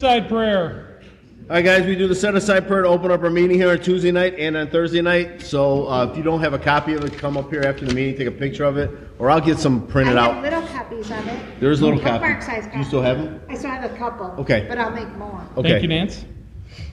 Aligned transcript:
Side 0.00 0.28
prayer. 0.30 1.02
All 1.50 1.56
right, 1.56 1.62
guys, 1.62 1.84
we 1.84 1.94
do 1.94 2.08
the 2.08 2.14
set 2.14 2.34
aside 2.34 2.66
prayer 2.66 2.80
to 2.82 2.88
open 2.88 3.10
up 3.10 3.22
our 3.22 3.28
meeting 3.28 3.58
here 3.58 3.70
on 3.70 3.80
Tuesday 3.80 4.10
night 4.10 4.34
and 4.38 4.56
on 4.56 4.70
Thursday 4.70 5.02
night. 5.02 5.42
So 5.42 5.88
uh, 5.88 6.06
if 6.06 6.16
you 6.16 6.22
don't 6.22 6.40
have 6.40 6.54
a 6.54 6.58
copy 6.58 6.94
of 6.94 7.04
it, 7.04 7.18
come 7.18 7.36
up 7.36 7.50
here 7.50 7.60
after 7.64 7.84
the 7.84 7.92
meeting, 7.92 8.16
take 8.16 8.26
a 8.26 8.30
picture 8.30 8.64
of 8.64 8.78
it, 8.78 8.90
or 9.18 9.30
I'll 9.30 9.42
get 9.42 9.58
some 9.58 9.86
printed 9.88 10.16
I 10.16 10.26
have 10.28 10.36
out. 10.36 10.42
little 10.42 10.62
copies 10.68 11.10
of 11.10 11.26
it. 11.26 11.60
There's 11.60 11.82
little 11.82 11.98
Bookmark 11.98 12.40
copies. 12.40 12.46
size 12.46 12.72
Do 12.72 12.78
you 12.78 12.84
still 12.84 13.02
have 13.02 13.18
them? 13.18 13.42
I 13.50 13.56
still 13.56 13.68
have 13.72 13.92
a 13.92 13.94
couple. 13.98 14.26
Okay. 14.38 14.64
But 14.70 14.78
I'll 14.78 14.90
make 14.90 15.08
more. 15.18 15.46
Okay. 15.58 15.68
Thank 15.72 15.82
you, 15.82 15.88
Nance. 15.88 16.24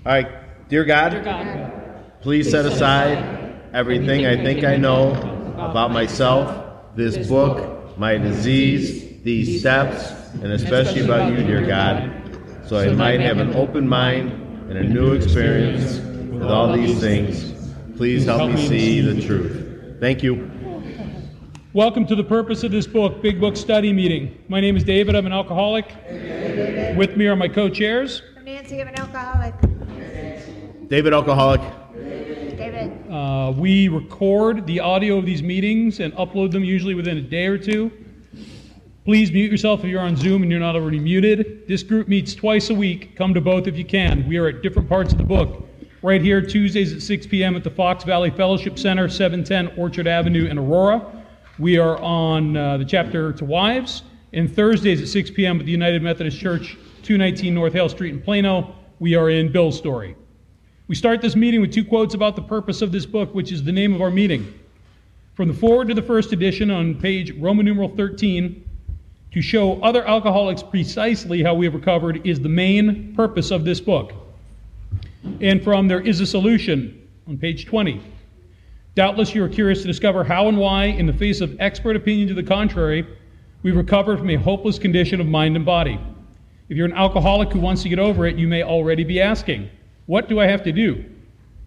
All 0.06 0.12
right, 0.12 0.68
dear 0.68 0.84
God, 0.84 2.12
please 2.20 2.52
set 2.52 2.66
aside 2.66 3.56
everything 3.72 4.26
I 4.26 4.36
think 4.36 4.66
I 4.66 4.76
know 4.76 5.12
about 5.54 5.92
myself, 5.92 6.94
this 6.98 7.26
book, 7.26 7.98
my 7.98 8.18
disease, 8.18 9.22
these 9.24 9.62
steps, 9.62 10.12
and 10.34 10.52
especially 10.52 11.06
about 11.06 11.32
you, 11.32 11.38
dear 11.46 11.66
God, 11.66 12.17
so 12.68 12.78
I 12.78 12.90
might 12.90 13.22
have 13.22 13.38
an 13.38 13.56
open 13.56 13.88
mind 13.88 14.30
and 14.70 14.78
a 14.78 14.84
new 14.84 15.14
experience 15.14 16.00
with 16.30 16.44
all 16.44 16.74
these 16.74 17.00
things. 17.00 17.54
Please 17.96 18.26
help 18.26 18.52
me 18.52 18.68
see 18.68 19.00
the 19.00 19.22
truth. 19.26 20.02
Thank 20.02 20.22
you. 20.22 20.52
Welcome 21.72 22.06
to 22.08 22.16
the 22.16 22.26
purpose 22.26 22.64
of 22.64 22.72
this 22.72 22.86
book, 22.86 23.22
Big 23.22 23.40
Book 23.40 23.56
Study 23.56 23.94
Meeting. 23.94 24.44
My 24.50 24.60
name 24.60 24.76
is 24.76 24.84
David. 24.84 25.16
I'm 25.16 25.26
an 25.26 25.32
alcoholic. 25.32 25.96
With 26.98 27.16
me 27.16 27.28
are 27.28 27.38
my 27.38 27.48
co-chairs. 27.48 28.22
I'm 28.36 28.44
Nancy, 28.44 28.82
I'm 28.82 28.90
an 28.90 28.96
alcoholic. 28.96 29.56
David 30.90 31.14
Alcoholic. 31.14 31.62
David. 31.96 33.10
Uh, 33.10 33.54
we 33.56 33.88
record 33.88 34.68
the 34.68 34.82
audio 34.82 35.18
of 35.18 35.26
these 35.26 35.42
meetings 35.42 36.02
and 36.02 36.12
upload 36.16 36.52
them 36.52 36.66
usually 36.66 36.96
within 36.96 37.18
a 37.18 37.22
day 37.22 37.46
or 37.46 37.58
two. 37.58 37.92
Please 39.08 39.32
mute 39.32 39.50
yourself 39.50 39.86
if 39.86 39.86
you're 39.86 40.02
on 40.02 40.18
Zoom 40.18 40.42
and 40.44 40.52
you're 40.52 40.60
not 40.60 40.76
already 40.76 41.00
muted. 41.00 41.66
This 41.66 41.82
group 41.82 42.10
meets 42.10 42.36
twice 42.36 42.70
a 42.72 42.74
week. 42.74 43.16
Come 43.16 43.34
to 43.36 43.40
both 43.40 43.66
if 43.66 43.78
you 43.78 43.86
can. 43.86 44.28
We 44.28 44.36
are 44.36 44.50
at 44.50 44.62
different 44.62 44.90
parts 44.90 45.14
of 45.14 45.18
the 45.18 45.24
book. 45.24 45.66
Right 46.02 46.22
here, 46.22 46.42
Tuesdays 46.42 46.92
at 46.92 47.02
6 47.02 47.28
p.m. 47.28 47.56
at 47.56 47.64
the 47.64 47.70
Fox 47.70 48.04
Valley 48.04 48.32
Fellowship 48.32 48.78
Center, 48.78 49.08
710 49.08 49.80
Orchard 49.80 50.08
Avenue 50.08 50.48
in 50.48 50.58
Aurora. 50.58 51.24
We 51.58 51.78
are 51.78 51.98
on 52.00 52.58
uh, 52.58 52.80
the 52.80 52.84
chapter 52.84 53.32
to 53.32 53.46
Wives. 53.46 54.04
And 54.34 54.54
Thursdays 54.54 55.02
at 55.02 55.08
6 55.08 55.32
p.m. 55.32 55.58
at 55.62 55.66
the 55.66 55.72
United 55.72 56.02
Methodist 56.04 56.38
Church, 56.38 56.78
219 57.04 57.54
North 57.54 57.72
Hale 57.72 57.88
Street 57.88 58.14
in 58.14 58.22
Plano. 58.22 58.76
We 59.00 59.16
are 59.16 59.30
in 59.30 59.54
Bill's 59.54 59.78
story. 59.78 60.18
We 60.90 60.96
start 60.96 61.22
this 61.22 61.38
meeting 61.38 61.62
with 61.62 61.72
two 61.72 61.86
quotes 61.86 62.14
about 62.14 62.36
the 62.36 62.42
purpose 62.42 62.82
of 62.82 62.92
this 62.92 63.06
book, 63.06 63.34
which 63.34 63.54
is 63.54 63.64
the 63.64 63.72
name 63.72 63.94
of 63.94 64.02
our 64.02 64.12
meeting. 64.12 64.54
From 65.36 65.48
the 65.48 65.54
foreword 65.54 65.88
to 65.88 65.94
the 65.94 66.02
first 66.02 66.34
edition 66.34 66.70
on 66.70 66.96
page 66.96 67.32
Roman 67.38 67.66
numeral 67.66 67.96
13, 67.96 68.66
to 69.32 69.42
show 69.42 69.82
other 69.82 70.06
alcoholics 70.08 70.64
precisely 70.64 71.44
how 71.44 71.54
we 71.54 71.66
have 71.66 71.74
recovered 71.74 72.26
is 72.26 72.40
the 72.40 72.50
main 72.50 73.14
purpose 73.16 73.52
of 73.52 73.66
this 73.66 73.80
book. 73.80 74.14
And 75.42 75.64
from 75.64 75.88
There 75.88 76.00
is 76.00 76.22
a 76.22 76.26
Solution 76.26 77.08
on 77.28 77.38
page 77.38 77.66
20. 77.66 78.02
Doubtless 78.96 79.36
you 79.36 79.44
are 79.44 79.50
curious 79.50 79.82
to 79.82 79.88
discover 79.88 80.24
how 80.24 80.48
and 80.48 80.58
why, 80.58 80.86
in 80.86 81.06
the 81.06 81.14
face 81.14 81.42
of 81.42 81.56
expert 81.60 81.96
opinion 81.96 82.28
to 82.30 82.34
the 82.34 82.44
contrary, 82.44 83.06
we 83.62 83.72
recovered 83.72 84.18
from 84.18 84.30
a 84.30 84.36
hopeless 84.36 84.80
condition 84.80 85.20
of 85.20 85.28
mind 85.28 85.56
and 85.56 85.66
body. 85.66 86.00
If 86.70 86.78
you're 86.78 86.88
an 86.88 86.94
alcoholic 86.94 87.52
who 87.52 87.60
wants 87.60 87.84
to 87.84 87.90
get 87.90 88.00
over 88.00 88.26
it, 88.26 88.38
you 88.38 88.48
may 88.48 88.64
already 88.64 89.04
be 89.04 89.22
asking, 89.22 89.70
What 90.06 90.30
do 90.30 90.40
I 90.40 90.48
have 90.48 90.64
to 90.64 90.72
do? 90.72 91.06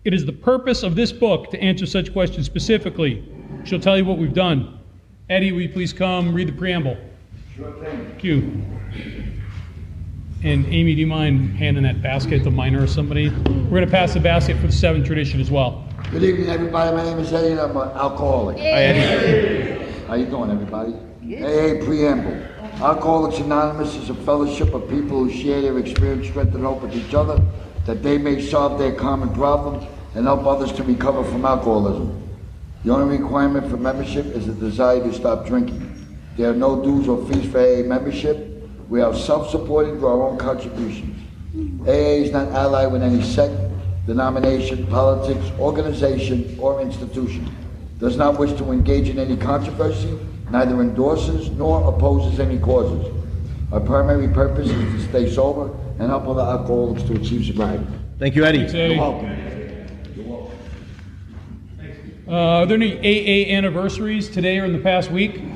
It 0.05 0.15
is 0.15 0.25
the 0.25 0.33
purpose 0.33 0.83
of 0.83 0.95
this 0.95 1.13
book 1.13 1.51
to 1.51 1.61
answer 1.61 1.85
such 1.87 2.13
questions 2.13 2.47
specifically. 2.47 3.25
She'll 3.65 3.81
tell 3.81 3.99
you 3.99 4.05
what 4.05 4.19
we've 4.19 4.33
done. 4.33 4.79
Eddie, 5.29 5.53
will 5.53 5.61
you 5.61 5.69
please 5.69 5.93
come 5.93 6.35
read 6.35 6.49
the 6.49 6.53
preamble? 6.53 6.97
Sure. 7.61 7.73
Thank 7.85 8.25
you. 8.25 8.63
And 10.43 10.65
Amy, 10.69 10.95
do 10.95 11.01
you 11.01 11.07
mind 11.07 11.59
handing 11.59 11.83
that 11.83 12.01
basket 12.01 12.43
to 12.45 12.51
Minor 12.51 12.85
or 12.85 12.87
somebody? 12.87 13.29
We're 13.29 13.69
going 13.69 13.85
to 13.85 13.91
pass 13.91 14.15
the 14.15 14.21
basket 14.21 14.57
for 14.59 14.67
the 14.67 14.73
seventh 14.73 15.05
tradition 15.05 15.43
as 15.43 15.51
well. 15.51 15.87
Good 16.11 16.23
evening, 16.23 16.49
everybody. 16.49 16.97
My 16.97 17.05
name 17.05 17.19
is 17.19 17.31
Eddie, 17.35 17.51
and 17.51 17.61
I'm 17.61 17.77
an 17.77 17.91
alcoholic. 17.91 18.57
Hi, 18.57 18.65
Eddie. 18.65 19.93
How 20.07 20.15
you 20.15 20.25
doing, 20.25 20.51
everybody? 20.51 20.95
AA 20.95 21.85
Preamble. 21.85 22.43
Alcoholics 22.83 23.41
Anonymous 23.41 23.95
is 23.95 24.09
a 24.09 24.15
fellowship 24.15 24.73
of 24.73 24.89
people 24.89 25.25
who 25.25 25.31
share 25.31 25.61
their 25.61 25.79
experience, 25.79 26.29
strength, 26.29 26.55
and 26.55 26.65
hope 26.65 26.81
with 26.81 26.97
each 26.97 27.13
other, 27.13 27.45
that 27.85 28.03
they 28.03 28.17
may 28.17 28.41
solve 28.41 28.79
their 28.79 28.95
common 28.95 29.29
problems 29.35 29.87
and 30.15 30.25
help 30.25 30.47
others 30.47 30.73
to 30.73 30.83
recover 30.83 31.23
from 31.25 31.45
alcoholism. 31.45 32.27
The 32.85 32.93
only 32.95 33.19
requirement 33.19 33.71
for 33.71 33.77
membership 33.77 34.25
is 34.25 34.49
a 34.49 34.55
desire 34.55 35.01
to 35.01 35.13
stop 35.13 35.45
drinking. 35.45 35.90
There 36.41 36.51
are 36.51 36.55
no 36.55 36.83
dues 36.83 37.07
or 37.07 37.23
fees 37.27 37.53
for 37.53 37.59
AA 37.59 37.83
membership. 37.83 38.67
We 38.89 39.03
are 39.03 39.15
self-supporting 39.15 39.99
through 39.99 40.09
our 40.09 40.23
own 40.23 40.39
contributions. 40.39 41.15
AA 41.87 42.25
is 42.25 42.33
not 42.33 42.49
allied 42.49 42.91
with 42.91 43.03
any 43.03 43.23
sect, 43.23 43.53
denomination, 44.07 44.87
politics, 44.87 45.45
organization, 45.59 46.57
or 46.59 46.81
institution. 46.81 47.55
Does 47.99 48.17
not 48.17 48.39
wish 48.39 48.57
to 48.57 48.73
engage 48.73 49.11
in 49.11 49.19
any 49.19 49.37
controversy, 49.37 50.19
neither 50.51 50.81
endorses 50.81 51.51
nor 51.51 51.87
opposes 51.95 52.41
any 52.41 52.59
causes. 52.59 53.15
Our 53.71 53.81
primary 53.81 54.29
purpose 54.29 54.71
is 54.71 54.95
to 54.95 55.09
stay 55.11 55.31
sober 55.31 55.71
and 55.99 56.09
help 56.09 56.27
other 56.27 56.41
alcoholics 56.41 57.03
to 57.03 57.17
achieve 57.17 57.45
sobriety. 57.45 57.85
Thank 58.19 58.35
you, 58.35 58.47
Eddie. 58.47 58.67
Say, 58.67 58.95
You're 58.95 59.05
uh, 59.05 59.11
welcome. 59.11 59.29
are 62.31 62.65
there 62.65 62.77
any 62.79 62.97
AA 62.97 63.55
anniversaries 63.55 64.31
today 64.31 64.59
or 64.59 64.65
in 64.65 64.73
the 64.73 64.79
past 64.79 65.11
week? 65.11 65.50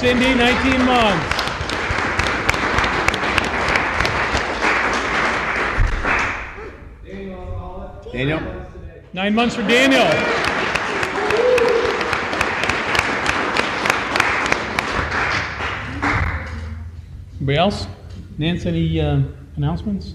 Cindy, 0.00 0.34
19 0.34 0.86
months. 0.86 1.36
Daniel? 8.10 8.40
Nine 9.12 9.34
months 9.34 9.56
for 9.56 9.60
Daniel. 9.60 10.00
Anybody 17.36 17.58
else? 17.58 17.86
Nance, 18.38 18.64
any 18.64 18.98
uh, 19.02 19.20
announcements? 19.56 20.14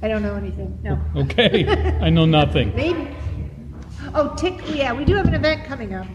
I 0.00 0.08
don't 0.08 0.22
know 0.22 0.36
anything. 0.36 0.78
No. 0.82 0.98
Okay, 1.14 1.68
I 2.00 2.08
know 2.08 2.24
nothing. 2.24 2.74
Maybe. 2.74 3.14
Oh, 4.14 4.34
tick. 4.38 4.58
Yeah, 4.68 4.94
we 4.94 5.04
do 5.04 5.16
have 5.16 5.26
an 5.26 5.34
event 5.34 5.66
coming 5.66 5.92
up. 5.92 6.06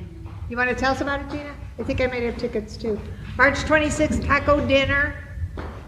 You 0.50 0.58
want 0.58 0.72
to 0.72 0.76
tell 0.76 0.94
us 0.94 1.02
about 1.02 1.22
it, 1.22 1.30
Gina? 1.30 1.54
I 1.80 1.84
think 1.84 2.02
I 2.02 2.08
might 2.08 2.24
have 2.24 2.38
tickets 2.38 2.78
too. 2.78 3.00
March 3.38 3.56
26th, 3.60 4.26
taco 4.26 4.66
dinner 4.68 5.16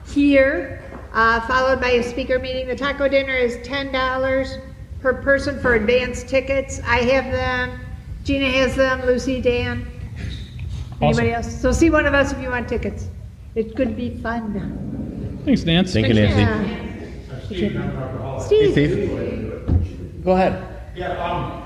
here, 0.08 0.84
uh, 1.14 1.46
followed 1.48 1.80
by 1.80 1.92
a 1.92 2.04
speaker 2.04 2.40
meeting. 2.40 2.68
The 2.68 2.76
taco 2.76 3.08
dinner 3.08 3.36
is 3.36 3.58
$10 3.58 4.62
per 5.00 5.14
person 5.22 5.60
for 5.60 5.76
advance 5.76 6.24
tickets. 6.24 6.82
I 6.86 6.98
have 7.02 7.32
them. 7.32 7.80
Gina 8.24 8.50
has 8.50 8.76
them. 8.76 9.06
Lucy, 9.06 9.42
Dan. 9.42 9.86
Anybody 11.02 11.34
else? 11.34 11.62
So 11.62 11.72
see 11.72 11.90
one 11.90 12.06
of 12.06 12.14
us 12.14 12.32
if 12.32 12.42
you 12.42 12.50
want 12.50 12.68
tickets. 12.68 13.08
It 13.54 13.76
could 13.76 13.96
be 13.96 14.18
fun. 14.18 15.42
Thanks, 15.46 15.64
Nance. 15.64 15.94
Thank 15.94 16.08
you, 16.08 16.16
Nancy. 16.16 16.42
Yeah. 16.42 16.64
Hey, 17.48 18.40
Steve. 18.40 18.72
Steve. 18.72 20.24
Go 20.24 20.32
ahead. 20.32 20.82
Yeah, 20.96 21.12
um, 21.24 21.62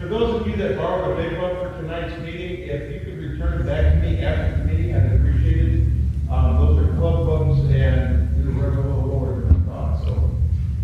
for 0.00 0.06
those 0.06 0.40
of 0.40 0.46
you 0.46 0.56
that 0.56 0.76
borrowed 0.76 1.18
a 1.18 1.22
big 1.22 1.38
book 1.38 1.58
for 1.58 1.82
tonight's 1.82 2.18
meeting, 2.22 2.68
if 2.68 2.92
you 2.92 3.00
could 3.00 3.07
return 3.38 3.60
it 3.60 3.66
back 3.66 3.92
to 3.94 3.98
me 4.00 4.22
after 4.24 4.58
the 4.58 4.64
meeting, 4.64 4.94
I'd 4.96 5.12
appreciate 5.12 5.74
it. 5.74 5.86
Um, 6.30 6.56
those 6.58 6.84
are 6.84 6.96
club 6.96 7.24
books 7.26 7.60
and 7.72 8.44
we 8.46 8.52
were 8.54 8.68
a 8.68 8.76
little 8.76 9.00
lower 9.06 9.40
than 9.42 9.62
I 9.62 9.66
thought, 9.66 10.04
so, 10.04 10.30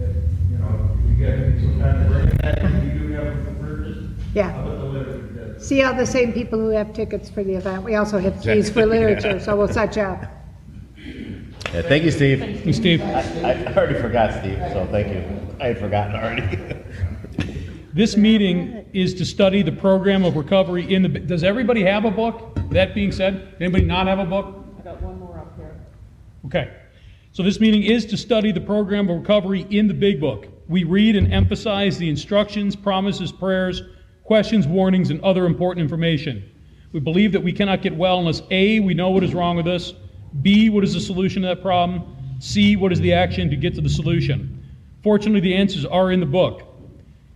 if, 0.00 0.16
you 0.50 0.58
know, 0.58 0.90
if 0.94 1.10
you 1.10 1.16
get 1.16 1.60
some 1.60 1.80
time 1.80 2.04
to 2.04 2.10
bring 2.10 2.28
it 2.28 2.42
back, 2.42 2.58
if 2.58 2.84
you 2.84 2.98
do 3.08 3.12
have 3.14 3.24
them 3.24 3.44
for 3.44 3.66
purchase, 3.66 3.98
Yeah. 4.34 4.56
I'll 4.56 4.66
let 4.66 4.78
the 4.78 4.84
litter. 4.84 5.60
See 5.60 5.82
all 5.82 5.94
the 5.94 6.06
same 6.06 6.32
people 6.32 6.58
who 6.58 6.68
have 6.68 6.92
tickets 6.92 7.28
for 7.28 7.42
the 7.42 7.54
event. 7.54 7.82
We 7.82 7.94
also 7.96 8.18
have 8.18 8.42
fees 8.42 8.70
for 8.70 8.86
literature, 8.86 9.40
so 9.40 9.56
we'll 9.56 9.68
set 9.80 9.96
you 9.96 10.02
up. 10.02 10.24
Yeah, 11.72 11.82
thank 11.82 12.04
you, 12.04 12.10
Steve. 12.12 12.40
Hey, 12.40 12.72
Steve. 12.72 13.02
I 13.02 13.20
I 13.64 13.74
already 13.74 14.00
forgot, 14.00 14.38
Steve, 14.40 14.58
so 14.72 14.86
thank 14.92 15.08
you. 15.08 15.24
I 15.60 15.68
had 15.68 15.78
forgotten 15.78 16.14
already. 16.14 16.76
This 17.92 18.16
meeting 18.16 18.83
is 18.94 19.12
to 19.14 19.24
study 19.24 19.62
the 19.62 19.72
program 19.72 20.24
of 20.24 20.36
recovery 20.36 20.94
in 20.94 21.02
the, 21.02 21.08
does 21.08 21.42
everybody 21.42 21.82
have 21.82 22.04
a 22.04 22.10
book? 22.10 22.56
That 22.70 22.94
being 22.94 23.12
said, 23.12 23.54
anybody 23.60 23.84
not 23.84 24.06
have 24.06 24.20
a 24.20 24.24
book? 24.24 24.64
I 24.78 24.82
got 24.82 25.02
one 25.02 25.18
more 25.18 25.38
up 25.38 25.56
here. 25.56 25.76
Okay. 26.46 26.72
So 27.32 27.42
this 27.42 27.58
meeting 27.58 27.82
is 27.82 28.06
to 28.06 28.16
study 28.16 28.52
the 28.52 28.60
program 28.60 29.10
of 29.10 29.18
recovery 29.18 29.66
in 29.70 29.88
the 29.88 29.94
big 29.94 30.20
book. 30.20 30.46
We 30.68 30.84
read 30.84 31.16
and 31.16 31.32
emphasize 31.32 31.98
the 31.98 32.08
instructions, 32.08 32.76
promises, 32.76 33.32
prayers, 33.32 33.82
questions, 34.22 34.66
warnings, 34.68 35.10
and 35.10 35.20
other 35.22 35.44
important 35.44 35.82
information. 35.82 36.48
We 36.92 37.00
believe 37.00 37.32
that 37.32 37.42
we 37.42 37.52
cannot 37.52 37.82
get 37.82 37.96
well 37.96 38.20
unless 38.20 38.42
A, 38.52 38.78
we 38.78 38.94
know 38.94 39.10
what 39.10 39.24
is 39.24 39.34
wrong 39.34 39.56
with 39.56 39.66
us, 39.66 39.94
B, 40.42 40.70
what 40.70 40.84
is 40.84 40.94
the 40.94 41.00
solution 41.00 41.42
to 41.42 41.48
that 41.48 41.60
problem, 41.60 42.16
C, 42.38 42.76
what 42.76 42.92
is 42.92 43.00
the 43.00 43.12
action 43.12 43.50
to 43.50 43.56
get 43.56 43.74
to 43.74 43.80
the 43.80 43.88
solution. 43.88 44.64
Fortunately, 45.02 45.40
the 45.40 45.54
answers 45.54 45.84
are 45.84 46.12
in 46.12 46.20
the 46.20 46.26
book. 46.26 46.73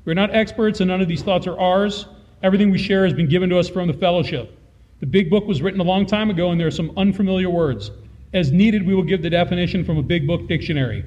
We're 0.08 0.14
not 0.14 0.34
experts, 0.34 0.81
and 0.81 0.88
none 0.88 1.02
of 1.02 1.06
these 1.06 1.20
thoughts 1.20 1.46
are 1.46 1.60
ours. 1.60 2.06
Everything 2.43 2.70
we 2.70 2.78
share 2.78 3.05
has 3.05 3.12
been 3.12 3.28
given 3.28 3.50
to 3.50 3.58
us 3.58 3.69
from 3.69 3.88
the 3.88 3.93
fellowship. 3.93 4.58
The 5.00 5.06
big 5.06 5.28
book 5.28 5.46
was 5.46 5.60
written 5.60 5.81
a 5.81 5.84
long 5.84 6.06
time 6.06 6.31
ago, 6.31 6.50
and 6.50 6.58
there 6.58 6.66
are 6.66 6.70
some 6.70 6.93
unfamiliar 6.96 7.50
words. 7.50 7.90
As 8.32 8.50
needed, 8.50 8.87
we 8.87 8.94
will 8.94 9.02
give 9.02 9.20
the 9.20 9.28
definition 9.28 9.84
from 9.84 9.99
a 9.99 10.02
big 10.02 10.26
book 10.26 10.49
dictionary. 10.49 11.05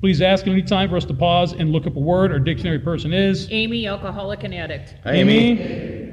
Please 0.00 0.20
ask 0.20 0.44
at 0.48 0.52
any 0.52 0.62
time 0.62 0.88
for 0.88 0.96
us 0.96 1.04
to 1.04 1.14
pause 1.14 1.52
and 1.52 1.70
look 1.70 1.86
up 1.86 1.94
a 1.94 2.00
word 2.00 2.32
our 2.32 2.40
dictionary 2.40 2.80
person 2.80 3.12
is. 3.12 3.46
Amy, 3.52 3.86
alcoholic 3.86 4.42
and 4.42 4.52
addict. 4.52 4.96
Hi, 5.04 5.12
Amy, 5.12 6.10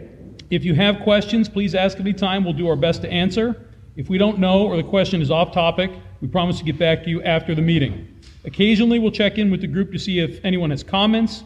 if 0.52 0.64
you 0.64 0.76
have 0.76 1.00
questions, 1.00 1.50
please 1.50 1.74
ask 1.74 1.96
at 1.96 2.02
any 2.02 2.14
time. 2.14 2.44
We'll 2.44 2.54
do 2.54 2.68
our 2.68 2.76
best 2.76 3.02
to 3.02 3.12
answer. 3.12 3.60
If 3.96 4.08
we 4.08 4.20
don't 4.20 4.38
know 4.38 4.68
or 4.68 4.78
the 4.78 4.84
question 4.84 5.24
is 5.24 5.32
off 5.32 5.52
topic, 5.52 5.90
we 6.22 6.28
promise 6.28 6.60
to 6.60 6.64
get 6.64 6.78
back 6.78 7.04
to 7.06 7.10
you 7.10 7.24
after 7.24 7.56
the 7.56 7.64
meeting. 7.64 8.08
Occasionally, 8.46 9.00
we'll 9.00 9.10
check 9.10 9.40
in 9.40 9.50
with 9.50 9.62
the 9.62 9.68
group 9.68 9.92
to 9.94 9.98
see 9.98 10.20
if 10.20 10.40
anyone 10.46 10.70
has 10.70 10.84
comments. 10.84 11.44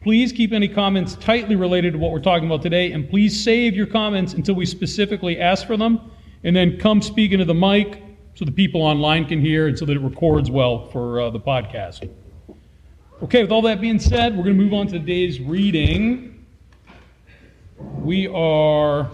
Please 0.00 0.32
keep 0.32 0.52
any 0.52 0.68
comments 0.68 1.16
tightly 1.16 1.56
related 1.56 1.92
to 1.92 1.98
what 1.98 2.12
we're 2.12 2.20
talking 2.20 2.46
about 2.46 2.62
today, 2.62 2.92
and 2.92 3.10
please 3.10 3.42
save 3.42 3.74
your 3.74 3.86
comments 3.86 4.32
until 4.32 4.54
we 4.54 4.64
specifically 4.64 5.40
ask 5.40 5.66
for 5.66 5.76
them, 5.76 6.12
and 6.44 6.54
then 6.54 6.78
come 6.78 7.02
speak 7.02 7.32
into 7.32 7.44
the 7.44 7.54
mic 7.54 8.02
so 8.34 8.44
the 8.44 8.52
people 8.52 8.80
online 8.80 9.24
can 9.24 9.40
hear 9.40 9.66
and 9.66 9.76
so 9.76 9.84
that 9.84 9.96
it 9.96 10.00
records 10.00 10.50
well 10.52 10.86
for 10.90 11.20
uh, 11.20 11.30
the 11.30 11.40
podcast. 11.40 12.08
Okay, 13.24 13.42
with 13.42 13.50
all 13.50 13.62
that 13.62 13.80
being 13.80 13.98
said, 13.98 14.36
we're 14.36 14.44
going 14.44 14.56
to 14.56 14.62
move 14.62 14.72
on 14.72 14.86
to 14.86 14.92
today's 15.00 15.40
reading. 15.40 16.46
We 17.78 18.28
are 18.28 19.10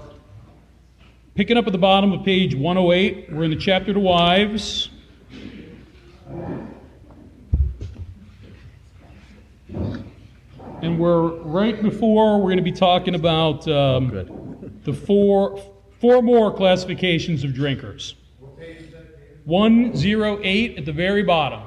picking 1.35 1.57
up 1.57 1.67
at 1.67 1.73
the 1.73 1.79
bottom 1.79 2.13
of 2.13 2.23
page 2.27 2.55
108. 2.55 3.33
We're 3.33 3.45
in 3.45 3.51
the 3.51 3.57
chapter 3.57 3.95
to 3.95 4.01
wives. 4.01 4.91
And 10.85 10.99
we're 10.99 11.29
right 11.41 11.81
before 11.81 12.37
we're 12.37 12.49
going 12.49 12.59
to 12.59 12.63
be 12.63 12.71
talking 12.71 13.15
about 13.15 13.67
um, 13.67 14.79
the 14.85 14.93
four, 14.93 15.59
four 15.99 16.21
more 16.21 16.55
classifications 16.55 17.43
of 17.43 17.55
drinkers. 17.55 18.17
108 19.45 20.77
at 20.77 20.85
the 20.85 20.93
very 20.93 21.23
bottom. 21.23 21.63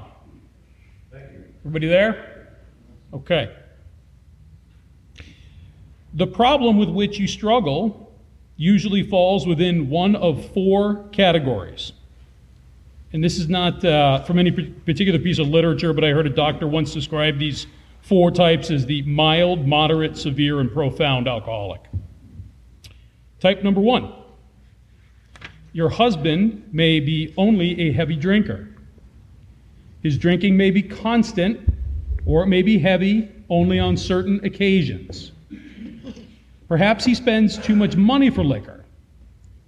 Everybody 1.62 1.88
there? 1.88 2.60
Okay. 3.12 3.56
The 6.14 6.28
problem 6.28 6.78
with 6.78 6.90
which 6.90 7.18
you 7.18 7.26
struggle 7.26 8.16
usually 8.56 9.02
falls 9.02 9.48
within 9.48 9.90
one 9.90 10.16
of 10.16 10.48
four 10.54 11.08
categories. 11.12 11.92
And 13.14 13.24
this 13.24 13.40
is 13.40 13.50
not 13.50 13.84
uh, 13.84 14.22
from 14.26 14.38
any 14.38 14.52
particular 14.52 15.18
piece 15.18 15.40
of 15.40 15.48
literature, 15.48 15.92
but 15.92 16.04
I 16.04 16.10
heard 16.10 16.28
a 16.28 16.30
doctor 16.30 16.68
once 16.68 16.94
describe 16.94 17.40
these 17.40 17.66
four 18.08 18.32
types 18.32 18.70
is 18.70 18.86
the 18.86 19.02
mild, 19.02 19.68
moderate, 19.68 20.18
severe, 20.18 20.62
and 20.62 20.72
profound 20.72 21.28
alcoholic. 21.28 21.82
Type 23.40 23.64
number 23.64 23.82
one 23.82 24.14
your 25.74 25.90
husband 25.90 26.68
may 26.72 27.00
be 27.00 27.34
only 27.38 27.80
a 27.82 27.92
heavy 27.92 28.16
drinker. 28.16 28.68
His 30.02 30.18
drinking 30.18 30.58
may 30.58 30.72
be 30.72 30.82
constant, 30.82 31.60
or 32.26 32.44
it 32.44 32.48
may 32.48 32.64
be 32.64 32.80
heavy 32.80 33.30
only 33.50 33.78
on 33.78 33.96
certain 33.96 34.44
occasions. 34.44 35.34
Perhaps 36.68 37.06
he 37.06 37.14
spends 37.14 37.58
too 37.58 37.76
much 37.76 37.96
money 37.96 38.30
for 38.30 38.44
liquor. 38.44 38.86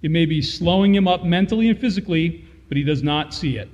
It 0.02 0.10
may 0.10 0.26
be 0.26 0.42
slowing 0.42 0.94
him 0.94 1.06
up 1.06 1.24
mentally 1.24 1.68
and 1.68 1.78
physically, 1.78 2.44
but 2.68 2.76
he 2.76 2.82
does 2.82 3.02
not 3.02 3.32
see 3.32 3.58
it. 3.58 3.68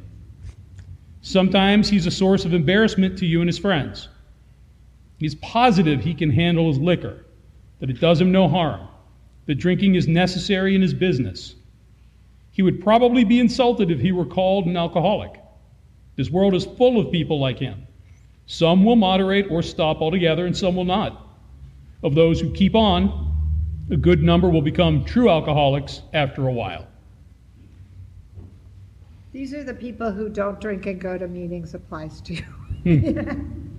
Sometimes 1.22 1.88
he's 1.88 2.06
a 2.06 2.10
source 2.10 2.44
of 2.44 2.52
embarrassment 2.52 3.16
to 3.18 3.26
you 3.26 3.40
and 3.40 3.48
his 3.48 3.58
friends. 3.58 4.08
He's 5.18 5.34
positive 5.36 6.00
he 6.00 6.14
can 6.14 6.30
handle 6.30 6.68
his 6.68 6.78
liquor, 6.78 7.24
that 7.80 7.90
it 7.90 8.00
does 8.00 8.20
him 8.20 8.32
no 8.32 8.48
harm, 8.48 8.88
that 9.46 9.54
drinking 9.56 9.94
is 9.94 10.06
necessary 10.06 10.74
in 10.74 10.82
his 10.82 10.94
business. 10.94 11.54
He 12.50 12.62
would 12.62 12.82
probably 12.82 13.24
be 13.24 13.40
insulted 13.40 13.90
if 13.90 14.00
he 14.00 14.12
were 14.12 14.26
called 14.26 14.66
an 14.66 14.76
alcoholic. 14.76 15.40
This 16.16 16.30
world 16.30 16.54
is 16.54 16.64
full 16.64 16.98
of 16.98 17.12
people 17.12 17.38
like 17.38 17.58
him. 17.58 17.86
Some 18.46 18.84
will 18.84 18.96
moderate 18.96 19.50
or 19.50 19.62
stop 19.62 20.00
altogether, 20.00 20.46
and 20.46 20.56
some 20.56 20.76
will 20.76 20.84
not. 20.84 21.26
Of 22.02 22.14
those 22.14 22.40
who 22.40 22.52
keep 22.52 22.74
on, 22.74 23.34
a 23.90 23.96
good 23.96 24.22
number 24.22 24.48
will 24.48 24.62
become 24.62 25.04
true 25.04 25.28
alcoholics 25.28 26.02
after 26.12 26.46
a 26.46 26.52
while. 26.52 26.86
These 29.32 29.52
are 29.52 29.64
the 29.64 29.74
people 29.74 30.10
who 30.10 30.28
don't 30.28 30.60
drink 30.60 30.86
and 30.86 31.00
go 31.00 31.18
to 31.18 31.28
meetings 31.28 31.74
applies 31.74 32.20
to. 32.22 32.42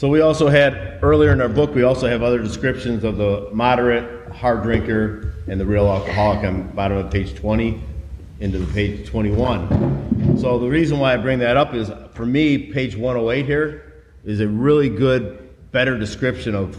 So 0.00 0.08
we 0.08 0.22
also 0.22 0.48
had, 0.48 0.98
earlier 1.02 1.30
in 1.30 1.42
our 1.42 1.48
book, 1.48 1.74
we 1.74 1.82
also 1.82 2.08
have 2.08 2.22
other 2.22 2.38
descriptions 2.38 3.04
of 3.04 3.18
the 3.18 3.50
moderate, 3.52 4.32
hard 4.32 4.62
drinker, 4.62 5.34
and 5.46 5.60
the 5.60 5.66
real 5.66 5.86
alcoholic. 5.86 6.42
On 6.44 6.68
bottom 6.68 6.96
of 6.96 7.10
page 7.10 7.34
20 7.34 7.82
into 8.40 8.58
the 8.58 8.72
page 8.72 9.06
21. 9.06 10.38
So 10.38 10.58
the 10.58 10.68
reason 10.68 10.98
why 10.98 11.12
I 11.12 11.18
bring 11.18 11.38
that 11.40 11.58
up 11.58 11.74
is, 11.74 11.92
for 12.14 12.24
me, 12.24 12.72
page 12.72 12.96
108 12.96 13.44
here 13.44 14.04
is 14.24 14.40
a 14.40 14.48
really 14.48 14.88
good, 14.88 15.50
better 15.70 15.98
description 15.98 16.54
of, 16.54 16.76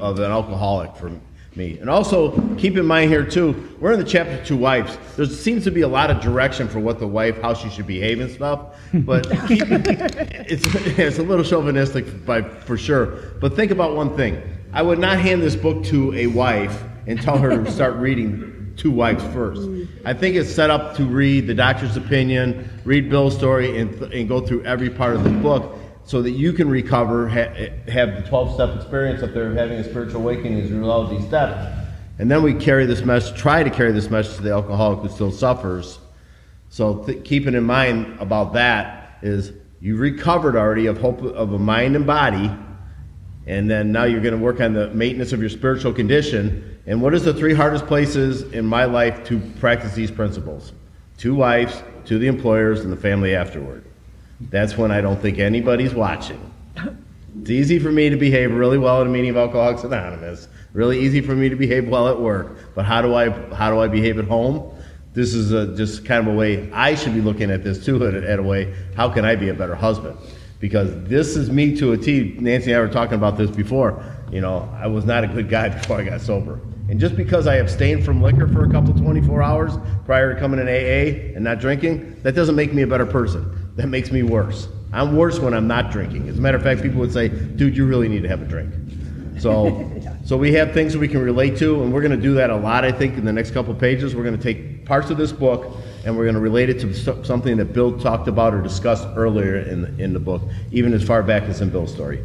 of 0.00 0.18
an 0.18 0.32
alcoholic 0.32 0.96
for 0.96 1.12
me. 1.56 1.78
And 1.78 1.88
also, 1.88 2.38
keep 2.56 2.76
in 2.76 2.86
mind 2.86 3.10
here 3.10 3.24
too, 3.24 3.76
we're 3.80 3.92
in 3.92 3.98
the 3.98 4.04
chapter 4.04 4.44
to 4.46 4.56
wives. 4.56 4.96
There 5.16 5.26
seems 5.26 5.64
to 5.64 5.70
be 5.70 5.82
a 5.82 5.88
lot 5.88 6.10
of 6.10 6.20
direction 6.20 6.68
for 6.68 6.80
what 6.80 6.98
the 6.98 7.06
wife, 7.06 7.40
how 7.40 7.54
she 7.54 7.68
should 7.70 7.86
behave 7.86 8.20
and 8.20 8.30
stuff. 8.30 8.76
But 8.92 9.28
keep, 9.48 9.64
it's, 9.68 10.64
it's 10.98 11.18
a 11.18 11.22
little 11.22 11.44
chauvinistic 11.44 12.24
by, 12.24 12.42
for 12.42 12.76
sure. 12.76 13.06
But 13.40 13.56
think 13.56 13.70
about 13.70 13.96
one 13.96 14.16
thing. 14.16 14.40
I 14.72 14.82
would 14.82 14.98
not 14.98 15.18
hand 15.18 15.42
this 15.42 15.56
book 15.56 15.84
to 15.84 16.12
a 16.14 16.26
wife 16.26 16.82
and 17.06 17.20
tell 17.20 17.38
her 17.38 17.50
to 17.64 17.70
start 17.70 17.94
reading 17.94 18.72
to 18.76 18.90
wives 18.90 19.22
first. 19.32 19.68
I 20.04 20.14
think 20.14 20.34
it's 20.34 20.52
set 20.52 20.70
up 20.70 20.96
to 20.96 21.04
read 21.04 21.46
the 21.46 21.54
doctor's 21.54 21.96
opinion, 21.96 22.68
read 22.84 23.08
Bill's 23.08 23.36
story, 23.36 23.78
and, 23.78 23.94
and 24.12 24.28
go 24.28 24.44
through 24.44 24.64
every 24.64 24.90
part 24.90 25.14
of 25.14 25.22
the 25.22 25.30
book 25.30 25.78
so 26.04 26.20
that 26.22 26.32
you 26.32 26.52
can 26.52 26.68
recover, 26.68 27.28
ha- 27.28 27.70
have 27.88 28.22
the 28.22 28.28
12 28.28 28.54
step 28.54 28.76
experience 28.76 29.22
up 29.22 29.32
there 29.32 29.50
of 29.50 29.56
having 29.56 29.78
a 29.78 29.84
spiritual 29.84 30.20
awakening 30.20 30.60
as 30.60 30.70
a 30.70 30.74
result 30.74 31.10
of 31.10 31.18
these 31.18 31.26
steps. 31.26 31.80
And 32.18 32.30
then 32.30 32.42
we 32.42 32.54
carry 32.54 32.86
this 32.86 33.02
message, 33.02 33.36
try 33.36 33.62
to 33.62 33.70
carry 33.70 33.92
this 33.92 34.10
message 34.10 34.36
to 34.36 34.42
the 34.42 34.52
alcoholic 34.52 35.00
who 35.00 35.08
still 35.08 35.32
suffers. 35.32 35.98
So 36.68 37.04
th- 37.04 37.24
keeping 37.24 37.54
in 37.54 37.64
mind 37.64 38.20
about 38.20 38.52
that 38.52 39.18
is 39.22 39.52
you 39.80 39.96
recovered 39.96 40.56
already 40.56 40.86
of 40.86 40.98
hope 40.98 41.22
of 41.22 41.52
a 41.52 41.58
mind 41.58 41.96
and 41.96 42.06
body, 42.06 42.50
and 43.46 43.70
then 43.70 43.90
now 43.90 44.04
you're 44.04 44.20
going 44.20 44.36
to 44.36 44.42
work 44.42 44.60
on 44.60 44.72
the 44.72 44.88
maintenance 44.90 45.32
of 45.32 45.40
your 45.40 45.50
spiritual 45.50 45.92
condition. 45.92 46.78
And 46.86 47.02
what 47.02 47.14
is 47.14 47.24
the 47.24 47.34
three 47.34 47.54
hardest 47.54 47.86
places 47.86 48.42
in 48.52 48.64
my 48.64 48.84
life 48.84 49.24
to 49.24 49.40
practice 49.58 49.94
these 49.94 50.10
principles? 50.10 50.72
To 51.18 51.34
wives, 51.34 51.82
to 52.06 52.18
the 52.18 52.26
employers, 52.26 52.80
and 52.80 52.92
the 52.92 52.96
family 52.96 53.34
afterward. 53.34 53.84
That's 54.40 54.76
when 54.76 54.90
I 54.90 55.00
don't 55.00 55.20
think 55.20 55.38
anybody's 55.38 55.94
watching. 55.94 56.40
It's 57.40 57.50
easy 57.50 57.78
for 57.78 57.90
me 57.90 58.08
to 58.10 58.16
behave 58.16 58.52
really 58.52 58.78
well 58.78 59.00
at 59.00 59.06
a 59.06 59.10
meeting 59.10 59.30
of 59.30 59.36
Alcoholics 59.36 59.84
Anonymous. 59.84 60.48
Really 60.72 61.00
easy 61.00 61.20
for 61.20 61.34
me 61.34 61.48
to 61.48 61.56
behave 61.56 61.88
well 61.88 62.08
at 62.08 62.20
work. 62.20 62.74
But 62.74 62.84
how 62.84 63.02
do 63.02 63.14
I 63.14 63.30
how 63.54 63.70
do 63.70 63.80
I 63.80 63.88
behave 63.88 64.18
at 64.18 64.26
home? 64.26 64.72
This 65.12 65.34
is 65.34 65.52
a, 65.52 65.76
just 65.76 66.04
kind 66.04 66.26
of 66.26 66.32
a 66.32 66.36
way 66.36 66.70
I 66.72 66.94
should 66.94 67.14
be 67.14 67.20
looking 67.20 67.50
at 67.50 67.62
this 67.62 67.84
too. 67.84 68.04
At, 68.06 68.14
at 68.14 68.38
a 68.38 68.42
way, 68.42 68.74
how 68.96 69.08
can 69.08 69.24
I 69.24 69.36
be 69.36 69.48
a 69.48 69.54
better 69.54 69.74
husband? 69.74 70.16
Because 70.58 70.90
this 71.04 71.36
is 71.36 71.50
me 71.50 71.76
to 71.76 71.92
a 71.92 71.98
T. 71.98 72.36
Nancy 72.40 72.72
and 72.72 72.78
I 72.78 72.80
were 72.80 72.92
talking 72.92 73.14
about 73.14 73.36
this 73.36 73.50
before. 73.50 74.02
You 74.30 74.40
know, 74.40 74.68
I 74.80 74.86
was 74.86 75.04
not 75.04 75.22
a 75.22 75.28
good 75.28 75.48
guy 75.48 75.68
before 75.80 76.00
I 76.00 76.04
got 76.04 76.20
sober. 76.20 76.60
And 76.88 77.00
just 77.00 77.16
because 77.16 77.46
I 77.46 77.56
abstained 77.56 78.04
from 78.04 78.22
liquor 78.22 78.46
for 78.46 78.64
a 78.64 78.70
couple 78.70 78.92
24 78.94 79.42
hours 79.42 79.72
prior 80.04 80.34
to 80.34 80.40
coming 80.40 80.60
in 80.60 80.66
AA 80.66 81.34
and 81.34 81.42
not 81.42 81.58
drinking, 81.58 82.20
that 82.22 82.34
doesn't 82.34 82.54
make 82.54 82.74
me 82.74 82.82
a 82.82 82.86
better 82.86 83.06
person 83.06 83.63
that 83.76 83.88
makes 83.88 84.10
me 84.10 84.22
worse. 84.22 84.68
I'm 84.92 85.16
worse 85.16 85.38
when 85.38 85.54
I'm 85.54 85.66
not 85.66 85.90
drinking. 85.90 86.28
As 86.28 86.38
a 86.38 86.40
matter 86.40 86.56
of 86.56 86.62
fact, 86.62 86.82
people 86.82 87.00
would 87.00 87.12
say, 87.12 87.28
dude, 87.28 87.76
you 87.76 87.86
really 87.86 88.08
need 88.08 88.22
to 88.22 88.28
have 88.28 88.42
a 88.42 88.44
drink. 88.44 88.72
So, 89.38 89.90
so 90.24 90.36
we 90.36 90.52
have 90.52 90.72
things 90.72 90.92
that 90.92 90.98
we 90.98 91.08
can 91.08 91.20
relate 91.20 91.56
to, 91.58 91.82
and 91.82 91.92
we're 91.92 92.02
going 92.02 92.12
to 92.12 92.22
do 92.22 92.34
that 92.34 92.50
a 92.50 92.56
lot, 92.56 92.84
I 92.84 92.92
think, 92.92 93.18
in 93.18 93.24
the 93.24 93.32
next 93.32 93.50
couple 93.50 93.74
pages. 93.74 94.14
We're 94.14 94.22
going 94.22 94.36
to 94.38 94.42
take 94.42 94.84
parts 94.86 95.10
of 95.10 95.16
this 95.16 95.32
book 95.32 95.76
and 96.04 96.16
we're 96.16 96.24
going 96.24 96.34
to 96.34 96.40
relate 96.40 96.68
it 96.68 96.78
to 96.80 97.24
something 97.24 97.56
that 97.56 97.72
Bill 97.72 97.98
talked 97.98 98.28
about 98.28 98.54
or 98.54 98.60
discussed 98.60 99.08
earlier 99.16 99.56
in 99.60 99.82
the, 99.82 100.02
in 100.02 100.12
the 100.12 100.20
book, 100.20 100.42
even 100.70 100.92
as 100.92 101.02
far 101.02 101.22
back 101.22 101.44
as 101.44 101.60
in 101.60 101.70
Bill's 101.70 101.92
story. 101.92 102.22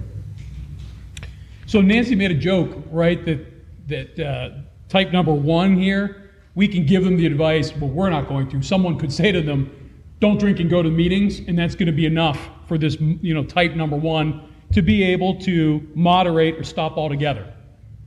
So 1.66 1.82
Nancy 1.82 2.16
made 2.16 2.32
a 2.32 2.36
joke, 2.36 2.72
right? 2.92 3.24
That 3.26 3.46
that 3.88 4.20
uh, 4.20 4.50
type 4.88 5.12
number 5.12 5.34
one 5.34 5.78
here, 5.78 6.32
we 6.56 6.68
can 6.68 6.86
give 6.86 7.04
them 7.04 7.18
the 7.18 7.26
advice, 7.26 7.72
but 7.72 7.88
we're 7.88 8.10
not 8.10 8.28
going 8.28 8.50
to. 8.50 8.62
Someone 8.62 8.98
could 8.98 9.14
say 9.14 9.32
to 9.32 9.42
them, 9.42 9.72
don't 10.20 10.40
drink 10.40 10.60
and 10.60 10.70
go 10.70 10.84
to 10.84 10.90
meetings, 10.90 11.40
and 11.40 11.58
that's 11.58 11.76
going 11.76 11.88
to 11.88 11.94
be 11.94 12.06
enough 12.06 12.50
for 12.68 12.78
this, 12.78 12.98
you 13.00 13.34
know, 13.34 13.44
type 13.44 13.74
number 13.76 13.98
one 13.98 14.50
to 14.74 14.82
be 14.82 15.04
able 15.04 15.40
to 15.42 15.88
moderate 15.96 16.56
or 16.58 16.64
stop 16.64 16.98
altogether. 16.98 17.54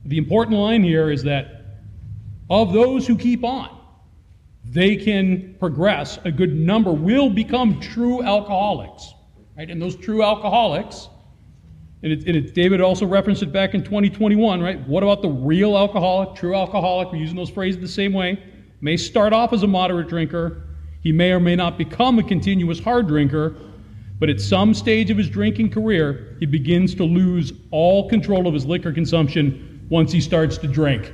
The 0.05 0.17
important 0.17 0.57
line 0.57 0.83
here 0.83 1.11
is 1.11 1.23
that 1.23 1.65
of 2.49 2.73
those 2.73 3.07
who 3.07 3.17
keep 3.17 3.43
on, 3.43 3.79
they 4.65 4.95
can 4.95 5.55
progress. 5.59 6.19
A 6.25 6.31
good 6.31 6.55
number 6.55 6.91
will 6.91 7.29
become 7.29 7.79
true 7.79 8.23
alcoholics, 8.23 9.13
right? 9.57 9.69
And 9.69 9.81
those 9.81 9.95
true 9.95 10.23
alcoholics 10.23 11.09
And 12.03 12.11
it, 12.13 12.27
and 12.27 12.35
it, 12.35 12.53
David 12.53 12.81
also 12.81 13.05
referenced 13.05 13.43
it 13.43 13.51
back 13.53 13.73
in 13.73 13.83
2021, 13.83 14.61
right? 14.61 14.85
What 14.87 15.03
about 15.03 15.21
the 15.21 15.29
real 15.29 15.77
alcoholic, 15.77 16.35
true 16.35 16.53
alcoholic? 16.55 17.11
We're 17.11 17.19
using 17.19 17.37
those 17.37 17.49
phrases 17.49 17.81
the 17.81 17.87
same 17.87 18.13
way. 18.13 18.43
May 18.81 18.97
start 18.97 19.31
off 19.33 19.53
as 19.53 19.63
a 19.63 19.67
moderate 19.67 20.09
drinker. 20.09 20.67
He 21.03 21.11
may 21.11 21.31
or 21.31 21.39
may 21.39 21.55
not 21.55 21.77
become 21.77 22.17
a 22.17 22.23
continuous 22.23 22.79
hard 22.79 23.07
drinker, 23.07 23.55
but 24.19 24.29
at 24.29 24.39
some 24.39 24.73
stage 24.73 25.11
of 25.11 25.17
his 25.17 25.29
drinking 25.29 25.69
career, 25.69 26.37
he 26.39 26.45
begins 26.45 26.95
to 26.95 27.03
lose 27.03 27.51
all 27.71 28.07
control 28.07 28.47
of 28.47 28.53
his 28.53 28.65
liquor 28.65 28.93
consumption 28.93 29.85
once 29.89 30.13
he 30.13 30.21
starts 30.21 30.57
to 30.59 30.67
drink. 30.67 31.13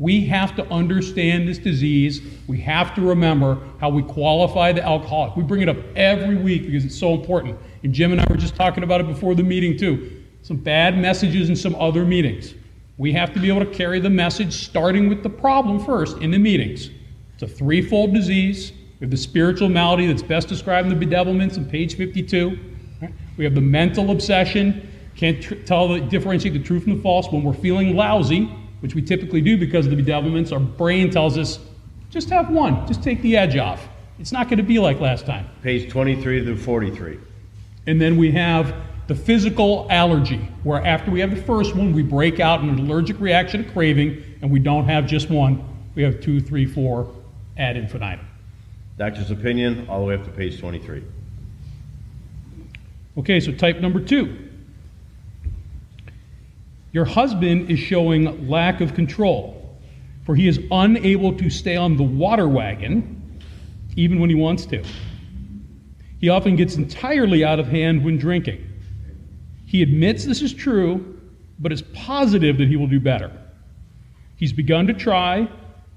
We 0.00 0.26
have 0.26 0.56
to 0.56 0.66
understand 0.72 1.46
this 1.46 1.58
disease. 1.58 2.20
We 2.48 2.60
have 2.62 2.92
to 2.96 3.00
remember 3.00 3.60
how 3.78 3.90
we 3.90 4.02
qualify 4.02 4.72
the 4.72 4.82
alcoholic. 4.82 5.36
We 5.36 5.44
bring 5.44 5.62
it 5.62 5.68
up 5.68 5.76
every 5.94 6.34
week 6.34 6.66
because 6.66 6.84
it's 6.84 6.98
so 6.98 7.14
important. 7.14 7.56
And 7.84 7.92
Jim 7.92 8.10
and 8.10 8.20
I 8.20 8.26
were 8.28 8.36
just 8.36 8.56
talking 8.56 8.82
about 8.82 9.00
it 9.00 9.06
before 9.06 9.36
the 9.36 9.44
meeting, 9.44 9.78
too. 9.78 10.24
Some 10.42 10.56
bad 10.56 10.98
messages 10.98 11.48
in 11.48 11.54
some 11.54 11.76
other 11.76 12.04
meetings. 12.04 12.54
We 12.98 13.12
have 13.12 13.32
to 13.34 13.40
be 13.40 13.48
able 13.48 13.64
to 13.64 13.72
carry 13.72 14.00
the 14.00 14.10
message 14.10 14.66
starting 14.66 15.08
with 15.08 15.22
the 15.22 15.30
problem 15.30 15.84
first 15.84 16.18
in 16.18 16.32
the 16.32 16.38
meetings. 16.38 16.90
It's 17.34 17.44
a 17.44 17.48
threefold 17.48 18.12
disease. 18.12 18.72
We 19.04 19.06
have 19.06 19.10
the 19.10 19.18
spiritual 19.18 19.68
malady 19.68 20.06
that's 20.06 20.22
best 20.22 20.48
described 20.48 20.90
in 20.90 20.98
the 20.98 21.06
bedevilments 21.06 21.58
on 21.58 21.66
page 21.66 21.94
52. 21.94 22.58
right? 23.02 23.12
We 23.36 23.44
have 23.44 23.54
the 23.54 23.60
mental 23.60 24.10
obsession, 24.10 24.90
can't 25.14 25.42
tr- 25.42 25.56
tell 25.56 25.88
the, 25.88 26.00
differentiate 26.00 26.54
the 26.54 26.62
true 26.62 26.80
from 26.80 26.96
the 26.96 27.02
false. 27.02 27.30
When 27.30 27.42
we're 27.42 27.52
feeling 27.52 27.94
lousy, 27.94 28.46
which 28.80 28.94
we 28.94 29.02
typically 29.02 29.42
do 29.42 29.58
because 29.58 29.84
of 29.84 29.94
the 29.94 30.02
bedevilments, 30.02 30.52
our 30.52 30.58
brain 30.58 31.10
tells 31.10 31.36
us, 31.36 31.58
just 32.08 32.30
have 32.30 32.48
one, 32.48 32.86
just 32.86 33.02
take 33.02 33.20
the 33.20 33.36
edge 33.36 33.58
off. 33.58 33.86
It's 34.18 34.32
not 34.32 34.48
going 34.48 34.56
to 34.56 34.64
be 34.64 34.78
like 34.78 35.00
last 35.00 35.26
time. 35.26 35.50
Page 35.62 35.90
23 35.90 36.42
through 36.42 36.56
43. 36.56 37.18
And 37.86 38.00
then 38.00 38.16
we 38.16 38.32
have 38.32 38.74
the 39.06 39.14
physical 39.14 39.86
allergy, 39.90 40.48
where 40.62 40.82
after 40.82 41.10
we 41.10 41.20
have 41.20 41.28
the 41.28 41.42
first 41.42 41.76
one, 41.76 41.92
we 41.92 42.02
break 42.02 42.40
out 42.40 42.62
in 42.62 42.70
an 42.70 42.78
allergic 42.78 43.20
reaction, 43.20 43.68
a 43.68 43.70
craving, 43.70 44.24
and 44.40 44.50
we 44.50 44.60
don't 44.60 44.86
have 44.86 45.04
just 45.04 45.28
one. 45.28 45.62
We 45.94 46.02
have 46.04 46.22
two, 46.22 46.40
three, 46.40 46.64
four 46.64 47.14
ad 47.58 47.76
infinitum. 47.76 48.28
Doctor's 48.96 49.30
opinion, 49.30 49.86
all 49.88 50.00
the 50.00 50.06
way 50.06 50.14
up 50.14 50.24
to 50.24 50.30
page 50.30 50.60
23. 50.60 51.02
Okay, 53.18 53.40
so 53.40 53.52
type 53.52 53.80
number 53.80 54.00
two. 54.00 54.48
Your 56.92 57.04
husband 57.04 57.70
is 57.70 57.78
showing 57.78 58.48
lack 58.48 58.80
of 58.80 58.94
control, 58.94 59.76
for 60.24 60.36
he 60.36 60.46
is 60.46 60.60
unable 60.70 61.36
to 61.36 61.50
stay 61.50 61.76
on 61.76 61.96
the 61.96 62.04
water 62.04 62.48
wagon 62.48 63.20
even 63.96 64.20
when 64.20 64.30
he 64.30 64.36
wants 64.36 64.66
to. 64.66 64.82
He 66.20 66.28
often 66.28 66.56
gets 66.56 66.76
entirely 66.76 67.44
out 67.44 67.58
of 67.58 67.66
hand 67.66 68.04
when 68.04 68.16
drinking. 68.16 68.64
He 69.66 69.82
admits 69.82 70.24
this 70.24 70.40
is 70.40 70.54
true, 70.54 71.20
but 71.58 71.72
is 71.72 71.82
positive 71.82 72.58
that 72.58 72.68
he 72.68 72.76
will 72.76 72.86
do 72.86 73.00
better. 73.00 73.30
He's 74.36 74.52
begun 74.52 74.86
to 74.86 74.94
try, 74.94 75.48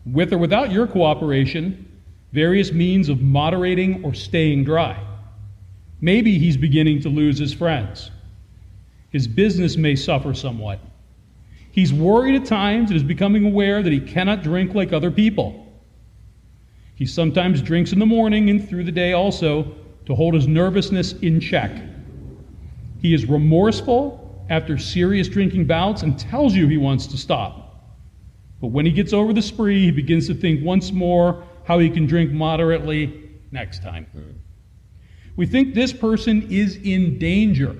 with 0.05 0.33
or 0.33 0.37
without 0.37 0.71
your 0.71 0.87
cooperation, 0.87 1.86
various 2.31 2.71
means 2.71 3.09
of 3.09 3.21
moderating 3.21 4.03
or 4.03 4.13
staying 4.13 4.63
dry. 4.63 5.01
Maybe 6.01 6.37
he's 6.37 6.57
beginning 6.57 7.01
to 7.01 7.09
lose 7.09 7.37
his 7.37 7.53
friends. 7.53 8.11
His 9.09 9.27
business 9.27 9.77
may 9.77 9.95
suffer 9.95 10.33
somewhat. 10.33 10.79
He's 11.71 11.93
worried 11.93 12.35
at 12.35 12.45
times 12.45 12.89
and 12.89 12.97
is 12.97 13.03
becoming 13.03 13.45
aware 13.45 13.81
that 13.81 13.93
he 13.93 13.99
cannot 13.99 14.43
drink 14.43 14.75
like 14.75 14.93
other 14.93 15.11
people. 15.11 15.65
He 16.95 17.05
sometimes 17.05 17.61
drinks 17.61 17.93
in 17.93 17.99
the 17.99 18.05
morning 18.05 18.49
and 18.49 18.67
through 18.67 18.83
the 18.83 18.91
day 18.91 19.13
also 19.13 19.75
to 20.05 20.15
hold 20.15 20.33
his 20.33 20.47
nervousness 20.47 21.13
in 21.13 21.39
check. 21.39 21.71
He 23.01 23.13
is 23.13 23.25
remorseful 23.25 24.45
after 24.49 24.77
serious 24.77 25.27
drinking 25.27 25.65
bouts 25.65 26.01
and 26.01 26.17
tells 26.17 26.55
you 26.55 26.67
he 26.67 26.77
wants 26.77 27.07
to 27.07 27.17
stop. 27.17 27.83
But 28.59 28.67
when 28.67 28.85
he 28.85 28.91
gets 28.91 29.13
over 29.13 29.33
the 29.33 29.41
spree, 29.41 29.85
he 29.85 29.91
begins 29.91 30.27
to 30.27 30.33
think 30.33 30.65
once 30.65 30.91
more 30.91 31.43
how 31.67 31.79
he 31.79 31.89
can 31.89 32.05
drink 32.05 32.31
moderately 32.31 33.29
next 33.51 33.83
time. 33.83 34.07
We 35.35 35.45
think 35.45 35.75
this 35.75 35.91
person 35.91 36.47
is 36.49 36.77
in 36.77 37.19
danger. 37.19 37.75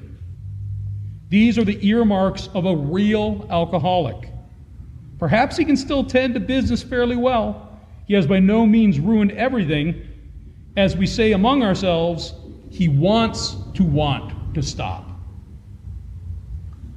These 1.29 1.58
are 1.58 1.63
the 1.63 1.88
earmarks 1.88 2.50
of 2.53 2.65
a 2.65 2.75
real 2.75 3.48
alcoholic. 3.50 4.29
Perhaps 5.20 5.56
he 5.56 5.63
can 5.63 5.77
still 5.77 6.03
tend 6.03 6.34
to 6.34 6.41
business 6.41 6.84
fairly 6.84 7.15
well. 7.15 7.79
He 8.08 8.13
has 8.13 8.27
by 8.27 8.39
no 8.39 8.65
means 8.65 9.00
ruined 9.00 9.32
everything. 9.32 10.06
As 10.75 10.98
we 10.98 11.08
say 11.08 11.32
among 11.32 11.63
ourselves, 11.63 12.34
he 12.70 12.89
wants 12.89 13.56
to 13.75 13.84
want 13.84 14.53
to 14.53 14.62
stop. 14.62 15.10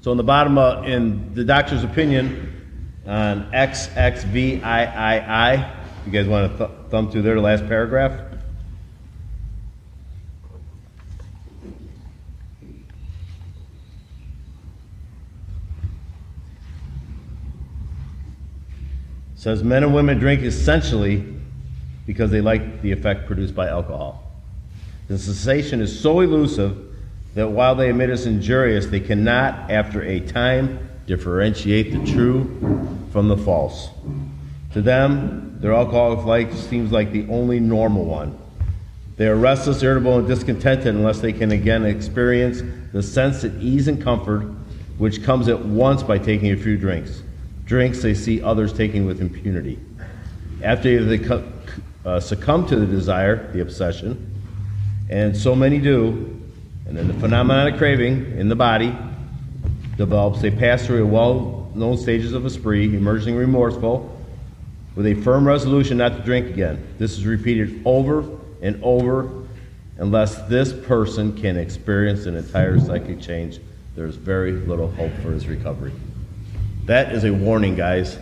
So 0.00 0.11
in 0.11 0.16
the 0.16 0.25
bottom, 0.25 0.59
uh, 0.59 0.82
in 0.82 1.35
the 1.35 1.44
doctor's 1.44 1.85
opinion 1.85 2.49
on 3.06 3.49
XXVIII, 3.52 4.61
you 6.07 6.12
guys 6.12 6.26
want 6.26 6.52
to 6.52 6.59
th- 6.66 6.71
thumb 6.88 7.11
through 7.11 7.23
there, 7.23 7.35
the 7.35 7.40
last 7.40 7.66
paragraph? 7.66 8.19
Says 19.35 19.64
men 19.64 19.83
and 19.83 19.95
women 19.95 20.19
drink 20.19 20.42
essentially 20.42 21.25
because 22.07 22.30
they 22.30 22.40
like 22.40 22.83
the 22.83 22.92
effect 22.92 23.26
produced 23.26 23.54
by 23.54 23.69
alcohol. 23.69 24.30
The 25.09 25.19
sensation 25.19 25.80
is 25.80 25.99
so 25.99 26.21
elusive 26.21 26.76
that 27.35 27.49
while 27.49 27.75
they 27.75 27.88
admit 27.88 28.11
it's 28.11 28.26
injurious, 28.26 28.87
they 28.87 29.00
cannot, 29.00 29.71
after 29.71 30.02
a 30.02 30.21
time, 30.21 30.90
differentiate 31.07 31.92
the 31.92 32.12
true 32.12 32.45
from 33.12 33.28
the 33.28 33.37
false. 33.37 33.88
To 34.72 34.82
them, 34.82 35.58
their 35.60 35.72
alcoholic 35.72 36.24
life 36.24 36.54
seems 36.54 36.92
like 36.92 37.12
the 37.12 37.26
only 37.28 37.60
normal 37.60 38.04
one. 38.04 38.38
They 39.16 39.26
are 39.26 39.36
restless, 39.36 39.82
irritable, 39.82 40.18
and 40.18 40.28
discontented 40.28 40.94
unless 40.94 41.20
they 41.20 41.32
can 41.32 41.52
again 41.52 41.84
experience 41.84 42.62
the 42.92 43.02
sense 43.02 43.44
of 43.44 43.62
ease 43.62 43.88
and 43.88 44.02
comfort 44.02 44.46
which 44.98 45.22
comes 45.22 45.48
at 45.48 45.64
once 45.64 46.02
by 46.02 46.18
taking 46.18 46.52
a 46.52 46.56
few 46.56 46.76
drinks. 46.76 47.22
Drinks 47.64 48.02
they 48.02 48.14
see 48.14 48.42
others 48.42 48.72
taking 48.72 49.06
with 49.06 49.20
impunity. 49.20 49.78
After 50.62 51.04
they 51.04 51.42
uh, 52.04 52.20
succumb 52.20 52.66
to 52.66 52.76
the 52.76 52.86
desire, 52.86 53.50
the 53.52 53.60
obsession, 53.60 54.42
and 55.08 55.36
so 55.36 55.54
many 55.54 55.78
do, 55.78 56.38
and 56.86 56.96
then 56.96 57.08
the 57.08 57.14
phenomenon 57.14 57.72
of 57.72 57.78
craving 57.78 58.38
in 58.38 58.48
the 58.48 58.56
body 58.56 58.94
develops. 59.96 60.40
They 60.40 60.50
pass 60.50 60.86
through 60.86 61.04
a 61.04 61.06
well 61.06 61.70
known 61.74 61.96
stages 61.96 62.32
of 62.32 62.44
a 62.44 62.50
spree, 62.50 62.94
emerging 62.94 63.36
remorseful, 63.36 64.19
with 64.94 65.06
a 65.06 65.14
firm 65.23 65.47
resolution 65.47 65.99
not 65.99 66.16
to 66.16 66.23
drink 66.23 66.49
again. 66.49 66.94
This 66.99 67.12
is 67.12 67.25
repeated 67.25 67.82
over 67.85 68.38
and 68.62 68.82
over 68.82 69.47
unless 69.99 70.42
this 70.49 70.73
person 70.73 71.37
can 71.37 71.56
experience 71.56 72.26
an 72.26 72.37
entire 72.37 72.78
psychic 72.80 73.20
change. 73.20 73.61
There's 73.94 74.16
very 74.16 74.52
little 74.52 74.90
hope 74.92 75.12
for 75.23 75.30
his 75.30 75.47
recovery. 75.47 75.92
That 76.87 77.12
is 77.12 77.25
a 77.25 77.32
warning, 77.32 77.76
guys, 77.76 78.18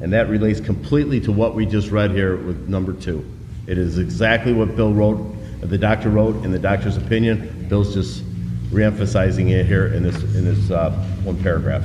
and 0.00 0.12
that 0.12 0.28
relates 0.28 0.60
completely 0.60 1.20
to 1.22 1.32
what 1.32 1.54
we 1.54 1.66
just 1.66 1.90
read 1.90 2.12
here 2.12 2.36
with 2.36 2.68
number 2.68 2.92
two. 2.92 3.28
It 3.66 3.78
is 3.78 3.98
exactly 3.98 4.52
what 4.52 4.76
Bill 4.76 4.92
wrote, 4.92 5.34
the 5.60 5.78
doctor 5.78 6.10
wrote 6.10 6.44
in 6.44 6.52
the 6.52 6.58
doctor's 6.58 6.96
opinion. 6.96 7.66
Bill's 7.68 7.94
just 7.94 8.22
reemphasizing 8.70 9.50
it 9.50 9.66
here 9.66 9.86
in 9.88 10.02
this 10.02 10.16
in 10.34 10.44
this 10.44 10.70
uh, 10.70 10.90
one 11.24 11.42
paragraph. 11.42 11.84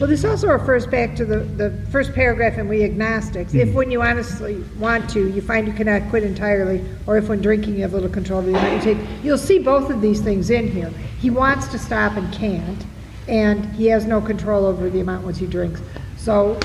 Well, 0.00 0.08
this 0.08 0.24
also 0.24 0.48
refers 0.48 0.86
back 0.86 1.14
to 1.16 1.26
the, 1.26 1.40
the 1.40 1.70
first 1.90 2.14
paragraph 2.14 2.56
in 2.56 2.68
We 2.68 2.84
Agnostics. 2.84 3.52
If 3.52 3.74
when 3.74 3.90
you 3.90 4.00
honestly 4.00 4.64
want 4.78 5.10
to, 5.10 5.28
you 5.28 5.42
find 5.42 5.66
you 5.66 5.74
cannot 5.74 6.08
quit 6.08 6.22
entirely, 6.22 6.82
or 7.06 7.18
if 7.18 7.28
when 7.28 7.42
drinking 7.42 7.74
you 7.74 7.82
have 7.82 7.92
little 7.92 8.08
control 8.08 8.38
of 8.38 8.46
the 8.46 8.52
amount 8.52 8.82
you 8.82 8.94
take, 8.94 9.08
you'll 9.22 9.36
see 9.36 9.58
both 9.58 9.90
of 9.90 10.00
these 10.00 10.22
things 10.22 10.48
in 10.48 10.72
here. 10.72 10.88
He 11.18 11.28
wants 11.28 11.68
to 11.68 11.78
stop 11.78 12.16
and 12.16 12.32
can't, 12.32 12.86
and 13.28 13.62
he 13.74 13.88
has 13.88 14.06
no 14.06 14.22
control 14.22 14.64
over 14.64 14.88
the 14.88 15.00
amount 15.00 15.22
once 15.22 15.36
he 15.36 15.46
drinks. 15.46 15.82
So 16.16 16.58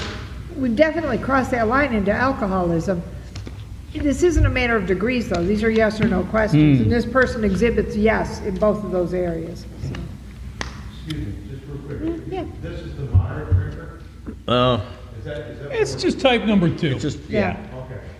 we 0.55 0.69
definitely 0.69 1.17
cross 1.17 1.49
that 1.49 1.67
line 1.67 1.93
into 1.93 2.13
alcoholism. 2.13 3.03
This 3.91 4.23
isn't 4.23 4.45
a 4.45 4.49
matter 4.49 4.77
of 4.77 4.85
degrees, 4.85 5.27
though. 5.27 5.43
These 5.43 5.61
are 5.61 5.69
yes 5.69 5.99
or 5.99 6.07
no 6.07 6.23
questions, 6.23 6.79
and 6.79 6.89
this 6.89 7.05
person 7.05 7.43
exhibits 7.43 7.97
yes 7.97 8.39
in 8.43 8.57
both 8.57 8.81
of 8.81 8.91
those 8.91 9.13
areas. 9.13 9.65
Excuse 11.07 11.27
me, 11.27 11.33
just 11.49 11.63
real 11.67 11.77
quick. 11.79 11.99
Mm, 11.99 12.31
yeah. 12.31 12.45
This 12.61 12.79
is 12.79 12.94
the 12.94 12.94
moderate 12.94 12.94
drinker? 14.45 14.83
Uh, 14.83 14.85
Is 15.19 15.25
that, 15.25 15.37
is 15.51 15.59
that? 15.59 15.71
It's 15.71 15.95
just 15.95 16.19
type 16.19 16.43
number 16.45 16.69
two. 16.69 16.95
just 16.99 17.19
Yeah. 17.29 17.57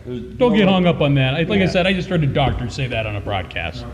Okay. 0.08 0.20
Don't 0.38 0.56
get 0.56 0.68
hung 0.68 0.86
up 0.86 1.02
on 1.02 1.16
that. 1.16 1.34
I- 1.36 1.40
Like 1.44 1.50
I 1.60 1.64
Yeah. 1.64 1.68
said, 1.68 1.88
I 1.88 1.94
just 1.94 2.10
heard 2.10 2.24
a 2.24 2.28
doctor 2.28 2.70
say 2.70 2.88
that 2.88 3.06
on 3.06 3.16
a 3.16 3.22
broadcast. 3.22 3.86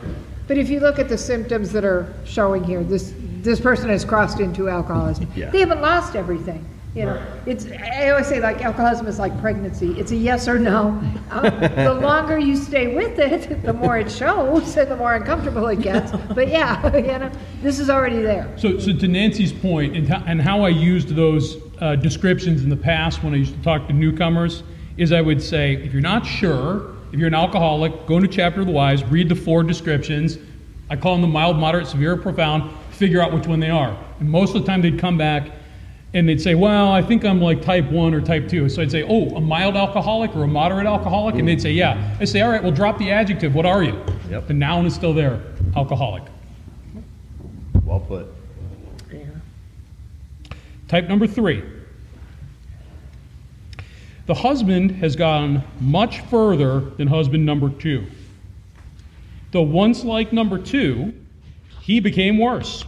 But 0.48 0.58
if 0.58 0.70
you 0.70 0.80
look 0.82 1.00
at 1.00 1.08
the 1.08 1.18
symptoms 1.18 1.72
that 1.72 1.86
are 1.86 2.08
showing 2.26 2.64
here, 2.64 2.84
this, 2.84 3.14
this 3.42 3.60
person 3.62 3.90
has 3.90 4.04
crossed 4.04 4.40
into 4.42 4.68
alcoholism. 4.70 5.28
Yeah. 5.36 5.50
They 5.50 5.60
haven't 5.60 5.82
lost 5.82 6.16
everything. 6.16 6.66
You 6.94 7.06
know, 7.06 7.22
it's, 7.46 7.68
I 7.72 8.10
always 8.10 8.28
say 8.28 8.42
like 8.42 8.62
alcoholism 8.66 9.08
is 9.08 9.18
like 9.18 9.40
pregnancy. 9.40 9.98
It's 9.98 10.12
a 10.12 10.16
yes 10.18 10.50
or 10.50 10.60
no. 10.60 11.02
Um, 11.32 11.44
The 11.76 11.94
longer 12.02 12.38
you 12.38 12.58
stay 12.58 12.94
with 12.94 13.18
it, 13.18 13.64
the 13.64 13.72
more 13.72 13.98
it 13.98 14.12
shows 14.12 14.76
and 14.76 14.92
the 14.92 14.98
more 14.98 15.14
uncomfortable 15.16 15.66
it 15.68 15.82
gets. 15.82 16.12
But 16.36 16.50
yeah, 16.50 16.94
you 16.98 17.04
know, 17.04 17.32
this 17.64 17.80
is 17.80 17.90
already 17.90 18.22
there. 18.22 18.46
So, 18.58 18.78
so 18.78 18.92
to 18.92 19.08
Nancy's 19.08 19.54
point, 19.54 19.96
and, 19.96 20.10
ho- 20.10 20.22
and 20.28 20.42
how 20.42 20.64
I 20.64 20.70
used 20.70 21.16
those 21.16 21.56
uh, 21.82 21.96
descriptions 21.96 22.64
in 22.64 22.70
the 22.70 22.78
past 22.78 23.24
when 23.24 23.34
I 23.34 23.38
used 23.38 23.56
to 23.56 23.62
talk 23.64 23.88
to 23.88 23.94
newcomers, 23.94 24.64
is 24.98 25.12
I 25.12 25.22
would 25.22 25.42
say, 25.42 25.74
if 25.74 25.92
you're 25.92 26.02
not 26.02 26.26
sure, 26.26 26.96
if 27.12 27.20
you're 27.20 27.28
an 27.28 27.34
alcoholic, 27.34 28.06
go 28.06 28.18
into 28.18 28.28
Chapter 28.28 28.62
of 28.62 28.68
the 28.68 28.72
Wise, 28.72 29.04
read 29.06 29.28
the 29.28 29.36
four 29.36 29.64
descriptions. 29.64 30.38
I 30.90 30.96
call 30.96 31.14
them 31.14 31.22
the 31.22 31.28
mild, 31.28 31.58
moderate, 31.58 31.88
severe, 31.88 32.16
profound. 32.16 32.72
Figure 32.92 33.22
out 33.22 33.34
which 33.34 33.48
one 33.48 33.60
they 33.60 33.70
are. 33.70 33.98
And 34.20 34.30
most 34.30 34.56
of 34.56 34.62
the 34.62 34.68
time, 34.68 34.82
they'd 34.82 35.00
come 35.00 35.18
back 35.18 35.52
and 36.14 36.28
they'd 36.28 36.42
say, 36.42 36.56
"Well, 36.56 36.92
I 36.92 37.02
think 37.02 37.24
I'm 37.24 37.42
like 37.42 37.62
type 37.62 37.90
one 37.90 38.14
or 38.14 38.22
type 38.22 38.50
two. 38.50 38.68
So 38.70 38.82
I'd 38.82 38.92
say, 38.92 39.04
"Oh, 39.04 39.36
a 39.36 39.42
mild 39.42 39.76
alcoholic 39.76 40.36
or 40.36 40.44
a 40.44 40.48
moderate 40.48 40.86
alcoholic," 40.86 41.36
and 41.36 41.48
they'd 41.48 41.62
say, 41.62 41.72
"Yeah." 41.72 42.16
I 42.20 42.26
say, 42.26 42.42
"All 42.42 42.52
right, 42.52 42.62
well, 42.62 42.74
drop 42.74 42.98
the 42.98 43.10
adjective. 43.10 43.56
What 43.56 43.66
are 43.66 43.82
you?" 43.82 44.00
Yep. 44.30 44.48
The 44.48 44.54
noun 44.54 44.86
is 44.86 44.94
still 44.94 45.14
there, 45.14 45.40
alcoholic. 45.76 46.24
Well 47.86 48.02
put. 48.02 48.28
Type 50.92 51.08
number 51.08 51.26
three. 51.26 51.64
The 54.26 54.34
husband 54.34 54.92
has 54.92 55.16
gone 55.16 55.64
much 55.80 56.20
further 56.20 56.82
than 56.82 57.08
husband 57.08 57.46
number 57.46 57.70
two. 57.70 58.06
Though 59.52 59.62
once 59.62 60.04
like 60.04 60.34
number 60.34 60.58
two, 60.58 61.14
he 61.80 62.02
became 62.02 62.38
worse. 62.38 62.84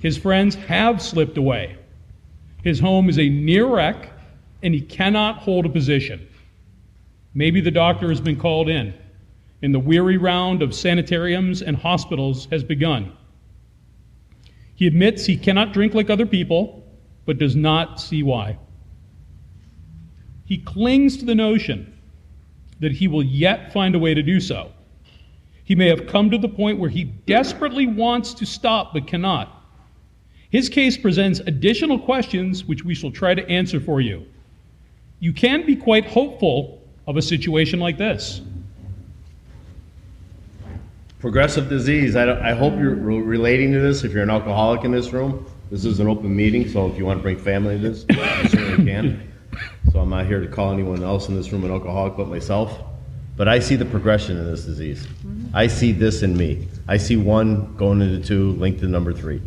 His 0.00 0.18
friends 0.18 0.56
have 0.56 1.00
slipped 1.00 1.38
away. 1.38 1.78
His 2.62 2.80
home 2.80 3.08
is 3.08 3.18
a 3.18 3.30
near 3.30 3.64
wreck, 3.64 4.12
and 4.62 4.74
he 4.74 4.82
cannot 4.82 5.38
hold 5.38 5.64
a 5.64 5.70
position. 5.70 6.28
Maybe 7.32 7.62
the 7.62 7.70
doctor 7.70 8.10
has 8.10 8.20
been 8.20 8.38
called 8.38 8.68
in, 8.68 8.92
and 9.62 9.74
the 9.74 9.80
weary 9.80 10.18
round 10.18 10.60
of 10.60 10.74
sanitariums 10.74 11.62
and 11.62 11.78
hospitals 11.78 12.46
has 12.50 12.62
begun. 12.62 13.16
He 14.74 14.86
admits 14.86 15.24
he 15.24 15.36
cannot 15.36 15.72
drink 15.72 15.94
like 15.94 16.10
other 16.10 16.26
people, 16.26 16.84
but 17.26 17.38
does 17.38 17.56
not 17.56 18.00
see 18.00 18.22
why. 18.22 18.58
He 20.44 20.58
clings 20.58 21.16
to 21.18 21.24
the 21.24 21.34
notion 21.34 21.96
that 22.80 22.92
he 22.92 23.08
will 23.08 23.22
yet 23.22 23.72
find 23.72 23.94
a 23.94 23.98
way 23.98 24.14
to 24.14 24.22
do 24.22 24.40
so. 24.40 24.72
He 25.64 25.74
may 25.74 25.88
have 25.88 26.06
come 26.06 26.30
to 26.30 26.38
the 26.38 26.48
point 26.48 26.78
where 26.78 26.90
he 26.90 27.04
desperately 27.04 27.86
wants 27.86 28.34
to 28.34 28.44
stop 28.44 28.92
but 28.92 29.06
cannot. 29.06 29.62
His 30.50 30.68
case 30.68 30.96
presents 30.96 31.40
additional 31.40 31.98
questions 31.98 32.64
which 32.64 32.84
we 32.84 32.94
shall 32.94 33.10
try 33.10 33.34
to 33.34 33.48
answer 33.48 33.80
for 33.80 34.00
you. 34.00 34.26
You 35.18 35.32
can 35.32 35.64
be 35.64 35.74
quite 35.74 36.04
hopeful 36.04 36.82
of 37.06 37.16
a 37.16 37.22
situation 37.22 37.80
like 37.80 37.96
this. 37.96 38.42
Progressive 41.24 41.70
disease. 41.70 42.16
I, 42.16 42.26
don't, 42.26 42.42
I 42.42 42.52
hope 42.52 42.78
you're 42.78 42.96
re- 42.96 43.18
relating 43.18 43.72
to 43.72 43.80
this. 43.80 44.04
If 44.04 44.12
you're 44.12 44.22
an 44.22 44.28
alcoholic 44.28 44.84
in 44.84 44.90
this 44.90 45.10
room, 45.10 45.46
this 45.70 45.86
is 45.86 45.98
an 45.98 46.06
open 46.06 46.36
meeting, 46.36 46.68
so 46.68 46.86
if 46.86 46.98
you 46.98 47.06
want 47.06 47.18
to 47.18 47.22
bring 47.22 47.38
family 47.38 47.80
to 47.80 47.92
this, 47.92 48.04
you 48.10 48.48
certainly 48.50 48.92
can. 48.92 49.32
So 49.90 50.00
I'm 50.00 50.10
not 50.10 50.26
here 50.26 50.42
to 50.42 50.46
call 50.46 50.70
anyone 50.70 51.02
else 51.02 51.30
in 51.30 51.34
this 51.34 51.50
room 51.50 51.64
an 51.64 51.70
alcoholic 51.70 52.18
but 52.18 52.28
myself. 52.28 52.78
But 53.38 53.48
I 53.48 53.58
see 53.58 53.74
the 53.74 53.86
progression 53.86 54.36
in 54.36 54.44
this 54.44 54.66
disease. 54.66 55.06
Mm-hmm. 55.06 55.56
I 55.56 55.66
see 55.66 55.92
this 55.92 56.22
in 56.22 56.36
me. 56.36 56.68
I 56.88 56.98
see 56.98 57.16
one 57.16 57.74
going 57.78 58.02
into 58.02 58.22
two, 58.22 58.52
linked 58.56 58.80
to 58.80 58.86
number 58.86 59.14
three. 59.14 59.40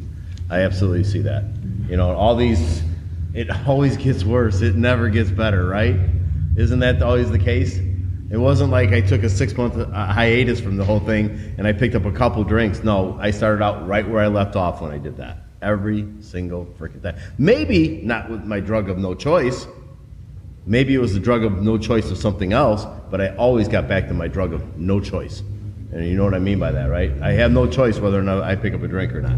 I 0.50 0.62
absolutely 0.62 1.04
see 1.04 1.22
that. 1.22 1.44
Mm-hmm. 1.44 1.92
You 1.92 1.98
know, 1.98 2.10
all 2.16 2.36
these, 2.36 2.82
it 3.36 3.52
always 3.68 3.98
gets 3.98 4.24
worse. 4.24 4.62
It 4.62 4.76
never 4.76 5.10
gets 5.10 5.30
better, 5.30 5.68
right? 5.68 5.96
Isn't 6.56 6.80
that 6.80 7.04
always 7.04 7.30
the 7.30 7.38
case? 7.38 7.78
It 8.30 8.38
wasn't 8.38 8.72
like 8.72 8.90
I 8.90 9.00
took 9.00 9.24
a 9.24 9.30
six 9.30 9.56
month 9.56 9.78
uh, 9.78 9.86
hiatus 9.86 10.60
from 10.60 10.76
the 10.76 10.84
whole 10.84 11.00
thing 11.00 11.56
and 11.58 11.66
I 11.66 11.72
picked 11.72 11.96
up 11.96 12.06
a 12.06 12.12
couple 12.12 12.44
drinks. 12.44 12.84
No, 12.84 13.18
I 13.22 13.32
started 13.32 13.64
out 13.64 13.88
right 13.88 14.08
where 14.08 14.22
I 14.22 14.28
left 14.28 14.56
off 14.56 14.82
when 14.82 14.92
I 14.92 14.98
did 14.98 15.18
that. 15.18 15.38
Every 15.62 16.08
single 16.20 16.66
freaking 16.78 17.02
time. 17.02 17.18
Maybe 17.38 18.02
not 18.04 18.30
with 18.30 18.44
my 18.44 18.60
drug 18.60 18.90
of 18.90 18.98
no 18.98 19.16
choice. 19.16 19.66
Maybe 20.66 20.94
it 20.94 21.00
was 21.00 21.14
the 21.14 21.22
drug 21.22 21.46
of 21.46 21.62
no 21.62 21.78
choice 21.78 22.12
of 22.12 22.18
something 22.18 22.52
else, 22.52 22.86
but 23.10 23.22
I 23.22 23.34
always 23.38 23.70
got 23.70 23.88
back 23.88 24.10
to 24.10 24.14
my 24.14 24.28
drug 24.28 24.52
of 24.52 24.78
no 24.78 25.00
choice. 25.00 25.42
And 25.94 26.06
you 26.06 26.18
know 26.18 26.26
what 26.26 26.34
I 26.34 26.40
mean 26.40 26.60
by 26.60 26.74
that, 26.74 26.88
right? 26.88 27.14
I 27.22 27.32
have 27.32 27.54
no 27.54 27.66
choice 27.66 27.98
whether 28.00 28.20
or 28.20 28.24
not 28.24 28.44
I 28.44 28.58
pick 28.58 28.74
up 28.74 28.84
a 28.84 28.88
drink 28.88 29.14
or 29.14 29.22
not. 29.22 29.38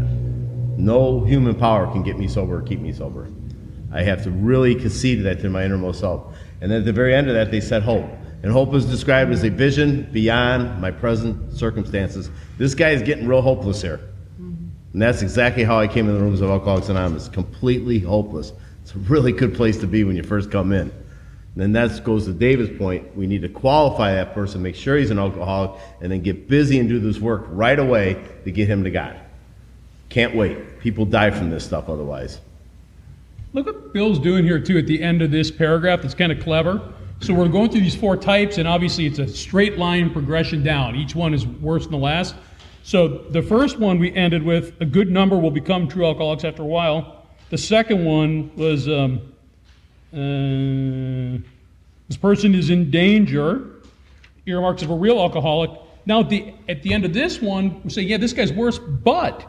No 0.76 1.24
human 1.24 1.54
power 1.54 1.86
can 1.92 2.02
get 2.02 2.18
me 2.18 2.26
sober 2.26 2.58
or 2.58 2.62
keep 2.62 2.80
me 2.80 2.92
sober. 2.92 3.28
I 3.92 4.02
have 4.02 4.24
to 4.24 4.30
really 4.30 4.74
concede 4.74 5.22
that 5.24 5.40
to 5.40 5.48
my 5.48 5.64
innermost 5.64 6.00
self. 6.00 6.34
And 6.60 6.70
then 6.70 6.80
at 6.80 6.84
the 6.84 6.92
very 6.92 7.14
end 7.14 7.28
of 7.28 7.34
that, 7.34 7.52
they 7.52 7.60
said 7.60 7.84
hope. 7.84 8.10
And 8.42 8.50
hope 8.50 8.72
is 8.74 8.86
described 8.86 9.32
as 9.32 9.44
a 9.44 9.50
vision 9.50 10.08
beyond 10.12 10.80
my 10.80 10.90
present 10.90 11.52
circumstances. 11.52 12.30
This 12.56 12.74
guy 12.74 12.90
is 12.90 13.02
getting 13.02 13.26
real 13.26 13.42
hopeless 13.42 13.82
here. 13.82 14.00
Mm-hmm. 14.40 14.68
And 14.92 15.02
that's 15.02 15.20
exactly 15.20 15.62
how 15.62 15.78
I 15.78 15.86
came 15.86 16.08
in 16.08 16.14
the 16.14 16.20
rooms 16.20 16.40
of 16.40 16.48
Alcoholics 16.48 16.88
Anonymous. 16.88 17.28
Completely 17.28 17.98
hopeless. 17.98 18.52
It's 18.82 18.94
a 18.94 18.98
really 18.98 19.32
good 19.32 19.54
place 19.54 19.78
to 19.78 19.86
be 19.86 20.04
when 20.04 20.16
you 20.16 20.22
first 20.22 20.50
come 20.50 20.72
in. 20.72 20.90
And 21.54 21.62
then 21.62 21.72
that 21.72 22.02
goes 22.04 22.26
to 22.26 22.32
David's 22.32 22.78
point. 22.78 23.16
We 23.16 23.26
need 23.26 23.42
to 23.42 23.48
qualify 23.48 24.14
that 24.14 24.32
person, 24.34 24.62
make 24.62 24.76
sure 24.76 24.96
he's 24.96 25.10
an 25.10 25.18
alcoholic, 25.18 25.80
and 26.00 26.10
then 26.10 26.22
get 26.22 26.48
busy 26.48 26.78
and 26.78 26.88
do 26.88 26.98
this 26.98 27.18
work 27.18 27.44
right 27.48 27.78
away 27.78 28.24
to 28.44 28.50
get 28.50 28.68
him 28.68 28.84
to 28.84 28.90
God. 28.90 29.20
Can't 30.08 30.34
wait. 30.34 30.80
People 30.80 31.04
die 31.04 31.30
from 31.30 31.50
this 31.50 31.64
stuff 31.64 31.88
otherwise. 31.88 32.40
Look 33.52 33.66
what 33.66 33.92
Bill's 33.92 34.18
doing 34.20 34.44
here, 34.44 34.60
too, 34.60 34.78
at 34.78 34.86
the 34.86 35.02
end 35.02 35.22
of 35.22 35.30
this 35.32 35.50
paragraph. 35.50 36.02
That's 36.02 36.14
kind 36.14 36.32
of 36.32 36.40
clever. 36.40 36.80
So 37.22 37.34
we're 37.34 37.48
going 37.48 37.70
through 37.70 37.82
these 37.82 37.94
four 37.94 38.16
types, 38.16 38.56
and 38.56 38.66
obviously 38.66 39.04
it's 39.04 39.18
a 39.18 39.28
straight 39.28 39.76
line 39.76 40.10
progression 40.10 40.62
down. 40.62 40.96
Each 40.96 41.14
one 41.14 41.34
is 41.34 41.46
worse 41.46 41.82
than 41.82 41.92
the 41.92 41.98
last. 41.98 42.34
So 42.82 43.08
the 43.08 43.42
first 43.42 43.78
one 43.78 43.98
we 43.98 44.10
ended 44.14 44.42
with 44.42 44.72
a 44.80 44.86
good 44.86 45.10
number 45.10 45.36
will 45.36 45.50
become 45.50 45.86
true 45.86 46.06
alcoholics 46.06 46.44
after 46.44 46.62
a 46.62 46.66
while. 46.66 47.26
The 47.50 47.58
second 47.58 48.06
one 48.06 48.50
was 48.56 48.88
um, 48.88 49.20
uh, 50.14 51.46
this 52.08 52.16
person 52.16 52.54
is 52.54 52.70
in 52.70 52.90
danger, 52.90 53.66
earmarks 54.46 54.80
of 54.80 54.88
a 54.88 54.96
real 54.96 55.20
alcoholic. 55.20 55.72
Now, 56.06 56.20
at 56.20 56.30
the, 56.30 56.54
at 56.70 56.82
the 56.82 56.94
end 56.94 57.04
of 57.04 57.12
this 57.12 57.42
one, 57.42 57.82
we 57.82 57.90
say, 57.90 58.00
yeah, 58.00 58.16
this 58.16 58.32
guy's 58.32 58.52
worse, 58.52 58.78
but 58.78 59.46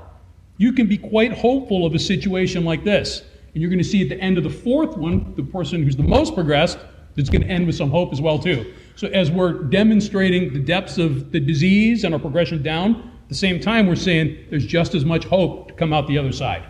you 0.58 0.74
can 0.74 0.88
be 0.88 0.98
quite 0.98 1.32
hopeful 1.32 1.86
of 1.86 1.96
a 1.96 2.00
situation 2.00 2.66
like 2.66 2.84
this. 2.84 3.22
And 3.54 3.62
you're 3.62 3.70
going 3.70 3.84
to 3.84 3.90
see 3.90 4.02
at 4.02 4.10
the 4.10 4.20
end 4.20 4.38
of 4.38 4.44
the 4.44 4.50
fourth 4.50 4.98
one, 4.98 5.34
the 5.38 5.44
person 5.44 5.84
who's 5.84 5.96
the 5.96 6.04
most 6.04 6.36
progressed, 6.36 6.78
it's 7.18 7.30
going 7.30 7.42
to 7.42 7.48
end 7.48 7.68
with 7.68 7.76
some 7.76 7.90
hope 7.90 8.12
as 8.14 8.22
well, 8.22 8.40
too. 8.40 8.74
So 8.96 9.08
as 9.08 9.32
we're 9.32 9.54
demonstrating 9.54 10.54
the 10.54 10.60
depths 10.60 10.98
of 10.98 11.32
the 11.32 11.40
disease 11.40 12.04
and 12.04 12.14
our 12.14 12.20
progression 12.20 12.62
down, 12.62 13.12
at 13.24 13.30
the 13.30 13.36
same 13.36 13.60
time, 13.60 13.88
we're 13.88 13.96
saying 13.96 14.38
there's 14.50 14.66
just 14.66 14.96
as 14.96 15.06
much 15.06 15.26
hope 15.26 15.70
to 15.70 15.74
come 15.74 15.94
out 15.94 16.08
the 16.08 16.18
other 16.18 16.32
side. 16.32 16.64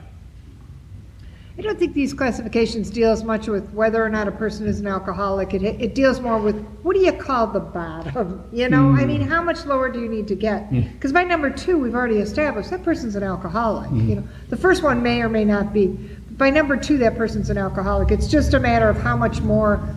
I 1.58 1.64
don't 1.64 1.78
think 1.78 1.94
these 1.94 2.14
classifications 2.14 2.90
deal 2.90 3.12
as 3.12 3.24
much 3.24 3.48
with 3.48 3.72
whether 3.72 4.04
or 4.04 4.10
not 4.10 4.28
a 4.28 4.32
person 4.32 4.66
is 4.66 4.80
an 4.80 4.88
alcoholic. 4.88 5.54
It, 5.54 5.64
it 5.64 5.94
deals 5.94 6.20
more 6.20 6.40
with 6.40 6.60
what 6.82 6.96
do 6.96 7.02
you 7.02 7.12
call 7.12 7.48
the 7.48 7.60
bottom? 7.60 8.44
You 8.52 8.68
know, 8.68 8.90
I 8.90 9.06
mean, 9.06 9.22
how 9.22 9.42
much 9.42 9.66
lower 9.66 9.90
do 9.90 10.02
you 10.02 10.10
need 10.10 10.28
to 10.28 10.36
get? 10.36 10.68
Hmm. 10.68 10.82
Because 10.82 11.14
by 11.14 11.24
number 11.24 11.50
two, 11.50 11.78
we've 11.78 11.96
already 11.96 12.18
established 12.18 12.70
that 12.72 12.84
person's 12.84 13.16
an 13.16 13.24
alcoholic. 13.24 13.90
Hmm. 13.90 14.10
You 14.10 14.16
know, 14.16 14.24
the 14.50 14.58
first 14.58 14.84
one 14.84 15.04
may 15.04 15.22
or 15.22 15.30
may 15.30 15.46
not 15.46 15.72
be. 15.74 15.88
By 16.32 16.50
number 16.50 16.76
two, 16.76 16.98
that 16.98 17.16
person's 17.16 17.50
an 17.50 17.58
alcoholic. 17.58 18.12
It's 18.12 18.28
just 18.28 18.54
a 18.54 18.60
matter 18.60 18.90
of 18.90 18.98
how 18.98 19.16
much 19.16 19.42
more, 19.42 19.88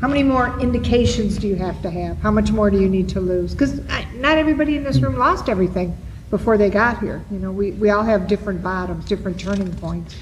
how 0.00 0.06
many 0.06 0.22
more 0.22 0.58
indications 0.60 1.38
do 1.38 1.48
you 1.48 1.56
have 1.56 1.82
to 1.82 1.90
have? 1.90 2.18
How 2.18 2.30
much 2.30 2.52
more 2.52 2.70
do 2.70 2.80
you 2.80 2.88
need 2.88 3.08
to 3.10 3.20
lose? 3.20 3.52
Because 3.52 3.80
not 4.14 4.38
everybody 4.38 4.76
in 4.76 4.84
this 4.84 5.00
room 5.00 5.16
lost 5.16 5.48
everything 5.48 5.96
before 6.30 6.56
they 6.56 6.70
got 6.70 7.00
here. 7.00 7.24
You 7.30 7.38
know, 7.38 7.50
we, 7.50 7.72
we 7.72 7.90
all 7.90 8.04
have 8.04 8.28
different 8.28 8.62
bottoms, 8.62 9.04
different 9.06 9.40
turning 9.40 9.74
points. 9.76 10.14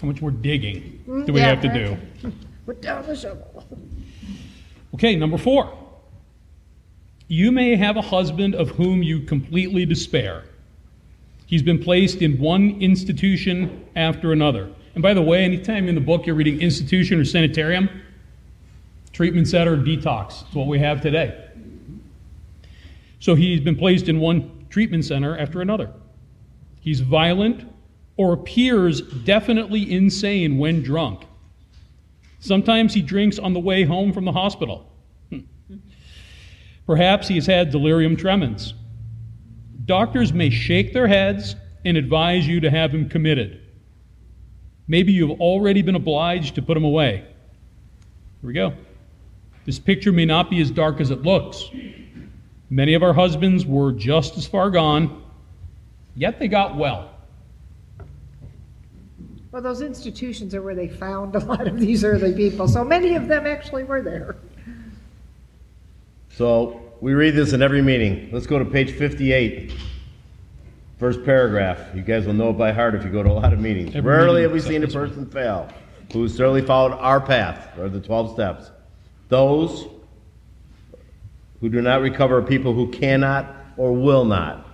How 0.00 0.08
much 0.08 0.20
more 0.20 0.30
digging 0.30 1.02
mm, 1.08 1.24
do 1.26 1.32
we 1.32 1.40
Yeah, 1.40 1.54
have 1.54 1.62
to 1.62 1.72
do? 1.72 1.96
right. 2.24 2.34
Put 2.66 2.82
down 2.82 3.06
the 3.06 3.16
shovel. 3.16 3.64
Okay, 4.94 5.16
number 5.16 5.38
four. 5.38 5.72
You 7.28 7.50
may 7.50 7.76
have 7.76 7.96
a 7.96 8.02
husband 8.02 8.54
of 8.54 8.70
whom 8.70 9.02
you 9.02 9.20
completely 9.20 9.86
despair. 9.86 10.44
He's 11.46 11.62
been 11.62 11.78
placed 11.78 12.20
in 12.20 12.38
one 12.38 12.82
institution 12.82 13.86
after 13.96 14.32
another. 14.32 14.70
And 14.94 15.02
by 15.02 15.14
the 15.14 15.22
way, 15.22 15.44
anytime 15.44 15.88
in 15.88 15.94
the 15.94 16.00
book 16.00 16.26
you're 16.26 16.36
reading 16.36 16.60
institution 16.60 17.18
or 17.18 17.24
sanitarium, 17.24 17.88
treatment 19.14 19.48
center, 19.48 19.76
detox, 19.76 20.42
it's 20.42 20.54
what 20.54 20.66
we 20.66 20.78
have 20.80 21.00
today. 21.00 21.48
So 23.20 23.34
he's 23.34 23.60
been 23.60 23.76
placed 23.76 24.10
in 24.10 24.20
one 24.20 24.66
treatment 24.68 25.06
center 25.06 25.38
after 25.38 25.62
another. 25.62 25.90
He's 26.80 27.00
violent 27.00 27.66
or 28.18 28.34
appears 28.34 29.00
definitely 29.00 29.90
insane 29.90 30.58
when 30.58 30.82
drunk. 30.82 31.24
Sometimes 32.40 32.92
he 32.92 33.00
drinks 33.00 33.38
on 33.38 33.54
the 33.54 33.60
way 33.60 33.84
home 33.84 34.12
from 34.12 34.26
the 34.26 34.32
hospital. 34.32 34.92
Hmm. 35.30 35.38
Perhaps 36.86 37.28
he 37.28 37.36
has 37.36 37.46
had 37.46 37.70
delirium 37.70 38.16
tremens. 38.16 38.74
Doctors 39.86 40.32
may 40.32 40.50
shake 40.50 40.92
their 40.92 41.06
heads 41.06 41.56
and 41.84 41.96
advise 41.96 42.46
you 42.46 42.60
to 42.60 42.70
have 42.70 42.92
him 42.92 43.08
committed. 43.08 43.60
Maybe 44.88 45.12
you've 45.12 45.40
already 45.40 45.82
been 45.82 45.94
obliged 45.94 46.56
to 46.56 46.62
put 46.62 46.76
him 46.76 46.84
away. 46.84 47.24
Here 48.40 48.48
we 48.48 48.52
go. 48.52 48.74
This 49.64 49.78
picture 49.78 50.12
may 50.12 50.26
not 50.26 50.50
be 50.50 50.60
as 50.60 50.70
dark 50.70 51.00
as 51.00 51.10
it 51.10 51.22
looks. 51.22 51.70
Many 52.70 52.94
of 52.94 53.02
our 53.02 53.12
husbands 53.12 53.64
were 53.64 53.92
just 53.92 54.36
as 54.36 54.46
far 54.46 54.70
gone, 54.70 55.22
yet 56.16 56.38
they 56.38 56.48
got 56.48 56.76
well. 56.76 57.10
Well, 59.52 59.62
those 59.62 59.82
institutions 59.82 60.54
are 60.54 60.62
where 60.62 60.74
they 60.74 60.88
found 60.88 61.36
a 61.36 61.38
lot 61.38 61.66
of 61.68 61.78
these 61.78 62.04
early 62.04 62.34
people, 62.34 62.66
so 62.66 62.84
many 62.84 63.14
of 63.14 63.28
them 63.28 63.46
actually 63.46 63.84
were 63.84 64.02
there. 64.02 64.36
So 66.30 66.82
we 67.00 67.14
read 67.14 67.36
this 67.36 67.52
in 67.52 67.62
every 67.62 67.80
meeting. 67.80 68.30
Let's 68.32 68.46
go 68.46 68.58
to 68.58 68.64
page 68.64 68.90
58. 68.90 69.72
First 70.98 71.24
paragraph. 71.24 71.78
You 71.94 72.02
guys 72.02 72.26
will 72.26 72.34
know 72.34 72.50
it 72.50 72.58
by 72.58 72.72
heart 72.72 72.94
if 72.94 73.04
you 73.04 73.10
go 73.10 73.22
to 73.22 73.30
a 73.30 73.32
lot 73.32 73.52
of 73.52 73.60
meetings. 73.60 73.94
Every 73.94 74.10
Rarely 74.12 74.42
meeting 74.42 74.42
have 74.42 74.52
we 74.52 74.60
seen 74.60 74.82
a 74.82 74.86
this 74.86 74.94
one. 74.94 75.08
person 75.08 75.26
fail 75.26 75.68
who 76.12 76.22
has 76.22 76.36
thoroughly 76.36 76.62
followed 76.62 76.92
our 76.96 77.20
path, 77.20 77.78
or 77.78 77.88
the 77.88 78.00
12 78.00 78.32
steps. 78.32 78.70
Those 79.34 79.88
who 81.60 81.68
do 81.68 81.82
not 81.82 82.02
recover 82.02 82.38
are 82.38 82.42
people 82.42 82.72
who 82.72 82.88
cannot 82.92 83.52
or 83.76 83.92
will 83.92 84.24
not 84.24 84.64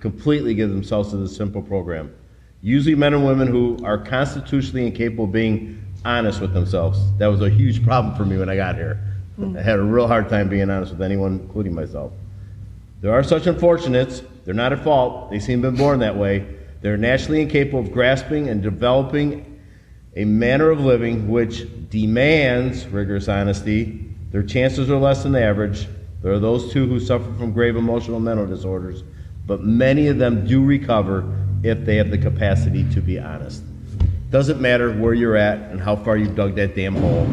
completely 0.00 0.54
give 0.54 0.70
themselves 0.70 1.10
to 1.10 1.18
this 1.18 1.36
simple 1.36 1.62
program. 1.62 2.12
Usually 2.60 2.96
men 2.96 3.14
and 3.14 3.24
women 3.24 3.46
who 3.46 3.78
are 3.84 3.96
constitutionally 3.96 4.88
incapable 4.88 5.26
of 5.26 5.30
being 5.30 5.80
honest 6.04 6.40
with 6.40 6.52
themselves. 6.52 6.98
That 7.18 7.28
was 7.28 7.42
a 7.42 7.48
huge 7.48 7.84
problem 7.84 8.16
for 8.16 8.24
me 8.24 8.36
when 8.36 8.48
I 8.48 8.56
got 8.56 8.74
here. 8.74 9.00
Hmm. 9.36 9.56
I 9.56 9.62
had 9.62 9.78
a 9.78 9.84
real 9.84 10.08
hard 10.08 10.28
time 10.28 10.48
being 10.48 10.68
honest 10.68 10.90
with 10.90 11.02
anyone, 11.02 11.38
including 11.38 11.72
myself. 11.72 12.10
There 13.00 13.12
are 13.12 13.22
such 13.22 13.46
unfortunates. 13.46 14.24
They're 14.44 14.52
not 14.52 14.72
at 14.72 14.82
fault. 14.82 15.30
They 15.30 15.38
seem 15.38 15.62
to 15.62 15.68
have 15.68 15.76
been 15.76 15.84
born 15.84 16.00
that 16.00 16.16
way. 16.16 16.44
They're 16.80 16.96
naturally 16.96 17.40
incapable 17.40 17.78
of 17.78 17.92
grasping 17.92 18.48
and 18.48 18.64
developing 18.64 19.60
a 20.16 20.24
manner 20.24 20.70
of 20.70 20.80
living 20.80 21.28
which 21.28 21.64
demands 21.90 22.86
rigorous 22.88 23.28
honesty. 23.28 24.07
Their 24.30 24.42
chances 24.42 24.90
are 24.90 24.98
less 24.98 25.22
than 25.22 25.34
average. 25.34 25.86
There 26.22 26.32
are 26.32 26.38
those 26.38 26.72
too 26.72 26.86
who 26.86 27.00
suffer 27.00 27.32
from 27.38 27.52
grave 27.52 27.76
emotional 27.76 28.20
mental 28.20 28.46
disorders, 28.46 29.02
but 29.46 29.62
many 29.62 30.08
of 30.08 30.18
them 30.18 30.46
do 30.46 30.64
recover 30.64 31.24
if 31.62 31.84
they 31.84 31.96
have 31.96 32.10
the 32.10 32.18
capacity 32.18 32.88
to 32.90 33.00
be 33.00 33.18
honest. 33.18 33.62
Doesn't 34.30 34.60
matter 34.60 34.92
where 34.92 35.14
you're 35.14 35.36
at 35.36 35.70
and 35.70 35.80
how 35.80 35.96
far 35.96 36.16
you've 36.16 36.34
dug 36.34 36.54
that 36.56 36.74
damn 36.74 36.94
hole. 36.94 37.26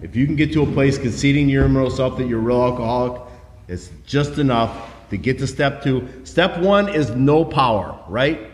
If 0.00 0.16
you 0.16 0.26
can 0.26 0.36
get 0.36 0.52
to 0.54 0.62
a 0.62 0.66
place 0.66 0.96
conceding 0.96 1.46
to 1.48 1.52
your 1.52 1.68
moral 1.68 1.90
self 1.90 2.16
that 2.16 2.26
you're 2.26 2.38
a 2.38 2.42
real 2.42 2.62
alcoholic, 2.62 3.20
it's 3.68 3.90
just 4.06 4.38
enough 4.38 4.90
to 5.10 5.18
get 5.18 5.38
to 5.38 5.46
step 5.46 5.82
two. 5.82 6.08
Step 6.24 6.58
one 6.58 6.88
is 6.88 7.10
no 7.10 7.44
power, 7.44 7.98
right? 8.08 8.48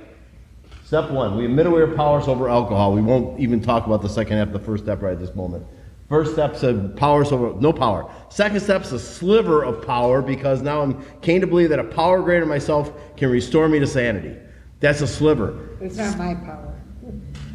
Step 0.84 1.10
one, 1.10 1.36
we 1.36 1.44
admit 1.44 1.70
we 1.70 1.80
have 1.80 1.94
powers 1.94 2.26
over 2.26 2.48
alcohol. 2.48 2.92
We 2.92 3.02
won't 3.02 3.38
even 3.38 3.60
talk 3.60 3.86
about 3.86 4.02
the 4.02 4.08
second 4.08 4.38
half, 4.38 4.48
of 4.48 4.52
the 4.54 4.58
first 4.58 4.84
step 4.84 5.02
right 5.02 5.12
at 5.12 5.20
this 5.20 5.34
moment. 5.34 5.64
First 6.08 6.32
step's 6.32 6.64
uh, 6.64 6.74
a 6.74 6.88
powers 6.88 7.32
over 7.32 7.60
no 7.60 7.72
power. 7.72 8.10
Second 8.30 8.60
step's 8.60 8.92
a 8.92 8.98
sliver 8.98 9.62
of 9.62 9.86
power 9.86 10.22
because 10.22 10.62
now 10.62 10.80
I'm 10.80 11.02
came 11.20 11.40
to 11.42 11.46
believe 11.46 11.68
that 11.68 11.78
a 11.78 11.84
power 11.84 12.22
greater 12.22 12.40
than 12.40 12.48
myself 12.48 12.92
can 13.16 13.30
restore 13.30 13.68
me 13.68 13.78
to 13.78 13.86
sanity. 13.86 14.34
That's 14.80 15.02
a 15.02 15.06
sliver. 15.06 15.76
It's 15.80 15.96
not 15.96 16.16
my 16.16 16.34
power. 16.34 16.74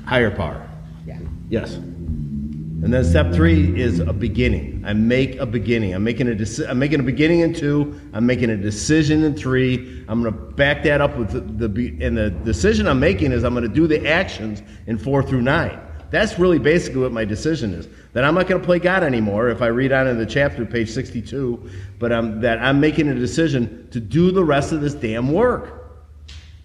Higher 0.05 0.29
power. 0.29 0.69
Yeah. 1.05 1.19
Yes. 1.49 1.75
And 1.75 2.93
then 2.93 3.03
step 3.05 3.33
three 3.33 3.79
is 3.79 3.99
a 3.99 4.11
beginning. 4.11 4.83
I 4.85 4.91
make 4.93 5.37
a 5.37 5.45
beginning. 5.45 5.93
I'm 5.95 6.03
making 6.03 6.27
a 6.27 6.35
deci- 6.35 6.69
I'm 6.69 6.77
making 6.77 6.99
a 6.99 7.03
beginning 7.03 7.39
in 7.39 7.53
two. 7.53 7.99
I'm 8.11 8.25
making 8.25 8.49
a 8.49 8.57
decision 8.57 9.23
in 9.23 9.35
three. 9.35 10.03
I'm 10.09 10.21
going 10.21 10.33
to 10.33 10.39
back 10.39 10.83
that 10.83 10.99
up 10.99 11.17
with 11.17 11.31
the, 11.31 11.39
the 11.39 11.69
be- 11.69 11.97
and 12.03 12.17
the 12.17 12.29
decision 12.29 12.87
I'm 12.87 12.99
making 12.99 13.31
is 13.31 13.45
I'm 13.45 13.53
going 13.53 13.63
to 13.67 13.73
do 13.73 13.87
the 13.87 14.05
actions 14.05 14.61
in 14.85 14.97
four 14.97 15.23
through 15.23 15.41
nine. 15.41 15.79
That's 16.13 16.37
really 16.37 16.59
basically 16.59 17.01
what 17.01 17.11
my 17.11 17.25
decision 17.25 17.73
is. 17.73 17.87
That 18.13 18.23
I'm 18.23 18.35
not 18.35 18.45
going 18.45 18.61
to 18.61 18.65
play 18.65 18.77
God 18.77 19.01
anymore. 19.01 19.49
If 19.49 19.63
I 19.63 19.67
read 19.67 19.91
on 19.91 20.05
in 20.05 20.19
the 20.19 20.27
chapter, 20.27 20.63
page 20.63 20.91
62, 20.91 21.71
but 21.97 22.13
I'm, 22.13 22.39
that 22.41 22.59
I'm 22.59 22.79
making 22.79 23.07
a 23.09 23.15
decision 23.15 23.87
to 23.89 23.99
do 23.99 24.29
the 24.29 24.43
rest 24.43 24.73
of 24.73 24.81
this 24.81 24.93
damn 24.93 25.33
work. 25.33 26.05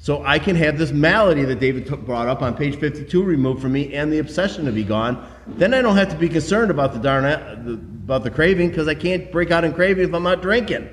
So 0.00 0.22
I 0.22 0.38
can 0.38 0.54
have 0.56 0.76
this 0.76 0.92
malady 0.92 1.46
that 1.46 1.60
David 1.60 1.86
took, 1.86 2.04
brought 2.04 2.28
up 2.28 2.42
on 2.42 2.58
page 2.58 2.78
52 2.78 3.22
removed 3.22 3.62
from 3.62 3.72
me 3.72 3.94
and 3.94 4.12
the 4.12 4.18
obsession 4.18 4.66
to 4.66 4.70
be 4.70 4.84
gone. 4.84 5.26
Then 5.46 5.72
I 5.72 5.80
don't 5.80 5.96
have 5.96 6.10
to 6.10 6.16
be 6.16 6.28
concerned 6.28 6.70
about 6.70 6.92
the 6.92 6.98
darn 6.98 7.24
about 8.04 8.24
the 8.24 8.30
craving 8.30 8.68
because 8.68 8.86
I 8.86 8.94
can't 8.94 9.32
break 9.32 9.50
out 9.50 9.64
in 9.64 9.72
craving 9.72 10.10
if 10.10 10.14
I'm 10.14 10.24
not 10.24 10.42
drinking. 10.42 10.90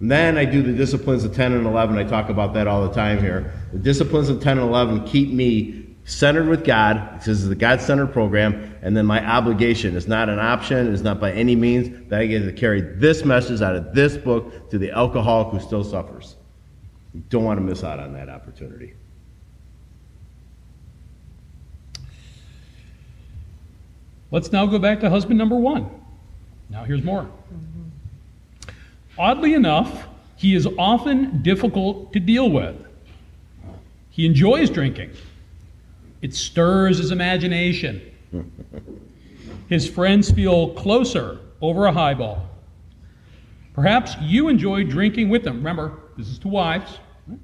And 0.00 0.10
then 0.10 0.36
I 0.36 0.44
do 0.44 0.62
the 0.62 0.72
disciplines 0.72 1.22
of 1.22 1.32
10 1.32 1.52
and 1.52 1.64
11. 1.64 1.96
I 1.96 2.02
talk 2.02 2.28
about 2.28 2.54
that 2.54 2.66
all 2.66 2.82
the 2.88 2.92
time 2.92 3.20
here. 3.20 3.52
The 3.72 3.78
disciplines 3.78 4.28
of 4.30 4.42
10 4.42 4.58
and 4.58 4.68
11 4.68 5.06
keep 5.06 5.30
me 5.30 5.87
centered 6.08 6.48
with 6.48 6.64
God. 6.64 7.18
This 7.18 7.28
is 7.28 7.48
the 7.48 7.54
God 7.54 7.80
centered 7.80 8.08
program. 8.08 8.74
And 8.82 8.96
then 8.96 9.06
my 9.06 9.24
obligation 9.24 9.94
is 9.94 10.08
not 10.08 10.28
an 10.28 10.38
option, 10.38 10.92
it's 10.92 11.02
not 11.02 11.20
by 11.20 11.32
any 11.32 11.54
means 11.54 12.08
that 12.08 12.20
I 12.20 12.26
get 12.26 12.44
to 12.44 12.52
carry 12.52 12.80
this 12.80 13.24
message 13.24 13.60
out 13.60 13.76
of 13.76 13.94
this 13.94 14.16
book 14.16 14.70
to 14.70 14.78
the 14.78 14.90
alcoholic 14.90 15.48
who 15.48 15.60
still 15.60 15.84
suffers. 15.84 16.36
You 17.14 17.22
don't 17.28 17.44
want 17.44 17.58
to 17.58 17.64
miss 17.64 17.84
out 17.84 18.00
on 18.00 18.14
that 18.14 18.28
opportunity. 18.28 18.94
Let's 24.30 24.52
now 24.52 24.66
go 24.66 24.78
back 24.78 25.00
to 25.00 25.10
husband 25.10 25.38
number 25.38 25.56
one. 25.56 25.90
Now, 26.70 26.84
here's 26.84 27.02
more. 27.02 27.28
Oddly 29.18 29.54
enough, 29.54 30.06
he 30.36 30.54
is 30.54 30.66
often 30.78 31.42
difficult 31.42 32.12
to 32.12 32.20
deal 32.20 32.50
with. 32.50 32.76
He 34.10 34.26
enjoys 34.26 34.68
drinking, 34.68 35.10
it 36.22 36.34
stirs 36.34 36.98
his 36.98 37.10
imagination. 37.10 38.02
His 39.68 39.88
friends 39.88 40.30
feel 40.30 40.70
closer 40.70 41.40
over 41.60 41.86
a 41.86 41.92
highball. 41.92 42.48
Perhaps 43.74 44.16
you 44.20 44.48
enjoy 44.48 44.84
drinking 44.84 45.28
with 45.28 45.46
him. 45.46 45.56
Remember, 45.56 46.00
this 46.16 46.28
is 46.28 46.38
to 46.40 46.48
wives. 46.48 46.98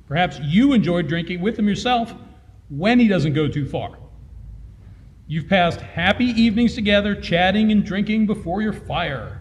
Perhaps 0.09 0.41
you 0.41 0.73
enjoy 0.73 1.03
drinking 1.03 1.41
with 1.41 1.59
him 1.59 1.69
yourself 1.69 2.15
when 2.71 2.99
he 2.99 3.07
doesn't 3.07 3.35
go 3.35 3.47
too 3.47 3.67
far. 3.67 3.97
You've 5.27 5.49
passed 5.49 5.81
happy 5.81 6.27
evenings 6.27 6.75
together, 6.75 7.15
chatting 7.15 7.73
and 7.73 7.85
drinking 7.85 8.27
before 8.27 8.63
your 8.63 8.73
fire. 8.73 9.41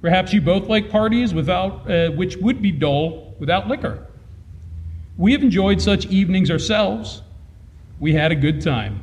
Perhaps 0.00 0.32
you 0.32 0.40
both 0.40 0.68
like 0.68 0.90
parties 0.90 1.34
without, 1.34 1.90
uh, 1.90 2.10
which 2.10 2.36
would 2.36 2.62
be 2.62 2.70
dull 2.70 3.34
without 3.38 3.68
liquor. 3.68 4.06
We 5.16 5.32
have 5.32 5.42
enjoyed 5.42 5.80
such 5.80 6.06
evenings 6.06 6.50
ourselves. 6.50 7.22
We 7.98 8.12
had 8.12 8.32
a 8.32 8.36
good 8.36 8.60
time. 8.60 9.02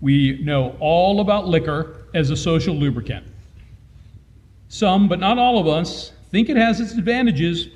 We 0.00 0.40
know 0.42 0.76
all 0.80 1.20
about 1.20 1.46
liquor 1.46 2.06
as 2.14 2.30
a 2.30 2.36
social 2.36 2.74
lubricant. 2.74 3.26
Some, 4.68 5.08
but 5.08 5.20
not 5.20 5.38
all 5.38 5.58
of 5.58 5.66
us, 5.66 6.12
think 6.30 6.48
it 6.48 6.56
has 6.56 6.80
its 6.80 6.94
advantages 6.94 7.68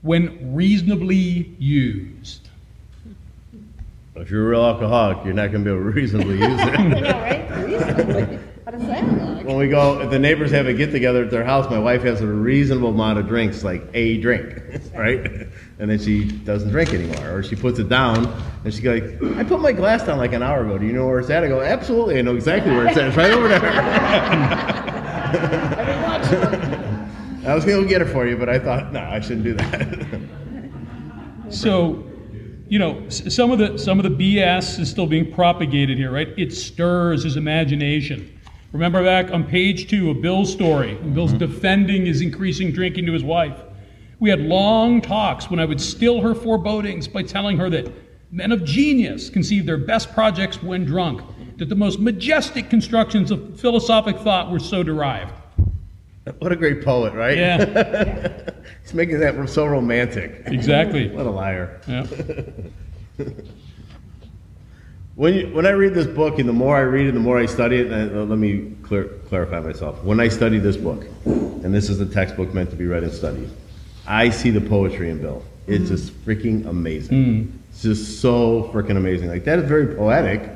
when 0.00 0.54
reasonably 0.54 1.54
used. 1.58 2.48
If 4.14 4.30
you're 4.30 4.46
a 4.46 4.48
real 4.48 4.64
alcoholic, 4.64 5.22
you're 5.24 5.34
not 5.34 5.52
going 5.52 5.64
to 5.64 5.70
be 5.70 5.76
able 5.76 5.90
to 5.90 5.90
reasonably 5.90 6.38
use 6.38 6.60
it. 6.60 7.12
right? 7.12 7.50
Reasonably. 7.64 8.38
How 8.64 8.70
does 8.70 8.86
that 8.86 9.04
look? 9.12 9.35
When 9.46 9.56
we 9.56 9.68
go, 9.68 10.00
if 10.00 10.10
the 10.10 10.18
neighbors 10.18 10.50
have 10.50 10.66
a 10.66 10.74
get 10.74 10.90
together 10.90 11.24
at 11.24 11.30
their 11.30 11.44
house, 11.44 11.70
my 11.70 11.78
wife 11.78 12.02
has 12.02 12.20
a 12.20 12.26
reasonable 12.26 12.90
amount 12.90 13.18
of 13.18 13.28
drinks, 13.28 13.62
like 13.62 13.88
a 13.94 14.20
drink, 14.20 14.60
right? 14.94 15.48
And 15.78 15.90
then 15.90 15.98
she 15.98 16.24
doesn't 16.24 16.70
drink 16.70 16.92
anymore, 16.92 17.38
or 17.38 17.42
she 17.42 17.56
puts 17.56 17.78
it 17.78 17.88
down, 17.88 18.26
and 18.64 18.74
she's 18.74 18.84
like, 18.84 19.04
"I 19.36 19.44
put 19.44 19.60
my 19.60 19.72
glass 19.72 20.04
down 20.04 20.18
like 20.18 20.32
an 20.32 20.42
hour 20.42 20.64
ago. 20.64 20.78
Do 20.78 20.86
you 20.86 20.92
know 20.92 21.06
where 21.06 21.20
it's 21.20 21.30
at?" 21.30 21.44
I 21.44 21.48
go, 21.48 21.60
"Absolutely, 21.60 22.18
I 22.18 22.22
know 22.22 22.34
exactly 22.34 22.72
where 22.72 22.88
it's 22.88 22.96
at. 22.96 23.08
It's 23.08 23.16
right 23.16 23.30
over 23.30 23.48
there." 23.48 23.62
I 27.46 27.54
was 27.54 27.64
going 27.64 27.82
to 27.82 27.88
get 27.88 28.02
it 28.02 28.06
for 28.06 28.26
you, 28.26 28.36
but 28.36 28.48
I 28.48 28.58
thought, 28.58 28.92
no, 28.92 29.00
I 29.00 29.20
shouldn't 29.20 29.44
do 29.44 29.54
that. 29.54 30.20
So, 31.48 32.04
you 32.66 32.80
know, 32.80 33.08
some 33.08 33.52
of 33.52 33.60
the 33.60 33.78
some 33.78 34.00
of 34.00 34.02
the 34.02 34.36
BS 34.36 34.80
is 34.80 34.90
still 34.90 35.06
being 35.06 35.32
propagated 35.32 35.96
here, 35.96 36.10
right? 36.10 36.26
It 36.36 36.52
stirs 36.52 37.22
his 37.22 37.36
imagination. 37.36 38.35
Remember 38.76 39.02
back 39.02 39.32
on 39.32 39.42
page 39.42 39.88
two 39.88 40.10
of 40.10 40.20
Bill's 40.20 40.52
story, 40.52 40.96
when 40.96 41.14
Bill's 41.14 41.32
mm-hmm. 41.32 41.50
defending 41.50 42.04
his 42.04 42.20
increasing 42.20 42.70
drinking 42.72 43.06
to 43.06 43.12
his 43.14 43.24
wife. 43.24 43.58
We 44.18 44.28
had 44.28 44.38
long 44.42 45.00
talks 45.00 45.48
when 45.48 45.58
I 45.58 45.64
would 45.64 45.80
still 45.80 46.20
her 46.20 46.34
forebodings 46.34 47.08
by 47.08 47.22
telling 47.22 47.56
her 47.56 47.70
that 47.70 47.90
men 48.30 48.52
of 48.52 48.64
genius 48.64 49.30
conceived 49.30 49.66
their 49.66 49.78
best 49.78 50.12
projects 50.12 50.62
when 50.62 50.84
drunk, 50.84 51.22
that 51.56 51.70
the 51.70 51.74
most 51.74 52.00
majestic 52.00 52.68
constructions 52.68 53.30
of 53.30 53.58
philosophic 53.58 54.18
thought 54.18 54.50
were 54.50 54.58
so 54.58 54.82
derived. 54.82 55.32
what 56.40 56.52
a 56.52 56.56
great 56.56 56.84
poet, 56.84 57.14
right? 57.14 57.38
Yeah, 57.38 58.50
He's 58.82 58.92
making 58.92 59.20
that 59.20 59.48
so 59.48 59.64
romantic. 59.64 60.42
exactly. 60.44 61.08
What 61.16 61.24
a 61.24 61.30
liar. 61.30 61.80
Yeah. 61.88 62.06
When, 65.16 65.32
you, 65.32 65.46
when 65.54 65.64
I 65.64 65.70
read 65.70 65.94
this 65.94 66.06
book, 66.06 66.38
and 66.38 66.46
the 66.46 66.52
more 66.52 66.76
I 66.76 66.80
read 66.80 67.06
it, 67.06 67.12
the 67.12 67.20
more 67.20 67.38
I 67.38 67.46
study 67.46 67.78
it, 67.78 67.90
and 67.90 68.14
uh, 68.14 68.24
let 68.24 68.38
me 68.38 68.76
clear, 68.82 69.04
clarify 69.28 69.60
myself. 69.60 70.04
When 70.04 70.20
I 70.20 70.28
study 70.28 70.58
this 70.58 70.76
book, 70.76 71.06
and 71.24 71.74
this 71.74 71.88
is 71.88 71.98
the 71.98 72.04
textbook 72.04 72.52
meant 72.52 72.68
to 72.68 72.76
be 72.76 72.84
read 72.84 73.02
and 73.02 73.10
studied, 73.10 73.48
I 74.06 74.28
see 74.28 74.50
the 74.50 74.60
poetry 74.60 75.08
in 75.08 75.22
Bill. 75.22 75.42
It's 75.66 75.88
just 75.88 76.12
freaking 76.26 76.66
amazing. 76.66 77.62
It's 77.70 77.80
just 77.80 78.20
so 78.20 78.64
freaking 78.74 78.98
amazing. 78.98 79.30
Like 79.30 79.44
that 79.44 79.58
is 79.58 79.64
very 79.64 79.96
poetic. 79.96 80.50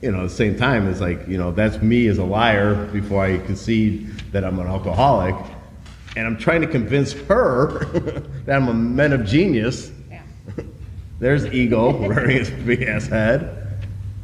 You 0.00 0.10
know, 0.10 0.20
at 0.20 0.30
the 0.30 0.34
same 0.34 0.56
time, 0.56 0.88
it's 0.88 1.02
like 1.02 1.28
you 1.28 1.36
know 1.36 1.52
that's 1.52 1.82
me 1.82 2.06
as 2.06 2.16
a 2.16 2.24
liar 2.24 2.86
before 2.86 3.22
I 3.22 3.38
concede 3.40 4.08
that 4.32 4.42
I'm 4.42 4.58
an 4.58 4.68
alcoholic, 4.68 5.36
and 6.16 6.26
I'm 6.26 6.38
trying 6.38 6.62
to 6.62 6.66
convince 6.66 7.12
her 7.12 7.84
that 8.46 8.56
I'm 8.56 8.68
a 8.68 8.74
man 8.74 9.12
of 9.12 9.26
genius. 9.26 9.92
Yeah. 10.10 10.22
There's 11.20 11.44
ego 11.44 11.92
rearing 12.08 12.38
its 12.38 12.48
big 12.48 12.84
ass 12.84 13.06
head. 13.06 13.61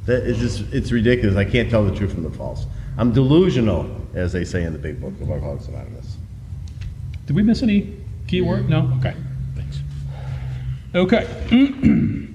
That 0.09 0.23
is 0.23 0.39
just, 0.39 0.73
it's 0.73 0.91
ridiculous. 0.91 1.37
I 1.37 1.45
can't 1.45 1.69
tell 1.69 1.85
the 1.85 1.95
truth 1.95 2.15
from 2.15 2.23
the 2.23 2.31
false. 2.31 2.65
I'm 2.97 3.13
delusional, 3.13 3.95
as 4.15 4.33
they 4.33 4.43
say 4.43 4.65
in 4.65 4.73
the 4.73 4.79
big 4.79 5.03
book 5.03 5.13
of 5.21 5.31
Alcoholics 5.31 5.69
Anonymous. 5.69 6.17
Did 7.27 7.37
we 7.37 7.43
miss 7.43 7.63
any 7.63 7.95
key 8.27 8.41
word? 8.41 8.71
No? 8.71 8.91
Okay, 9.01 9.15
thanks. 9.55 9.81
Okay. 10.95 12.25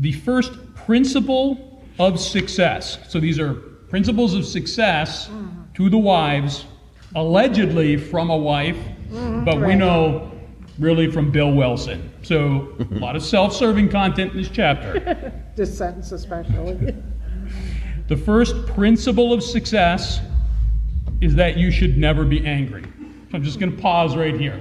The 0.00 0.12
first 0.12 0.52
principle 0.76 1.82
of 1.98 2.20
success, 2.20 2.98
so 3.08 3.18
these 3.18 3.40
are 3.40 3.54
principles 3.54 4.34
of 4.34 4.46
success 4.46 5.28
to 5.74 5.90
the 5.90 5.98
wives, 5.98 6.66
allegedly 7.16 7.96
from 7.96 8.30
a 8.30 8.36
wife, 8.36 8.78
but 9.10 9.60
we 9.60 9.74
know 9.74 10.30
really 10.78 11.10
from 11.10 11.30
Bill 11.30 11.52
Wilson. 11.52 12.10
So 12.22 12.76
a 12.92 12.94
lot 12.94 13.16
of 13.16 13.22
self-serving 13.22 13.88
content 13.88 14.32
in 14.32 14.38
this 14.38 14.48
chapter. 14.48 15.32
This 15.58 15.76
sentence 15.76 16.12
especially. 16.12 16.94
The 18.06 18.16
first 18.16 18.64
principle 18.68 19.32
of 19.32 19.42
success 19.42 20.20
is 21.20 21.34
that 21.34 21.56
you 21.56 21.72
should 21.72 21.98
never 21.98 22.24
be 22.24 22.46
angry. 22.46 22.84
I'm 23.32 23.42
just 23.42 23.58
going 23.58 23.74
to 23.74 23.82
pause 23.82 24.16
right 24.16 24.38
here. 24.38 24.56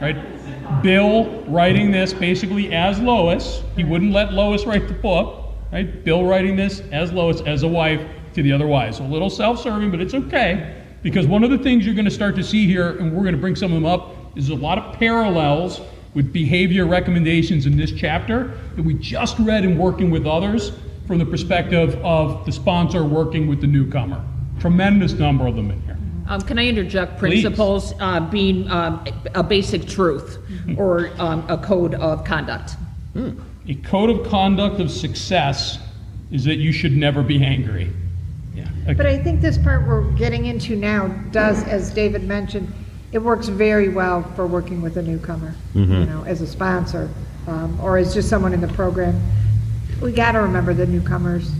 Right. 0.00 0.16
Right? 0.16 0.82
Bill 0.82 1.44
writing 1.44 1.92
this 1.92 2.14
basically 2.14 2.72
as 2.72 2.98
Lois. 2.98 3.62
He 3.76 3.84
wouldn't 3.84 4.12
let 4.12 4.32
Lois 4.32 4.64
write 4.64 4.88
the 4.88 4.94
book. 4.94 5.52
Right? 5.70 6.02
Bill 6.02 6.24
writing 6.24 6.56
this 6.56 6.80
as 6.92 7.12
Lois, 7.12 7.42
as 7.42 7.62
a 7.62 7.68
wife 7.68 8.00
to 8.32 8.42
the 8.42 8.50
other 8.50 8.66
wives. 8.66 8.96
So 8.96 9.04
a 9.04 9.06
little 9.06 9.28
self-serving, 9.28 9.90
but 9.90 10.00
it's 10.00 10.14
okay 10.14 10.82
because 11.02 11.26
one 11.26 11.44
of 11.44 11.50
the 11.50 11.58
things 11.58 11.84
you're 11.84 11.94
going 11.94 12.04
to 12.04 12.10
start 12.10 12.34
to 12.36 12.42
see 12.42 12.66
here, 12.66 12.96
and 12.98 13.12
we're 13.12 13.22
going 13.22 13.34
to 13.34 13.40
bring 13.40 13.54
some 13.54 13.72
of 13.72 13.74
them 13.74 13.86
up, 13.86 14.14
is 14.36 14.50
a 14.50 14.54
lot 14.54 14.78
of 14.78 14.94
parallels 14.98 15.80
with 16.14 16.32
behavior 16.32 16.86
recommendations 16.86 17.66
in 17.66 17.76
this 17.76 17.92
chapter 17.92 18.58
that 18.76 18.82
we 18.82 18.94
just 18.94 19.38
read 19.38 19.64
in 19.64 19.78
working 19.78 20.10
with 20.10 20.26
others 20.26 20.72
from 21.06 21.18
the 21.18 21.26
perspective 21.26 21.94
of 22.04 22.44
the 22.44 22.52
sponsor 22.52 23.04
working 23.04 23.48
with 23.48 23.60
the 23.60 23.66
newcomer. 23.66 24.24
Tremendous 24.60 25.12
number 25.12 25.46
of 25.46 25.56
them 25.56 25.70
in 25.70 25.80
here. 25.82 25.98
Um, 26.28 26.42
Can 26.42 26.58
I 26.58 26.66
interject 26.66 27.18
principles 27.18 27.94
uh, 28.00 28.20
being 28.20 28.70
um, 28.70 29.02
a 29.34 29.42
basic 29.42 29.86
truth 29.86 30.38
or 30.76 31.10
um, 31.18 31.46
a 31.48 31.56
code 31.56 31.94
of 31.94 32.24
conduct? 32.24 32.76
A 33.16 33.74
code 33.76 34.10
of 34.10 34.28
conduct 34.28 34.80
of 34.80 34.90
success 34.90 35.78
is 36.30 36.44
that 36.44 36.56
you 36.56 36.72
should 36.72 36.92
never 36.92 37.22
be 37.22 37.42
angry. 37.42 37.90
Yeah. 38.54 38.68
But 38.94 39.06
I 39.06 39.18
think 39.18 39.40
this 39.40 39.56
part 39.56 39.86
we're 39.86 40.10
getting 40.12 40.46
into 40.46 40.76
now 40.76 41.08
does, 41.30 41.62
as 41.64 41.90
David 41.90 42.24
mentioned, 42.24 42.70
it 43.12 43.18
works 43.18 43.48
very 43.48 43.88
well 43.88 44.22
for 44.34 44.46
working 44.46 44.82
with 44.82 44.96
a 44.96 45.02
newcomer, 45.02 45.54
you 45.74 45.86
know, 45.86 46.24
as 46.24 46.40
a 46.40 46.46
sponsor, 46.46 47.08
um, 47.46 47.78
or 47.80 47.96
as 47.96 48.12
just 48.12 48.28
someone 48.28 48.52
in 48.52 48.60
the 48.60 48.68
program. 48.68 49.20
We 50.02 50.12
gotta 50.12 50.40
remember 50.40 50.74
the 50.74 50.86
newcomers, 50.86 51.50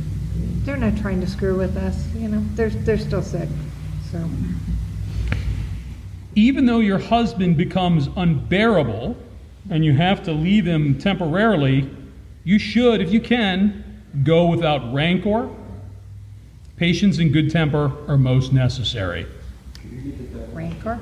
they're 0.64 0.76
not 0.76 0.96
trying 0.98 1.20
to 1.22 1.26
screw 1.26 1.56
with 1.56 1.76
us, 1.76 2.06
you 2.14 2.28
know, 2.28 2.44
they're, 2.54 2.70
they're 2.70 2.98
still 2.98 3.22
sick, 3.22 3.48
so. 4.12 4.22
even 6.34 6.66
though 6.66 6.80
your 6.80 6.98
husband 6.98 7.56
becomes 7.56 8.08
unbearable 8.16 9.16
and 9.70 9.84
you 9.84 9.94
have 9.94 10.22
to 10.24 10.32
leave 10.32 10.66
him 10.66 10.98
temporarily, 10.98 11.90
you 12.44 12.58
should, 12.58 13.00
if 13.00 13.12
you 13.12 13.20
can, 13.20 14.02
go 14.22 14.46
without 14.46 14.92
rancor. 14.92 15.48
Patience 16.76 17.18
and 17.18 17.32
good 17.32 17.50
temper 17.50 17.92
are 18.06 18.16
most 18.16 18.52
necessary. 18.52 19.26
Rancor? 20.52 20.98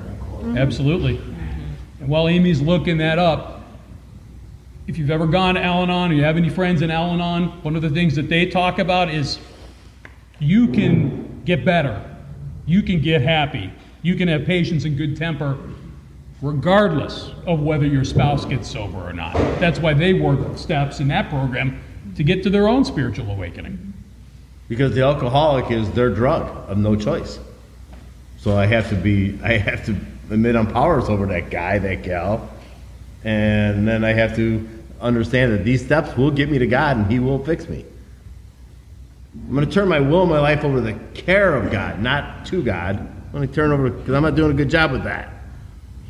Mm-hmm. 0.47 0.57
Absolutely. 0.57 1.17
And 1.99 2.09
while 2.09 2.27
Amy's 2.27 2.61
looking 2.61 2.97
that 2.97 3.19
up, 3.19 3.61
if 4.87 4.97
you've 4.97 5.11
ever 5.11 5.27
gone 5.27 5.55
to 5.55 5.63
Al 5.63 5.83
Anon 5.83 6.11
or 6.11 6.13
you 6.13 6.23
have 6.23 6.37
any 6.37 6.49
friends 6.49 6.81
in 6.81 6.89
Al 6.89 7.11
Anon, 7.11 7.49
one 7.61 7.75
of 7.75 7.81
the 7.81 7.89
things 7.89 8.15
that 8.15 8.29
they 8.29 8.45
talk 8.45 8.79
about 8.79 9.09
is 9.09 9.39
you 10.39 10.67
can 10.67 11.43
get 11.43 11.65
better. 11.65 12.01
You 12.65 12.81
can 12.81 13.01
get 13.01 13.21
happy. 13.21 13.71
You 14.01 14.15
can 14.15 14.27
have 14.29 14.45
patience 14.45 14.85
and 14.85 14.97
good 14.97 15.17
temper 15.17 15.57
regardless 16.41 17.31
of 17.45 17.61
whether 17.61 17.85
your 17.85 18.03
spouse 18.03 18.45
gets 18.45 18.69
sober 18.69 18.97
or 18.97 19.11
not. 19.11 19.33
That's 19.59 19.79
why 19.79 19.93
they 19.93 20.13
work 20.13 20.57
steps 20.57 20.99
in 20.99 21.07
that 21.07 21.29
program 21.29 21.81
to 22.15 22.23
get 22.23 22.43
to 22.43 22.49
their 22.49 22.67
own 22.67 22.85
spiritual 22.85 23.29
awakening. 23.31 23.93
Because 24.69 24.93
the 24.93 25.01
alcoholic 25.01 25.71
is 25.71 25.89
their 25.91 26.09
drug 26.09 26.69
of 26.69 26.77
no 26.77 26.95
choice. 26.95 27.39
So 28.37 28.55
I 28.55 28.65
have 28.67 28.89
to 28.89 28.95
be, 28.95 29.39
I 29.43 29.53
have 29.57 29.85
to 29.87 29.95
admit 30.29 30.55
I'm 30.55 30.67
powerless 30.67 31.09
over 31.09 31.25
that 31.27 31.49
guy, 31.49 31.79
that 31.79 32.03
gal. 32.03 32.49
And 33.23 33.87
then 33.87 34.03
I 34.03 34.13
have 34.13 34.35
to 34.35 34.67
understand 35.01 35.53
that 35.53 35.63
these 35.63 35.85
steps 35.85 36.15
will 36.17 36.31
get 36.31 36.49
me 36.49 36.59
to 36.59 36.67
God 36.67 36.97
and 36.97 37.11
He 37.11 37.19
will 37.19 37.43
fix 37.43 37.67
me. 37.67 37.85
I'm 39.33 39.53
going 39.53 39.65
to 39.65 39.71
turn 39.71 39.87
my 39.87 39.99
will 39.99 40.23
and 40.23 40.31
my 40.31 40.39
life 40.39 40.63
over 40.63 40.77
to 40.77 40.81
the 40.81 40.93
care 41.13 41.55
of 41.55 41.71
God, 41.71 42.01
not 42.01 42.45
to 42.47 42.63
God. 42.63 42.97
I'm 42.97 43.31
going 43.31 43.47
to 43.47 43.53
turn 43.53 43.71
over, 43.71 43.89
because 43.89 44.13
I'm 44.13 44.23
not 44.23 44.35
doing 44.35 44.51
a 44.51 44.53
good 44.55 44.69
job 44.69 44.91
with 44.91 45.03
that. 45.03 45.31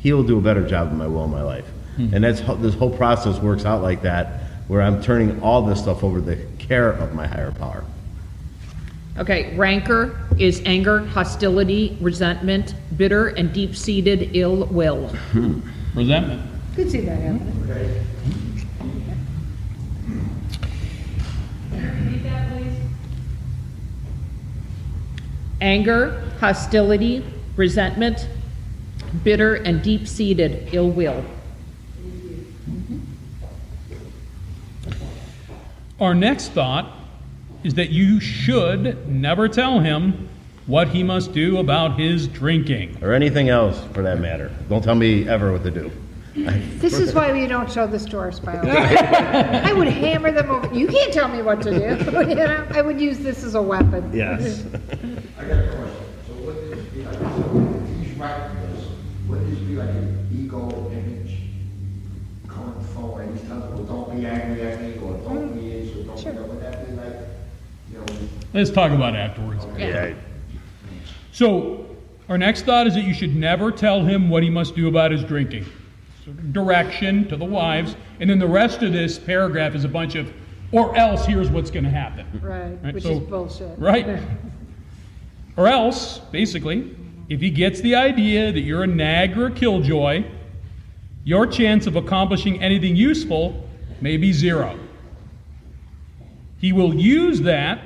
He 0.00 0.12
will 0.12 0.22
do 0.22 0.38
a 0.38 0.40
better 0.40 0.66
job 0.66 0.88
with 0.88 0.98
my 0.98 1.06
will 1.06 1.24
and 1.24 1.32
my 1.32 1.42
life. 1.42 1.66
Hmm. 1.96 2.14
And 2.14 2.24
that's 2.24 2.40
how 2.40 2.54
this 2.54 2.74
whole 2.74 2.96
process 2.96 3.38
works 3.38 3.64
out 3.64 3.82
like 3.82 4.02
that, 4.02 4.44
where 4.68 4.80
I'm 4.80 5.02
turning 5.02 5.42
all 5.42 5.62
this 5.62 5.80
stuff 5.80 6.02
over 6.02 6.20
to 6.20 6.24
the 6.24 6.36
care 6.58 6.90
of 6.90 7.14
my 7.14 7.26
higher 7.26 7.52
power. 7.52 7.84
Okay, 9.18 9.56
rancor 9.56 10.16
is 10.38 10.62
anger, 10.64 11.00
hostility, 11.00 11.98
resentment, 12.00 12.74
bitter, 12.96 13.28
and 13.28 13.52
deep-seated 13.52 14.36
ill 14.36 14.66
will. 14.66 15.08
Hmm. 15.08 15.58
Resentment. 15.94 16.42
Could 16.76 16.88
see 16.88 17.00
that 17.00 17.16
happening. 17.16 17.54
Anger, 25.60 26.30
hostility, 26.38 27.24
resentment, 27.56 28.28
bitter, 29.24 29.56
and 29.56 29.82
deep-seated 29.82 30.72
ill 30.72 30.90
will. 30.90 31.24
Our 35.98 36.14
next 36.14 36.50
thought 36.52 36.97
is 37.68 37.74
that 37.74 37.90
you 37.90 38.18
should 38.18 39.06
never 39.06 39.46
tell 39.46 39.78
him 39.78 40.26
what 40.66 40.88
he 40.88 41.02
must 41.02 41.34
do 41.34 41.58
about 41.58 42.00
his 42.00 42.26
drinking. 42.26 42.96
Or 43.02 43.12
anything 43.12 43.50
else 43.50 43.78
for 43.92 44.02
that 44.02 44.20
matter. 44.20 44.50
Don't 44.70 44.82
tell 44.82 44.94
me 44.94 45.28
ever 45.28 45.52
what 45.52 45.64
to 45.64 45.70
do. 45.70 45.92
This 46.34 46.94
is 46.94 47.12
why 47.14 47.30
we 47.30 47.46
don't 47.46 47.70
show 47.70 47.86
this 47.86 48.06
to 48.06 48.18
our 48.18 48.32
spouse. 48.32 48.64
I 48.66 49.72
would 49.74 49.88
hammer 49.88 50.32
them 50.32 50.50
over, 50.50 50.74
you 50.74 50.86
can't 50.86 51.12
tell 51.12 51.28
me 51.28 51.42
what 51.42 51.60
to 51.62 51.70
do, 51.70 52.20
you 52.28 52.34
know, 52.36 52.66
I 52.70 52.80
would 52.80 52.98
use 53.00 53.18
this 53.18 53.44
as 53.44 53.54
a 53.54 53.60
weapon. 53.60 54.10
Yes. 54.14 54.64
I 55.38 55.44
got 55.44 55.58
a 55.58 55.68
question. 55.68 56.06
So 56.26 56.32
what 56.44 56.56
is 56.56 56.84
be 56.86 57.02
like, 57.02 57.18
he's 57.98 58.16
writing 58.16 58.56
this, 58.72 58.84
what 59.26 59.40
is 59.40 59.58
be 59.58 59.74
like 59.74 59.90
an 59.90 60.28
ego 60.32 60.90
image 60.92 61.38
coming 62.46 62.80
forward? 62.94 63.28
He's 63.32 63.42
telling 63.48 63.62
people, 63.62 63.84
don't 63.84 64.16
be 64.16 64.24
angry 64.24 64.62
at 64.62 64.80
me, 64.80 64.96
or 65.02 65.18
don't 65.18 65.54
be 65.54 65.70
this, 65.70 65.96
or 65.96 66.04
don't 66.04 66.16
be 66.16 66.22
that. 66.22 66.48
Would 66.48 66.60
that 66.62 66.86
be 66.86 66.92
like, 66.94 67.16
you 67.90 67.98
know, 67.98 68.28
Let's 68.54 68.70
talk 68.70 68.92
about 68.92 69.14
it 69.14 69.18
afterwards. 69.18 69.66
Yeah. 69.78 70.14
So, 71.32 71.86
our 72.28 72.38
next 72.38 72.62
thought 72.62 72.86
is 72.86 72.94
that 72.94 73.04
you 73.04 73.14
should 73.14 73.34
never 73.36 73.70
tell 73.70 74.02
him 74.04 74.28
what 74.30 74.42
he 74.42 74.50
must 74.50 74.74
do 74.74 74.88
about 74.88 75.10
his 75.12 75.22
drinking. 75.24 75.66
So, 76.24 76.32
direction 76.52 77.28
to 77.28 77.36
the 77.36 77.44
wives, 77.44 77.96
and 78.20 78.28
then 78.28 78.38
the 78.38 78.46
rest 78.48 78.82
of 78.82 78.92
this 78.92 79.18
paragraph 79.18 79.74
is 79.74 79.84
a 79.84 79.88
bunch 79.88 80.14
of, 80.14 80.32
or 80.72 80.96
else 80.96 81.24
here's 81.26 81.50
what's 81.50 81.70
going 81.70 81.84
to 81.84 81.90
happen. 81.90 82.26
Right, 82.42 82.82
Right, 82.82 82.94
which 82.94 83.04
so- 83.04 83.12
is 83.12 83.18
bullshit. 83.20 83.78
Right. 83.78 84.20
Or 85.56 85.66
else, 85.68 86.18
basically, 86.30 86.94
if 87.28 87.40
he 87.40 87.50
gets 87.50 87.80
the 87.80 87.94
idea 87.94 88.52
that 88.52 88.60
you're 88.60 88.84
a 88.84 88.86
nag 88.86 89.36
or 89.36 89.46
a 89.46 89.50
killjoy, 89.50 90.24
your 91.24 91.46
chance 91.46 91.86
of 91.86 91.96
accomplishing 91.96 92.62
anything 92.62 92.96
useful 92.96 93.68
may 94.00 94.16
be 94.16 94.32
zero. 94.32 94.78
He 96.60 96.72
will 96.72 96.94
use 96.94 97.40
that, 97.42 97.82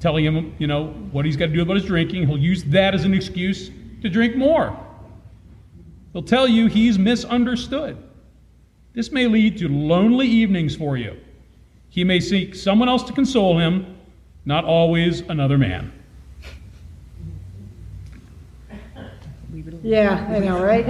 telling 0.00 0.24
him, 0.24 0.54
you 0.58 0.66
know, 0.66 0.88
what 1.12 1.24
he's 1.24 1.36
got 1.36 1.46
to 1.46 1.52
do 1.52 1.62
about 1.62 1.76
his 1.76 1.84
drinking, 1.84 2.26
he'll 2.26 2.38
use 2.38 2.64
that 2.64 2.94
as 2.94 3.04
an 3.04 3.14
excuse 3.14 3.70
to 4.02 4.08
drink 4.08 4.36
more. 4.36 4.76
He'll 6.12 6.22
tell 6.22 6.48
you 6.48 6.66
he's 6.66 6.98
misunderstood. 6.98 7.96
This 8.94 9.12
may 9.12 9.26
lead 9.26 9.58
to 9.58 9.68
lonely 9.68 10.26
evenings 10.26 10.74
for 10.74 10.96
you. 10.96 11.16
He 11.90 12.04
may 12.04 12.20
seek 12.20 12.54
someone 12.54 12.88
else 12.88 13.02
to 13.04 13.12
console 13.12 13.58
him, 13.58 13.98
not 14.44 14.64
always 14.64 15.20
another 15.20 15.58
man. 15.58 15.92
Yeah, 19.82 20.26
I 20.28 20.38
know, 20.40 20.62
right? 20.62 20.84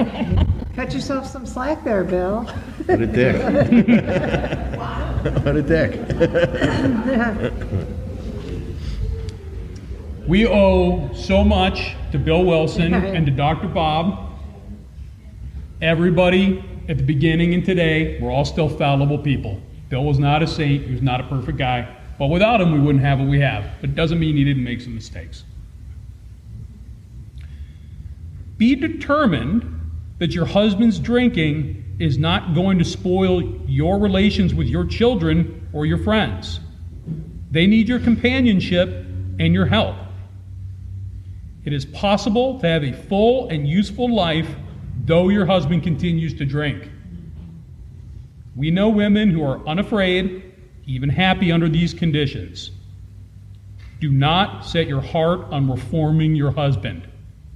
Cut 0.74 0.94
yourself 0.94 1.26
some 1.26 1.44
slack 1.44 1.84
there, 1.84 2.04
Bill. 2.04 2.44
What 2.86 3.02
a 3.02 3.06
dick. 3.06 3.36
what 5.44 5.56
a 5.56 5.62
dick. 5.62 5.92
We 10.28 10.46
owe 10.46 11.10
so 11.14 11.42
much 11.42 11.96
to 12.12 12.18
Bill 12.18 12.44
Wilson 12.44 12.92
and 13.16 13.24
to 13.24 13.32
Dr. 13.32 13.66
Bob. 13.66 14.38
Everybody 15.80 16.62
at 16.86 16.98
the 16.98 17.02
beginning 17.02 17.54
and 17.54 17.64
today, 17.64 18.20
we're 18.20 18.30
all 18.30 18.44
still 18.44 18.68
fallible 18.68 19.16
people. 19.16 19.58
Bill 19.88 20.04
was 20.04 20.18
not 20.18 20.42
a 20.42 20.46
saint, 20.46 20.84
he 20.84 20.92
was 20.92 21.00
not 21.00 21.22
a 21.22 21.24
perfect 21.24 21.56
guy, 21.56 21.96
but 22.18 22.26
without 22.26 22.60
him, 22.60 22.72
we 22.72 22.78
wouldn't 22.78 23.02
have 23.02 23.20
what 23.20 23.28
we 23.28 23.40
have. 23.40 23.64
But 23.80 23.88
it 23.88 23.96
doesn't 23.96 24.20
mean 24.20 24.36
he 24.36 24.44
didn't 24.44 24.64
make 24.64 24.82
some 24.82 24.94
mistakes. 24.94 25.44
Be 28.58 28.74
determined 28.74 29.64
that 30.18 30.34
your 30.34 30.44
husband's 30.44 30.98
drinking 30.98 31.96
is 31.98 32.18
not 32.18 32.54
going 32.54 32.78
to 32.80 32.84
spoil 32.84 33.42
your 33.66 33.98
relations 33.98 34.52
with 34.52 34.66
your 34.66 34.84
children 34.84 35.66
or 35.72 35.86
your 35.86 35.98
friends. 35.98 36.60
They 37.50 37.66
need 37.66 37.88
your 37.88 38.00
companionship 38.00 38.90
and 39.38 39.54
your 39.54 39.64
help. 39.64 39.96
It 41.68 41.74
is 41.74 41.84
possible 41.84 42.58
to 42.60 42.66
have 42.66 42.82
a 42.82 42.94
full 42.94 43.50
and 43.50 43.68
useful 43.68 44.10
life 44.10 44.48
though 45.04 45.28
your 45.28 45.44
husband 45.44 45.82
continues 45.82 46.32
to 46.38 46.46
drink. 46.46 46.90
We 48.56 48.70
know 48.70 48.88
women 48.88 49.28
who 49.28 49.44
are 49.44 49.60
unafraid, 49.68 50.54
even 50.86 51.10
happy 51.10 51.52
under 51.52 51.68
these 51.68 51.92
conditions. 51.92 52.70
Do 54.00 54.10
not 54.10 54.64
set 54.64 54.88
your 54.88 55.02
heart 55.02 55.40
on 55.52 55.70
reforming 55.70 56.34
your 56.34 56.52
husband. 56.52 57.06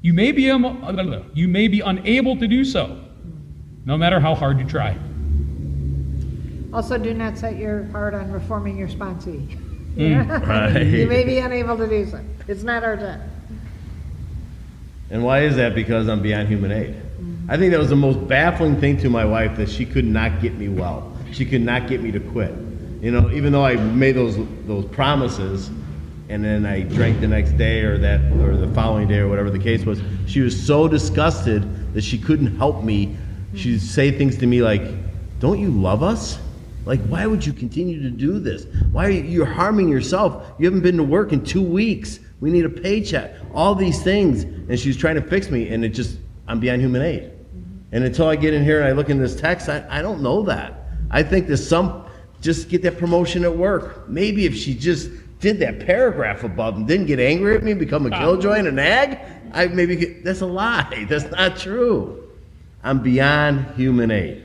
You 0.03 0.12
may 0.12 0.31
be, 0.31 0.51
um, 0.51 1.31
you 1.33 1.48
may 1.48 1.68
be 1.68 1.81
unable 1.81 2.37
to 2.37 2.46
do 2.46 2.66
so, 2.66 3.03
no 3.87 3.96
matter 3.96 4.20
how 4.20 4.35
hard 4.35 4.59
you 4.59 4.66
try. 4.66 4.94
Also, 6.75 6.98
do 6.98 7.14
not 7.14 7.38
set 7.38 7.57
your 7.57 7.85
heart 7.85 8.12
on 8.12 8.31
reforming 8.31 8.77
your 8.77 8.88
sponsee. 8.88 9.59
Right. 9.96 10.83
You 10.83 11.07
may 11.07 11.25
be 11.25 11.38
unable 11.38 11.79
to 11.79 11.88
do 11.88 12.05
so. 12.05 12.20
It's 12.46 12.62
not 12.62 12.85
our 12.85 12.98
time. 12.98 13.32
And 15.12 15.22
why 15.22 15.42
is 15.42 15.57
that? 15.57 15.75
Because 15.75 16.09
I'm 16.09 16.22
beyond 16.22 16.48
human 16.48 16.72
aid. 16.72 16.96
I 17.46 17.59
think 17.59 17.70
that 17.72 17.79
was 17.79 17.90
the 17.90 17.96
most 17.96 18.27
baffling 18.27 18.81
thing 18.81 18.96
to 18.98 19.11
my 19.11 19.27
wife 19.27 19.59
that 19.59 19.68
she 19.68 19.85
could 19.85 20.07
not 20.07 20.40
get 20.40 20.55
me 20.55 20.70
well. 20.70 21.14
She 21.33 21.44
could 21.44 21.61
not 21.61 21.87
get 21.87 22.03
me 22.03 22.11
to 22.12 22.18
quit. 22.18 22.51
You 23.03 23.11
know, 23.11 23.31
even 23.31 23.53
though 23.53 23.64
I 23.64 23.75
made 23.77 24.12
those 24.12 24.38
those 24.66 24.87
promises, 24.87 25.70
and 26.31 26.42
then 26.42 26.64
I 26.64 26.81
drank 26.81 27.20
the 27.20 27.29
next 27.29 27.53
day 27.59 27.83
or 27.83 27.98
that 27.98 28.20
or 28.40 28.57
the 28.57 28.72
following 28.75 29.07
day 29.07 29.18
or 29.18 29.29
whatever 29.29 29.51
the 29.51 29.59
case 29.59 29.85
was, 29.85 30.01
she 30.27 30.40
was 30.40 30.61
so 30.66 30.88
disgusted 30.88 31.94
that 31.94 32.03
she 32.03 32.16
couldn't 32.16 32.57
help 32.57 32.83
me. 32.83 33.16
She'd 33.55 33.83
say 33.83 34.12
things 34.12 34.38
to 34.38 34.46
me 34.46 34.62
like, 34.62 34.83
"Don't 35.40 35.59
you 35.59 35.68
love 35.68 36.03
us? 36.03 36.38
Like, 36.85 37.01
why 37.07 37.27
would 37.27 37.47
you 37.47 37.53
continue 37.53 38.03
to 38.03 38.11
do 38.11 38.38
this? 38.38 38.66
Why 38.90 39.07
are 39.07 39.11
you 39.11 39.23
you're 39.23 39.47
harming 39.47 39.88
yourself? 39.88 40.53
You 40.59 40.66
haven't 40.66 40.83
been 40.83 40.97
to 40.97 41.05
work 41.05 41.33
in 41.33 41.45
two 41.45 41.62
weeks. 41.62 42.18
We 42.40 42.51
need 42.51 42.64
a 42.64 42.71
paycheck. 42.71 43.35
All 43.55 43.75
these 43.75 44.03
things." 44.03 44.42
And 44.42 44.79
she's 44.79 44.97
trying 44.97 45.14
to 45.14 45.23
fix 45.23 45.51
me, 45.51 45.68
and 45.68 45.85
it 45.85 45.90
just 45.90 46.18
I'm 46.49 46.61
beyond 46.61 46.81
human 46.81 47.03
aid. 47.03 47.23
Mm-hmm. 47.23 47.95
And 47.95 48.05
until 48.05 48.29
I 48.29 48.37
get 48.37 48.55
in 48.55 48.64
here 48.64 48.81
and 48.81 48.88
I 48.88 48.92
look 48.92 49.11
in 49.11 49.18
this 49.18 49.37
text, 49.37 49.68
I, 49.68 49.85
I 49.88 50.03
don't 50.03 50.23
know 50.23 50.42
that. 50.42 50.83
I 51.11 51.23
think 51.23 51.47
that 51.49 51.59
some, 51.59 52.07
just 52.40 52.68
get 52.68 52.83
that 52.83 52.99
promotion 52.99 53.45
at 53.45 53.57
work. 53.57 54.09
Maybe 54.09 54.47
if 54.47 54.55
she 54.57 54.75
just 54.75 55.11
did 55.40 55.59
that 55.61 55.85
paragraph 55.85 56.45
above 56.45 56.77
and 56.77 56.87
didn't 56.88 57.07
get 57.07 57.21
angry 57.21 57.55
at 57.55 57.62
me, 57.62 57.75
become 57.75 58.07
a 58.07 58.14
ah. 58.14 58.18
killjoy 58.18 58.55
and 58.55 58.68
a 58.68 58.73
nag, 58.73 59.18
I 59.53 59.66
maybe, 59.66 59.97
get, 59.97 60.25
that's 60.25 60.40
a 60.40 60.47
lie. 60.47 61.07
That's 61.09 61.31
not 61.31 61.59
true. 61.59 62.31
I'm 62.83 63.03
beyond 63.03 63.66
human 63.77 64.11
aid. 64.11 64.45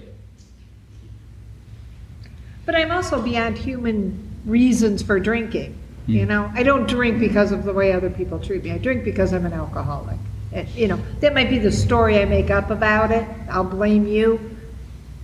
But 2.67 2.75
I'm 2.75 2.91
also 2.91 3.21
beyond 3.21 3.58
human 3.58 4.30
reasons 4.45 5.01
for 5.01 5.21
drinking. 5.21 5.80
You 6.06 6.23
hmm. 6.23 6.27
know, 6.27 6.51
I 6.53 6.63
don't 6.63 6.88
drink 6.88 7.17
because 7.17 7.53
of 7.53 7.63
the 7.63 7.71
way 7.71 7.93
other 7.93 8.10
people 8.10 8.39
treat 8.39 8.63
me. 8.65 8.71
I 8.71 8.77
drink 8.77 9.06
because 9.06 9.34
I'm 9.34 9.45
an 9.45 9.53
alcoholic. 9.53 10.19
And, 10.51 10.67
you 10.69 10.89
know, 10.89 10.99
that 11.21 11.34
might 11.34 11.49
be 11.49 11.60
the 11.60 11.71
story 11.71 12.19
I 12.19 12.25
make 12.25 12.49
up 12.49 12.69
about 12.69 13.12
it. 13.12 13.25
I'll 13.49 13.63
blame 13.63 14.06
you. 14.06 14.58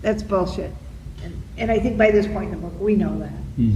That's 0.01 0.23
bullshit. 0.23 0.71
And, 1.21 1.41
and 1.57 1.69
I 1.69 1.79
think 1.79 1.97
by 1.97 2.11
this 2.11 2.27
point 2.27 2.53
in 2.53 2.61
the 2.61 2.67
book, 2.67 2.79
we 2.79 2.95
know 2.95 3.19
that. 3.19 3.29
Hmm. 3.57 3.75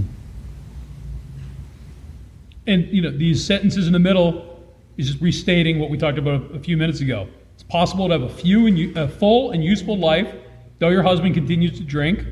And 2.66 2.86
you 2.86 3.02
know, 3.02 3.10
these 3.10 3.44
sentences 3.44 3.86
in 3.86 3.92
the 3.92 3.98
middle 3.98 4.62
is 4.96 5.08
just 5.08 5.20
restating 5.20 5.78
what 5.78 5.90
we 5.90 5.98
talked 5.98 6.18
about 6.18 6.54
a 6.54 6.58
few 6.58 6.78
minutes 6.78 7.00
ago. 7.00 7.28
It's 7.54 7.64
possible 7.64 8.08
to 8.08 8.12
have 8.12 8.22
a 8.22 8.34
few 8.34 8.66
and 8.66 8.78
u- 8.78 8.92
a 8.96 9.08
full 9.08 9.50
and 9.50 9.62
useful 9.62 9.98
life, 9.98 10.34
though 10.78 10.88
your 10.88 11.02
husband 11.02 11.34
continues 11.34 11.78
to 11.78 11.84
drink. 11.84 12.24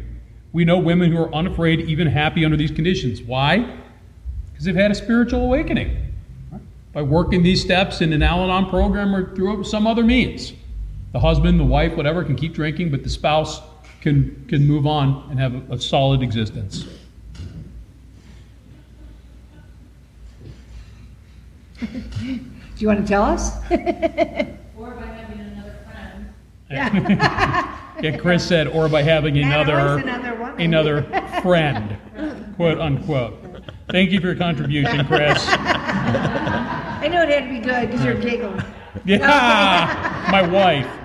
We 0.56 0.64
know 0.64 0.78
women 0.78 1.12
who 1.12 1.18
are 1.18 1.34
unafraid, 1.34 1.82
even 1.82 2.06
happy 2.06 2.42
under 2.42 2.56
these 2.56 2.70
conditions. 2.70 3.20
Why? 3.20 3.58
Because 4.50 4.64
they've 4.64 4.74
had 4.74 4.90
a 4.90 4.94
spiritual 4.94 5.42
awakening 5.42 6.14
by 6.94 7.02
working 7.02 7.42
these 7.42 7.60
steps 7.60 8.00
in 8.00 8.10
an 8.14 8.22
Al-Anon 8.22 8.70
program 8.70 9.14
or 9.14 9.34
through 9.34 9.64
some 9.64 9.86
other 9.86 10.02
means. 10.02 10.54
The 11.12 11.20
husband, 11.20 11.60
the 11.60 11.64
wife, 11.64 11.94
whatever, 11.94 12.24
can 12.24 12.36
keep 12.36 12.54
drinking, 12.54 12.90
but 12.90 13.02
the 13.02 13.10
spouse 13.10 13.60
can 14.00 14.46
can 14.48 14.66
move 14.66 14.86
on 14.86 15.28
and 15.30 15.38
have 15.38 15.70
a, 15.70 15.74
a 15.74 15.78
solid 15.78 16.22
existence. 16.22 16.86
Do 21.78 21.86
you 22.78 22.88
want 22.88 23.02
to 23.02 23.06
tell 23.06 23.24
us? 23.24 23.54
Or 24.78 24.92
by 24.92 25.04
having 25.04 25.38
another 25.38 25.76
friend. 25.84 26.32
Yeah, 26.70 27.72
Chris 28.18 28.46
said, 28.46 28.68
or 28.68 28.88
by 28.88 29.02
having 29.02 29.38
another, 29.38 29.98
another 29.98 30.54
another 30.58 31.02
friend, 31.42 31.96
quote 32.56 32.78
unquote. 32.78 33.34
Thank 33.90 34.10
you 34.10 34.20
for 34.20 34.26
your 34.26 34.36
contribution, 34.36 35.06
Chris. 35.06 35.44
I 35.48 37.08
know 37.10 37.22
it 37.22 37.28
had 37.28 37.44
to 37.44 37.50
be 37.50 37.60
good 37.60 37.90
because 37.90 38.04
you're 38.04 38.14
giggling. 38.14 38.62
Yeah, 39.04 40.28
my 40.30 40.46
wife. 40.46 40.88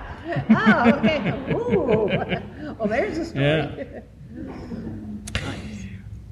Oh, 0.48 0.90
okay. 0.94 1.52
Ooh. 1.52 2.74
Well, 2.78 2.88
there's 2.88 3.18
a 3.18 3.24
story. 3.26 3.44
Yeah. 3.44 4.00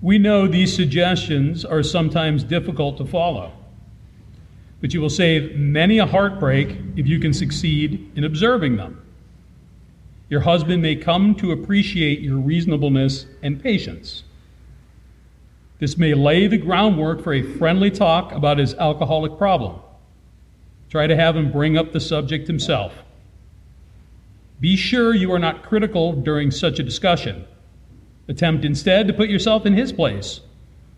We 0.00 0.16
know 0.16 0.46
these 0.48 0.74
suggestions 0.74 1.66
are 1.66 1.82
sometimes 1.82 2.42
difficult 2.42 2.96
to 2.96 3.04
follow, 3.04 3.52
but 4.80 4.94
you 4.94 5.02
will 5.02 5.10
save 5.10 5.54
many 5.56 5.98
a 5.98 6.06
heartbreak 6.06 6.78
if 6.96 7.06
you 7.06 7.20
can 7.20 7.34
succeed 7.34 8.10
in 8.16 8.24
observing 8.24 8.76
them. 8.76 9.02
Your 10.30 10.40
husband 10.40 10.80
may 10.80 10.94
come 10.94 11.34
to 11.34 11.50
appreciate 11.50 12.20
your 12.20 12.38
reasonableness 12.38 13.26
and 13.42 13.60
patience. 13.60 14.22
This 15.80 15.98
may 15.98 16.14
lay 16.14 16.46
the 16.46 16.56
groundwork 16.56 17.22
for 17.24 17.34
a 17.34 17.42
friendly 17.42 17.90
talk 17.90 18.30
about 18.30 18.58
his 18.58 18.74
alcoholic 18.74 19.36
problem. 19.36 19.80
Try 20.88 21.08
to 21.08 21.16
have 21.16 21.36
him 21.36 21.50
bring 21.50 21.76
up 21.76 21.92
the 21.92 21.98
subject 21.98 22.46
himself. 22.46 22.94
Be 24.60 24.76
sure 24.76 25.14
you 25.14 25.32
are 25.32 25.38
not 25.38 25.64
critical 25.64 26.12
during 26.12 26.52
such 26.52 26.78
a 26.78 26.84
discussion. 26.84 27.44
Attempt 28.28 28.64
instead 28.64 29.08
to 29.08 29.12
put 29.12 29.30
yourself 29.30 29.66
in 29.66 29.74
his 29.74 29.92
place. 29.92 30.42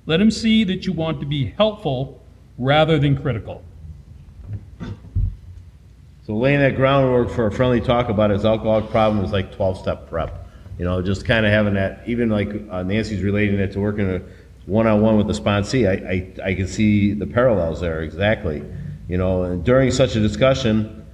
Let 0.05 0.21
him 0.21 0.31
see 0.31 0.63
that 0.65 0.85
you 0.85 0.93
want 0.93 1.21
to 1.21 1.27
be 1.27 1.55
helpful 1.57 2.21
rather 2.59 2.99
than 2.99 3.17
critical. 3.17 3.63
So 6.33 6.39
laying 6.39 6.61
that 6.61 6.77
groundwork 6.77 7.29
for 7.29 7.49
a 7.49 7.53
friendly 7.53 7.83
talk 7.83 8.09
about 8.09 8.31
his 8.31 8.47
alcoholic 8.47 8.89
problem 8.89 9.23
is 9.23 9.33
like 9.33 9.55
12 9.55 9.77
step 9.77 10.09
prep. 10.09 10.49
You 10.79 10.87
know, 10.87 11.03
just 11.03 11.27
kind 11.27 11.45
of 11.45 11.53
having 11.53 11.75
that, 11.75 12.05
even 12.07 12.31
like 12.31 12.49
uh, 12.71 12.83
Nancy's 12.83 13.23
relating 13.23 13.57
it 13.57 13.73
to 13.73 13.81
working 13.81 14.09
a 14.09 14.23
one-on-one 14.65 15.19
with 15.19 15.27
the 15.27 15.35
sponsee, 15.35 15.87
I, 15.87 16.43
I, 16.43 16.53
I 16.53 16.55
can 16.55 16.67
see 16.67 17.13
the 17.13 17.27
parallels 17.27 17.83
there 17.83 18.01
exactly. 18.01 18.65
You 19.09 19.19
know, 19.19 19.43
and 19.43 19.63
during 19.63 19.91
such 19.91 20.17
a 20.17 20.21
discussion, 20.21 21.05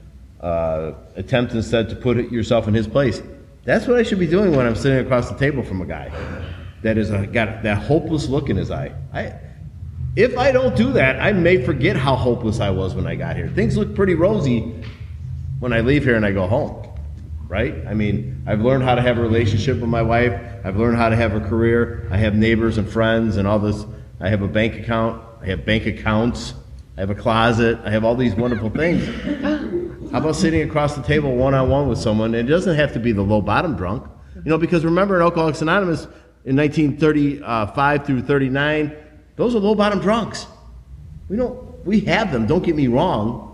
uh, 0.40 0.92
attempt 1.16 1.52
instead 1.52 1.88
to 1.88 1.96
put 1.96 2.30
yourself 2.30 2.68
in 2.68 2.74
his 2.74 2.86
place. 2.86 3.20
That's 3.64 3.88
what 3.88 3.98
I 3.98 4.04
should 4.04 4.20
be 4.20 4.28
doing 4.28 4.54
when 4.54 4.66
I'm 4.66 4.76
sitting 4.76 5.04
across 5.04 5.28
the 5.28 5.36
table 5.36 5.64
from 5.64 5.80
a 5.80 5.86
guy 5.86 6.12
that 6.82 6.96
is 6.96 7.10
a, 7.10 7.26
got 7.26 7.64
that 7.64 7.78
hopeless 7.78 8.28
look 8.28 8.50
in 8.50 8.56
his 8.56 8.70
eye. 8.70 8.94
I, 9.12 9.34
if 10.14 10.38
I 10.38 10.52
don't 10.52 10.76
do 10.76 10.92
that, 10.92 11.20
I 11.20 11.32
may 11.32 11.64
forget 11.64 11.96
how 11.96 12.14
hopeless 12.14 12.60
I 12.60 12.70
was 12.70 12.94
when 12.94 13.08
I 13.08 13.16
got 13.16 13.34
here. 13.34 13.48
Things 13.48 13.76
look 13.76 13.96
pretty 13.96 14.14
rosy 14.14 14.80
when 15.58 15.72
I 15.72 15.80
leave 15.80 16.04
here 16.04 16.16
and 16.16 16.24
I 16.24 16.32
go 16.32 16.46
home, 16.46 16.88
right? 17.48 17.74
I 17.86 17.94
mean, 17.94 18.42
I've 18.46 18.60
learned 18.60 18.84
how 18.84 18.94
to 18.94 19.02
have 19.02 19.18
a 19.18 19.22
relationship 19.22 19.78
with 19.78 19.90
my 19.90 20.02
wife. 20.02 20.32
I've 20.64 20.76
learned 20.76 20.96
how 20.96 21.08
to 21.08 21.16
have 21.16 21.34
a 21.34 21.40
career. 21.40 22.06
I 22.10 22.16
have 22.18 22.34
neighbors 22.34 22.78
and 22.78 22.88
friends 22.88 23.36
and 23.36 23.48
all 23.48 23.58
this. 23.58 23.84
I 24.20 24.28
have 24.28 24.42
a 24.42 24.48
bank 24.48 24.74
account. 24.74 25.22
I 25.42 25.46
have 25.46 25.64
bank 25.64 25.86
accounts. 25.86 26.54
I 26.96 27.00
have 27.00 27.10
a 27.10 27.14
closet. 27.14 27.78
I 27.84 27.90
have 27.90 28.04
all 28.04 28.14
these 28.14 28.34
wonderful 28.34 28.70
things. 28.70 29.06
How 30.10 30.18
about 30.18 30.36
sitting 30.36 30.62
across 30.62 30.96
the 30.96 31.02
table 31.02 31.36
one 31.36 31.54
on 31.54 31.68
one 31.68 31.88
with 31.88 31.98
someone? 31.98 32.34
It 32.34 32.44
doesn't 32.44 32.76
have 32.76 32.92
to 32.94 32.98
be 32.98 33.12
the 33.12 33.22
low 33.22 33.40
bottom 33.40 33.76
drunk, 33.76 34.08
you 34.34 34.50
know, 34.50 34.58
because 34.58 34.84
remember 34.84 35.16
in 35.16 35.22
Alcoholics 35.22 35.62
Anonymous 35.62 36.04
in 36.44 36.56
1935 36.56 38.06
through 38.06 38.22
39, 38.22 38.96
those 39.36 39.54
are 39.54 39.58
low 39.58 39.74
bottom 39.74 40.00
drunks. 40.00 40.46
We 41.28 41.36
don't, 41.36 41.84
we 41.84 42.00
have 42.00 42.32
them. 42.32 42.46
Don't 42.46 42.64
get 42.64 42.74
me 42.74 42.88
wrong. 42.88 43.47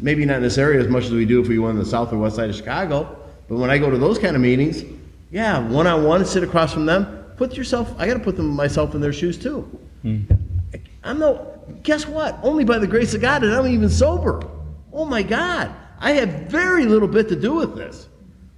Maybe 0.00 0.24
not 0.24 0.38
in 0.38 0.42
this 0.42 0.58
area 0.58 0.80
as 0.80 0.88
much 0.88 1.04
as 1.04 1.12
we 1.12 1.24
do 1.24 1.40
if 1.40 1.48
we 1.48 1.58
went 1.58 1.78
on 1.78 1.78
the 1.78 1.88
south 1.88 2.12
or 2.12 2.18
west 2.18 2.36
side 2.36 2.50
of 2.50 2.56
Chicago, 2.56 3.18
But 3.48 3.58
when 3.58 3.70
I 3.70 3.78
go 3.78 3.90
to 3.90 3.98
those 3.98 4.18
kind 4.18 4.34
of 4.34 4.42
meetings, 4.42 4.82
yeah, 5.30 5.58
one 5.58 5.86
on 5.86 6.04
one, 6.04 6.24
sit 6.24 6.42
across 6.42 6.72
from 6.72 6.86
them. 6.86 7.24
Put 7.36 7.56
yourself. 7.56 7.94
I 7.98 8.06
got 8.06 8.14
to 8.14 8.20
put 8.20 8.36
them 8.36 8.48
myself 8.48 8.94
in 8.94 9.00
their 9.00 9.12
shoes 9.12 9.38
too. 9.38 9.62
Hmm. 10.02 10.22
I'm 11.02 11.18
no. 11.18 11.46
Guess 11.82 12.06
what? 12.06 12.38
Only 12.42 12.64
by 12.64 12.78
the 12.78 12.86
grace 12.86 13.14
of 13.14 13.20
God, 13.20 13.42
and 13.42 13.54
I'm 13.54 13.66
even 13.66 13.88
sober. 13.88 14.42
Oh 14.92 15.04
my 15.04 15.22
God! 15.22 15.74
I 15.98 16.12
have 16.12 16.28
very 16.50 16.84
little 16.86 17.08
bit 17.08 17.28
to 17.28 17.36
do 17.36 17.54
with 17.54 17.76
this. 17.76 18.08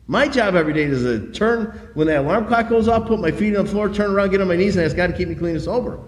My 0.06 0.26
job 0.28 0.56
every 0.56 0.72
day 0.72 0.84
is 0.84 1.02
to 1.02 1.30
turn 1.32 1.90
when 1.94 2.06
the 2.06 2.20
alarm 2.20 2.46
clock 2.46 2.68
goes 2.68 2.88
off, 2.88 3.06
put 3.06 3.20
my 3.20 3.30
feet 3.30 3.56
on 3.56 3.64
the 3.64 3.70
floor, 3.70 3.88
turn 3.88 4.10
around, 4.10 4.30
get 4.30 4.40
on 4.40 4.48
my 4.48 4.56
knees, 4.56 4.76
and 4.76 4.84
ask 4.84 4.96
God 4.96 5.08
to 5.08 5.12
keep 5.16 5.28
me 5.28 5.34
clean 5.34 5.54
and 5.54 5.64
sober. 5.64 5.98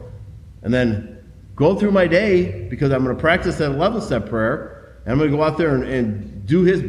And 0.62 0.74
then 0.74 1.24
go 1.54 1.76
through 1.78 1.92
my 1.92 2.06
day 2.06 2.68
because 2.68 2.90
I'm 2.90 3.04
going 3.04 3.14
to 3.16 3.20
practice 3.20 3.58
that 3.58 3.70
11 3.70 4.00
step 4.02 4.28
prayer, 4.28 4.73
and 5.04 5.12
I'm 5.12 5.18
going 5.18 5.30
to 5.30 5.36
go 5.36 5.42
out 5.42 5.58
there 5.58 5.74
and, 5.74 5.84
and 5.84 6.46
do 6.46 6.62
His 6.62 6.82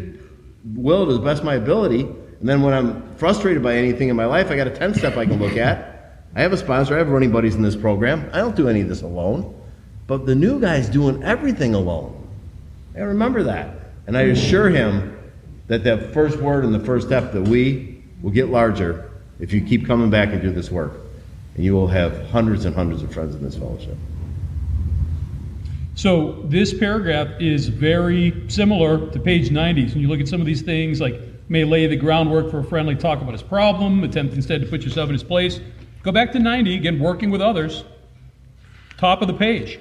will 0.74 1.06
to 1.06 1.14
the 1.14 1.20
best 1.20 1.40
of 1.40 1.46
my 1.46 1.56
ability. 1.56 2.02
And 2.02 2.50
then 2.50 2.62
when 2.62 2.74
I'm 2.74 3.16
frustrated 3.16 3.64
by 3.64 3.76
anything 3.76 4.10
in 4.10 4.16
my 4.16 4.26
life, 4.26 4.52
I 4.52 4.56
got 4.56 4.68
a 4.68 4.72
10 4.72 4.96
step 4.96 5.18
I 5.18 5.26
can 5.26 5.40
look 5.40 5.58
at. 5.58 6.24
I 6.36 6.42
have 6.42 6.54
a 6.54 6.58
sponsor, 6.58 6.96
I 6.96 6.98
have 6.98 7.10
running 7.10 7.32
buddies 7.32 7.56
in 7.56 7.62
this 7.62 7.76
program. 7.76 8.30
I 8.34 8.38
don't 8.38 8.56
do 8.56 8.68
any 8.68 8.82
of 8.82 8.90
this 8.90 9.02
alone. 9.02 9.54
But 10.08 10.26
the 10.26 10.36
new 10.36 10.60
guy's 10.60 10.90
doing 10.90 11.24
everything 11.24 11.74
alone. 11.74 12.28
I 12.96 13.00
remember 13.00 13.44
that. 13.44 13.72
And 14.08 14.18
I 14.18 14.24
assure 14.24 14.70
him 14.70 15.18
that 15.68 15.84
that 15.84 16.14
first 16.14 16.38
word 16.38 16.64
and 16.64 16.74
the 16.74 16.80
first 16.80 17.08
step, 17.08 17.32
that 17.34 17.42
we, 17.42 18.04
will 18.22 18.32
get 18.32 18.50
larger 18.50 19.12
if 19.40 19.54
you 19.54 19.62
keep 19.62 19.86
coming 19.86 20.10
back 20.10 20.30
and 20.30 20.42
do 20.42 20.52
this 20.52 20.72
work. 20.72 20.94
And 21.56 21.64
you 21.64 21.74
will 21.74 21.88
have 21.88 22.28
hundreds 22.30 22.66
and 22.66 22.76
hundreds 22.76 23.02
of 23.04 23.14
friends 23.14 23.36
in 23.36 23.44
this 23.44 23.56
fellowship. 23.56 23.98
So 25.96 26.44
this 26.44 26.74
paragraph 26.74 27.30
is 27.40 27.70
very 27.70 28.44
similar 28.50 29.10
to 29.12 29.20
page 29.20 29.50
90. 29.50 29.88
So 29.88 29.94
when 29.94 30.02
you 30.02 30.10
look 30.10 30.20
at 30.20 30.28
some 30.28 30.42
of 30.42 30.46
these 30.46 30.62
things, 30.62 31.00
like 31.00 31.22
may 31.48 31.64
lay 31.64 31.88
the 31.88 31.96
groundwork 31.96 32.52
for 32.52 32.60
a 32.60 32.64
friendly 32.64 32.96
talk 32.96 33.22
about 33.22 33.32
his 33.32 33.42
problem, 33.42 34.04
attempt 34.04 34.34
instead 34.34 34.62
to 34.62 34.68
put 34.68 34.82
yourself 34.82 35.08
in 35.08 35.14
his 35.14 35.24
place. 35.24 35.62
Go 36.04 36.12
back 36.12 36.34
to 36.34 36.40
90, 36.40 36.76
again, 36.76 37.00
working 37.00 37.32
with 37.32 37.42
others. 37.42 37.86
Top 38.98 39.22
of 39.22 39.28
the 39.28 39.34
page. 39.34 39.80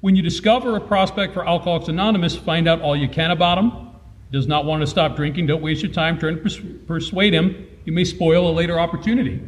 When 0.00 0.14
you 0.14 0.22
discover 0.22 0.76
a 0.76 0.80
prospect 0.80 1.34
for 1.34 1.46
Alcoholics 1.46 1.88
Anonymous, 1.88 2.36
find 2.36 2.68
out 2.68 2.80
all 2.80 2.96
you 2.96 3.08
can 3.08 3.32
about 3.32 3.58
him. 3.58 3.72
Does 4.30 4.46
not 4.46 4.64
want 4.64 4.80
to 4.80 4.86
stop 4.86 5.16
drinking, 5.16 5.46
don't 5.46 5.60
waste 5.60 5.82
your 5.82 5.92
time 5.92 6.18
trying 6.18 6.36
to 6.36 6.42
pers- 6.42 6.60
persuade 6.86 7.34
him. 7.34 7.66
You 7.84 7.92
may 7.92 8.04
spoil 8.04 8.48
a 8.48 8.52
later 8.52 8.78
opportunity. 8.78 9.42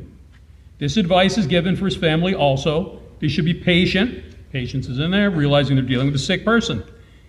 This 0.79 0.97
advice 0.97 1.39
is 1.39 1.47
given 1.47 1.77
for 1.77 1.85
his 1.85 1.97
family 1.97 2.35
also. 2.35 3.01
They 3.21 3.29
should 3.29 3.45
be 3.45 3.55
patient. 3.55 4.34
Patience 4.55 4.87
is 4.87 5.01
in 5.01 5.11
there, 5.11 5.31
realizing 5.31 5.75
they're 5.75 5.85
dealing 5.85 6.07
with 6.07 6.15
a 6.15 6.19
sick 6.21 6.45
person. 6.45 6.85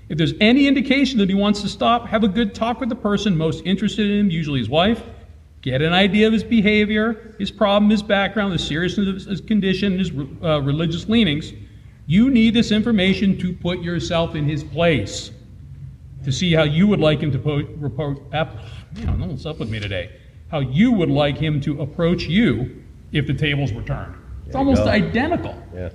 If 0.09 0.17
there's 0.19 0.36
any 0.39 0.67
indication 0.67 1.17
that 1.17 1.28
he 1.28 1.34
wants 1.34 1.63
to 1.63 1.67
stop, 1.67 2.07
have 2.07 2.23
a 2.23 2.28
good 2.28 2.53
talk 2.53 2.80
with 2.80 2.88
the 2.88 2.95
person 2.95 3.36
most 3.36 3.65
interested 3.65 4.11
in 4.11 4.19
him, 4.19 4.30
usually 4.30 4.59
his 4.59 4.69
wife. 4.69 5.01
Get 5.63 5.82
an 5.82 5.91
idea 5.91 6.28
of 6.28 6.34
his 6.34 6.43
behavior, 6.43 7.36
his 7.39 7.49
problem, 7.49 7.89
his 7.89 8.03
background, 8.03 8.53
the 8.53 8.59
seriousness 8.59 9.23
of 9.23 9.32
his 9.32 9.41
condition, 9.41 9.97
his 9.97 10.11
uh, 10.43 10.61
religious 10.61 11.09
leanings. 11.09 11.51
You 12.05 12.30
need 12.30 12.53
this 12.53 12.71
information 12.71 13.39
to 13.39 13.53
put 13.53 13.80
yourself 13.80 14.36
in 14.36 14.45
his 14.45 14.63
place, 14.63 15.32
to 16.26 16.32
see 16.32 16.53
how 16.53 16.61
you 16.61 16.86
would 16.86 16.99
like 16.99 17.21
him 17.21 17.32
to 17.32 17.39
po- 17.39 17.67
report. 17.78 18.19
Ap- 18.34 18.55
man, 18.97 19.19
one's 19.19 19.47
up 19.47 19.57
with 19.57 19.71
me 19.71 19.80
today. 19.80 20.11
How 20.51 20.59
you 20.59 20.91
would 20.91 21.09
like 21.09 21.39
him 21.39 21.59
to 21.61 21.82
approach 21.82 22.26
you 22.26 22.84
if 23.13 23.26
the 23.26 23.34
tables 23.34 23.73
were 23.73 23.82
turned. 23.82 24.13
It's 24.45 24.55
almost 24.55 24.84
go. 24.84 24.89
identical. 24.89 25.59
Yeah. 25.73 25.89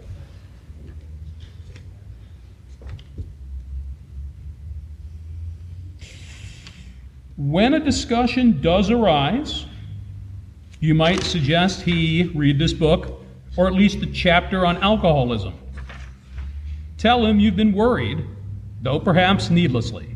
When 7.41 7.73
a 7.73 7.81
discussion 7.81 8.61
does 8.61 8.91
arise, 8.91 9.65
you 10.79 10.95
might 10.95 11.23
suggest 11.23 11.81
he 11.81 12.25
read 12.35 12.59
this 12.59 12.75
book, 12.75 13.23
or 13.57 13.67
at 13.67 13.73
least 13.73 14.01
the 14.01 14.13
chapter 14.13 14.67
on 14.67 14.77
alcoholism. 14.83 15.55
Tell 16.99 17.25
him 17.25 17.41
you've 17.41 17.57
been 17.57 17.73
worried, 17.73 18.27
though 18.83 19.01
perhaps 19.01 19.49
needlessly. 19.49 20.15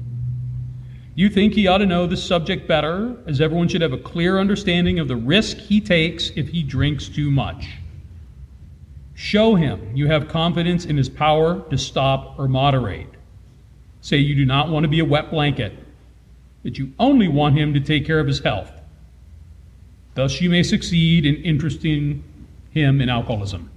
You 1.15 1.31
think 1.31 1.55
he 1.55 1.67
ought 1.67 1.79
to 1.79 1.87
know 1.87 2.07
the 2.07 2.19
subject 2.19 2.69
better, 2.69 3.17
as 3.27 3.41
everyone 3.41 3.69
should 3.69 3.81
have 3.81 3.95
a 3.95 3.99
clear 3.99 4.39
understanding 4.39 4.99
of 4.99 5.09
the 5.09 5.17
risk 5.17 5.57
he 5.57 5.81
takes 5.81 6.29
if 6.37 6.49
he 6.49 6.63
drinks 6.63 7.09
too 7.09 7.31
much. 7.31 7.69
Show 9.15 9.55
him 9.55 9.97
you 9.97 10.09
have 10.09 10.29
confidence 10.29 10.85
in 10.85 10.99
his 10.99 11.09
power 11.09 11.63
to 11.71 11.79
stop 11.79 12.39
or 12.39 12.49
moderate. 12.49 13.09
Say 14.03 14.19
you 14.19 14.35
do 14.35 14.45
not 14.45 14.69
want 14.69 14.85
to 14.85 14.89
be 14.89 15.01
a 15.01 15.07
wet 15.07 15.31
blanket 15.31 15.84
that 16.65 16.79
you 16.79 16.93
only 16.99 17.29
want 17.29 17.57
him 17.57 17.73
to 17.75 17.81
take 17.81 18.05
care 18.05 18.19
of 18.19 18.27
his 18.27 18.41
health. 18.41 18.73
Thus, 20.15 20.41
you 20.41 20.51
may 20.51 20.63
succeed 20.63 21.27
in 21.27 21.37
interesting 21.37 22.25
him 22.71 23.01
in 23.01 23.09
alcoholism. 23.09 23.71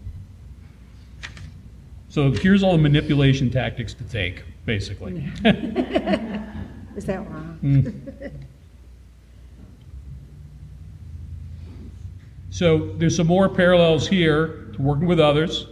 So, 2.10 2.32
here's 2.32 2.64
all 2.64 2.72
the 2.72 2.78
manipulation 2.82 3.52
tactics 3.52 3.94
to 3.96 4.04
take, 4.06 4.44
basically. 4.66 5.24
Is 6.96 7.06
that 7.06 7.20
wrong? 7.30 7.58
Hmm. 7.62 7.90
So, 12.50 12.94
there's 12.98 13.16
some 13.16 13.28
more 13.28 13.50
parallels 13.50 14.08
here 14.08 14.72
to 14.74 14.82
working 14.82 15.08
with 15.08 15.20
others. 15.20 15.68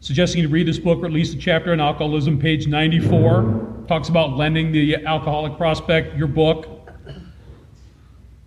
Suggesting 0.00 0.40
you 0.42 0.48
read 0.48 0.66
this 0.66 0.78
book 0.78 1.00
or 1.00 1.06
at 1.06 1.12
least 1.12 1.34
a 1.34 1.38
chapter 1.38 1.72
on 1.72 1.80
alcoholism, 1.80 2.38
page 2.38 2.66
94. 2.66 3.84
Talks 3.88 4.08
about 4.08 4.36
lending 4.36 4.70
the 4.70 4.96
alcoholic 5.04 5.56
prospect 5.56 6.16
your 6.16 6.28
book. 6.28 6.66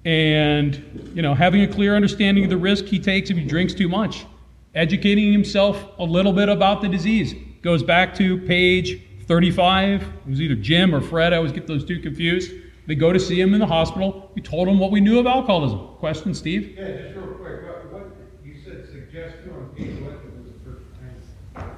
And, 0.05 1.11
you 1.13 1.21
know, 1.21 1.33
having 1.33 1.61
a 1.61 1.67
clear 1.67 1.95
understanding 1.95 2.43
of 2.45 2.49
the 2.49 2.57
risk 2.57 2.85
he 2.85 2.99
takes 2.99 3.29
if 3.29 3.37
he 3.37 3.43
drinks 3.43 3.73
too 3.73 3.89
much. 3.89 4.25
Educating 4.73 5.31
himself 5.31 5.85
a 5.99 6.03
little 6.03 6.31
bit 6.31 6.47
about 6.47 6.81
the 6.81 6.87
disease. 6.87 7.35
Goes 7.61 7.83
back 7.83 8.15
to 8.15 8.39
page 8.39 9.01
35. 9.27 10.01
It 10.01 10.09
was 10.29 10.41
either 10.41 10.55
Jim 10.55 10.95
or 10.95 11.01
Fred. 11.01 11.33
I 11.33 11.37
always 11.37 11.51
get 11.51 11.67
those 11.67 11.83
two 11.85 11.99
confused. 11.99 12.51
They 12.87 12.95
go 12.95 13.13
to 13.13 13.19
see 13.19 13.39
him 13.39 13.53
in 13.53 13.59
the 13.59 13.67
hospital. 13.67 14.31
We 14.33 14.41
told 14.41 14.67
him 14.67 14.79
what 14.79 14.91
we 14.91 15.01
knew 15.01 15.19
of 15.19 15.27
alcoholism. 15.27 15.79
Question, 15.99 16.33
Steve? 16.33 16.75
Yeah, 16.77 16.91
just 16.97 17.15
real 17.15 17.27
quick, 17.35 17.63
what, 17.67 17.91
what, 17.91 18.11
you 18.43 18.55
said 18.63 18.87
suggest 18.91 19.43
to 19.43 19.51
on 19.53 19.69
page 19.75 20.01
what, 20.01 20.13
it 20.13 20.33
was 20.35 20.51
the 20.51 20.59
first 20.65 20.85
time? 20.95 21.21
Uh, 21.55 21.59
What? 21.59 21.65
Uh, 21.65 21.70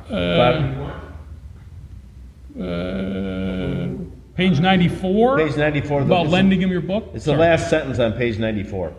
page 4.36 4.60
94. 4.60 5.38
Page 5.38 5.58
94. 5.58 6.00
the- 6.02 6.06
About 6.06 6.22
it's- 6.22 6.32
lending 6.32 6.62
him 6.62 6.72
your 6.72 6.82
book. 6.82 7.06
It's 7.14 7.26
the 7.26 7.32
Sorry. 7.32 7.40
last 7.40 7.70
sentence 7.70 8.00
on 8.00 8.14
page 8.14 8.38
94. 8.40 8.94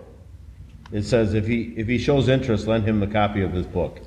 It 0.93 1.03
says, 1.05 1.35
if 1.35 1.47
he, 1.47 1.73
if 1.77 1.89
he 1.89 1.99
shows 1.99 2.29
interest, 2.29 2.67
lend 2.69 2.85
him 2.85 3.03
a 3.03 3.07
copy 3.07 3.41
of 3.43 3.53
his 3.53 3.67
book. 3.67 4.01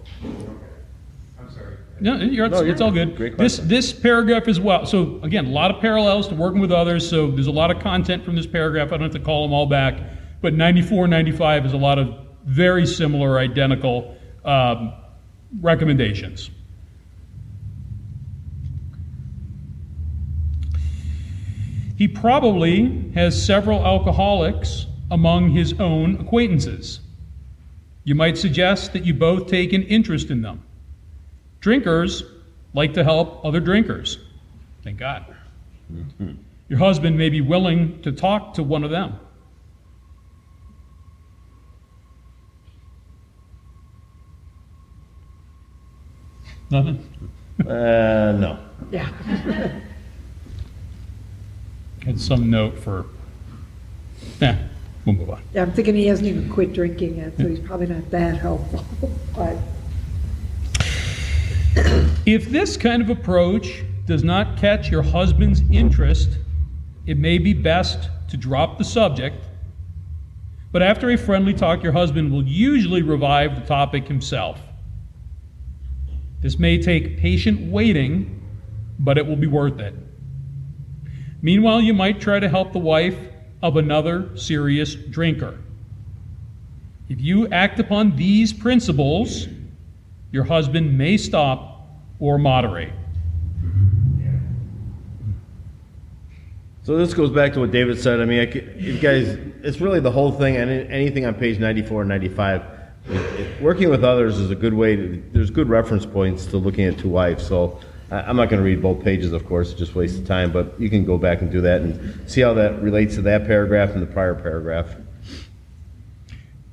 I'm 1.39 1.49
sorry. 1.49 1.75
No, 1.99 2.15
you're, 2.17 2.47
No, 2.47 2.61
you're 2.61 2.69
it's 2.71 2.81
all 2.81 2.91
good. 2.91 3.09
good. 3.09 3.17
Great 3.17 3.37
this 3.37 3.55
question. 3.55 3.67
this 3.67 3.91
paragraph 3.91 4.47
as 4.47 4.59
well. 4.59 4.85
So 4.85 5.19
again, 5.23 5.47
a 5.47 5.49
lot 5.49 5.71
of 5.71 5.81
parallels 5.81 6.27
to 6.29 6.35
working 6.35 6.61
with 6.61 6.71
others. 6.71 7.07
So 7.09 7.29
there's 7.31 7.47
a 7.47 7.51
lot 7.51 7.71
of 7.71 7.79
content 7.81 8.23
from 8.23 8.35
this 8.35 8.47
paragraph. 8.47 8.87
I 8.89 8.91
don't 8.91 9.01
have 9.01 9.11
to 9.11 9.19
call 9.19 9.43
them 9.45 9.53
all 9.53 9.65
back. 9.65 9.99
But 10.41 10.53
94, 10.53 11.07
95 11.07 11.65
is 11.65 11.73
a 11.73 11.77
lot 11.77 11.97
of 11.99 12.13
very 12.45 12.85
similar, 12.85 13.39
identical 13.39 14.15
um, 14.45 14.93
recommendations. 15.59 16.51
He 21.97 22.07
probably 22.07 23.11
has 23.15 23.43
several 23.43 23.83
alcoholics 23.83 24.85
among 25.09 25.49
his 25.49 25.73
own 25.79 26.15
acquaintances. 26.21 26.99
You 28.03 28.13
might 28.13 28.37
suggest 28.37 28.93
that 28.93 29.03
you 29.03 29.15
both 29.15 29.47
take 29.47 29.73
an 29.73 29.81
interest 29.83 30.29
in 30.29 30.43
them. 30.43 30.63
Drinkers 31.59 32.23
like 32.73 32.93
to 32.93 33.03
help 33.03 33.43
other 33.43 33.59
drinkers. 33.59 34.19
Thank 34.83 34.99
God. 34.99 35.25
Your 36.69 36.77
husband 36.77 37.17
may 37.17 37.29
be 37.29 37.41
willing 37.41 37.99
to 38.03 38.11
talk 38.11 38.53
to 38.53 38.63
one 38.63 38.83
of 38.83 38.91
them. 38.91 39.19
Nothing? 46.69 47.31
Uh, 47.61 48.33
no. 48.37 48.59
Yeah. 48.91 49.09
Had 52.07 52.21
some 52.21 52.49
note 52.49 52.79
for. 52.79 53.05
Yeah, 54.39 54.57
we'll 55.05 55.15
move 55.15 55.29
on. 55.29 55.41
Yeah, 55.53 55.63
I'm 55.63 55.73
thinking 55.73 55.93
he 55.93 56.07
hasn't 56.07 56.25
even 56.25 56.49
quit 56.49 56.71
drinking 56.71 57.17
yet, 57.17 57.35
so 57.35 57.45
he's 57.45 57.59
probably 57.59 57.87
not 57.87 58.09
that 58.11 58.37
helpful. 58.37 58.85
But 59.35 59.57
If 62.25 62.49
this 62.49 62.77
kind 62.77 63.01
of 63.01 63.09
approach 63.09 63.83
does 64.05 64.23
not 64.23 64.55
catch 64.55 64.89
your 64.89 65.01
husband's 65.01 65.61
interest, 65.69 66.37
it 67.05 67.17
may 67.17 67.39
be 67.39 67.51
best 67.51 68.09
to 68.29 68.37
drop 68.37 68.77
the 68.77 68.85
subject. 68.85 69.43
But 70.71 70.81
after 70.81 71.09
a 71.09 71.17
friendly 71.17 71.53
talk, 71.53 71.83
your 71.83 71.91
husband 71.91 72.31
will 72.31 72.47
usually 72.47 73.01
revive 73.01 73.59
the 73.59 73.67
topic 73.67 74.07
himself. 74.07 74.61
This 76.39 76.57
may 76.57 76.81
take 76.81 77.17
patient 77.17 77.69
waiting, 77.69 78.41
but 78.97 79.17
it 79.17 79.27
will 79.27 79.35
be 79.35 79.47
worth 79.47 79.81
it. 79.81 79.93
Meanwhile, 81.41 81.81
you 81.81 81.93
might 81.93 82.19
try 82.19 82.39
to 82.39 82.49
help 82.49 82.73
the 82.73 82.79
wife 82.79 83.17
of 83.61 83.77
another 83.77 84.35
serious 84.37 84.95
drinker. 84.95 85.57
If 87.09 87.21
you 87.21 87.47
act 87.49 87.79
upon 87.79 88.15
these 88.15 88.51
principles, 88.51 89.47
your 90.31 90.43
husband 90.43 90.97
may 90.97 91.17
stop 91.17 91.87
or 92.19 92.37
moderate. 92.37 92.91
So 96.83 96.97
this 96.97 97.13
goes 97.13 97.31
back 97.31 97.53
to 97.53 97.59
what 97.59 97.71
David 97.71 97.99
said. 97.99 98.21
I 98.21 98.25
mean, 98.25 98.39
I 98.39 98.51
c 98.51 98.63
you 98.77 98.97
guys, 98.97 99.37
it's 99.61 99.81
really 99.81 99.99
the 99.99 100.11
whole 100.11 100.31
thing, 100.31 100.55
and 100.55 100.71
anything 100.71 101.25
on 101.25 101.33
page 101.33 101.59
94 101.59 102.03
and 102.03 102.09
95. 102.09 102.63
It, 103.09 103.15
it, 103.15 103.61
working 103.61 103.89
with 103.89 104.05
others 104.05 104.37
is 104.37 104.51
a 104.51 104.55
good 104.55 104.73
way. 104.73 104.95
To, 104.95 105.23
there's 105.33 105.49
good 105.49 105.67
reference 105.67 106.05
points 106.05 106.45
to 106.47 106.57
looking 106.57 106.85
at 106.85 106.97
to 106.99 107.09
wives. 107.09 107.45
So 107.45 107.79
I, 108.11 108.21
I'm 108.21 108.35
not 108.35 108.49
going 108.49 108.61
to 108.61 108.65
read 108.65 108.81
both 108.81 109.03
pages, 109.03 109.33
of 109.33 109.45
course, 109.45 109.73
just 109.73 109.95
waste 109.95 110.19
of 110.19 110.27
time. 110.27 110.51
But 110.51 110.79
you 110.79 110.89
can 110.89 111.05
go 111.05 111.17
back 111.17 111.41
and 111.41 111.51
do 111.51 111.61
that 111.61 111.81
and 111.81 112.29
see 112.29 112.41
how 112.41 112.53
that 112.55 112.81
relates 112.81 113.15
to 113.15 113.21
that 113.23 113.45
paragraph 113.45 113.91
and 113.91 114.01
the 114.01 114.07
prior 114.07 114.35
paragraph. 114.35 114.95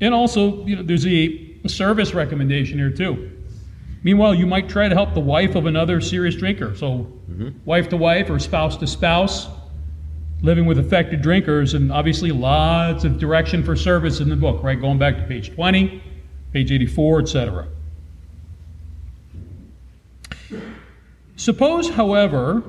And 0.01 0.12
also, 0.12 0.64
you 0.66 0.76
know, 0.76 0.82
there's 0.82 1.07
a 1.07 1.57
service 1.66 2.14
recommendation 2.14 2.78
here 2.78 2.91
too. 2.91 3.30
Meanwhile, 4.03 4.35
you 4.35 4.47
might 4.47 4.68
try 4.68 4.89
to 4.89 4.95
help 4.95 5.14
the 5.14 5.20
wife 5.20 5.55
of 5.55 5.64
another 5.64 6.01
serious 6.01 6.35
drinker. 6.35 6.76
So, 6.76 7.11
mm-hmm. 7.30 7.51
wife 7.64 7.89
to 7.89 7.97
wife 7.97 8.28
or 8.28 8.39
spouse 8.39 8.76
to 8.76 8.87
spouse, 8.87 9.49
living 10.43 10.66
with 10.66 10.78
affected 10.78 11.22
drinkers, 11.22 11.72
and 11.72 11.91
obviously 11.91 12.30
lots 12.30 13.05
of 13.05 13.18
direction 13.18 13.62
for 13.62 13.74
service 13.74 14.20
in 14.20 14.28
the 14.28 14.37
book, 14.37 14.62
right? 14.62 14.78
Going 14.78 14.99
back 14.99 15.16
to 15.16 15.22
page 15.22 15.55
20, 15.55 16.03
page 16.53 16.70
84, 16.70 17.20
etc. 17.20 17.68
Suppose, 21.45 21.90
however, 21.90 22.62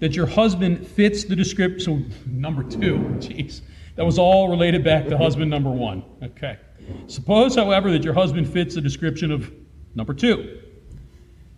that 0.00 0.14
your 0.14 0.26
husband 0.26 0.86
fits 0.86 1.24
the 1.24 1.34
description. 1.34 1.80
So, 1.80 2.20
number 2.26 2.62
two, 2.62 2.98
jeez, 3.18 3.62
that 3.96 4.04
was 4.04 4.18
all 4.18 4.50
related 4.50 4.84
back 4.84 5.08
to 5.08 5.16
husband 5.16 5.50
number 5.50 5.70
one. 5.70 6.04
Okay. 6.22 6.58
Suppose, 7.06 7.56
however, 7.56 7.90
that 7.92 8.04
your 8.04 8.12
husband 8.12 8.46
fits 8.46 8.74
the 8.74 8.82
description 8.82 9.30
of 9.30 9.50
number 9.94 10.12
two. 10.12 10.60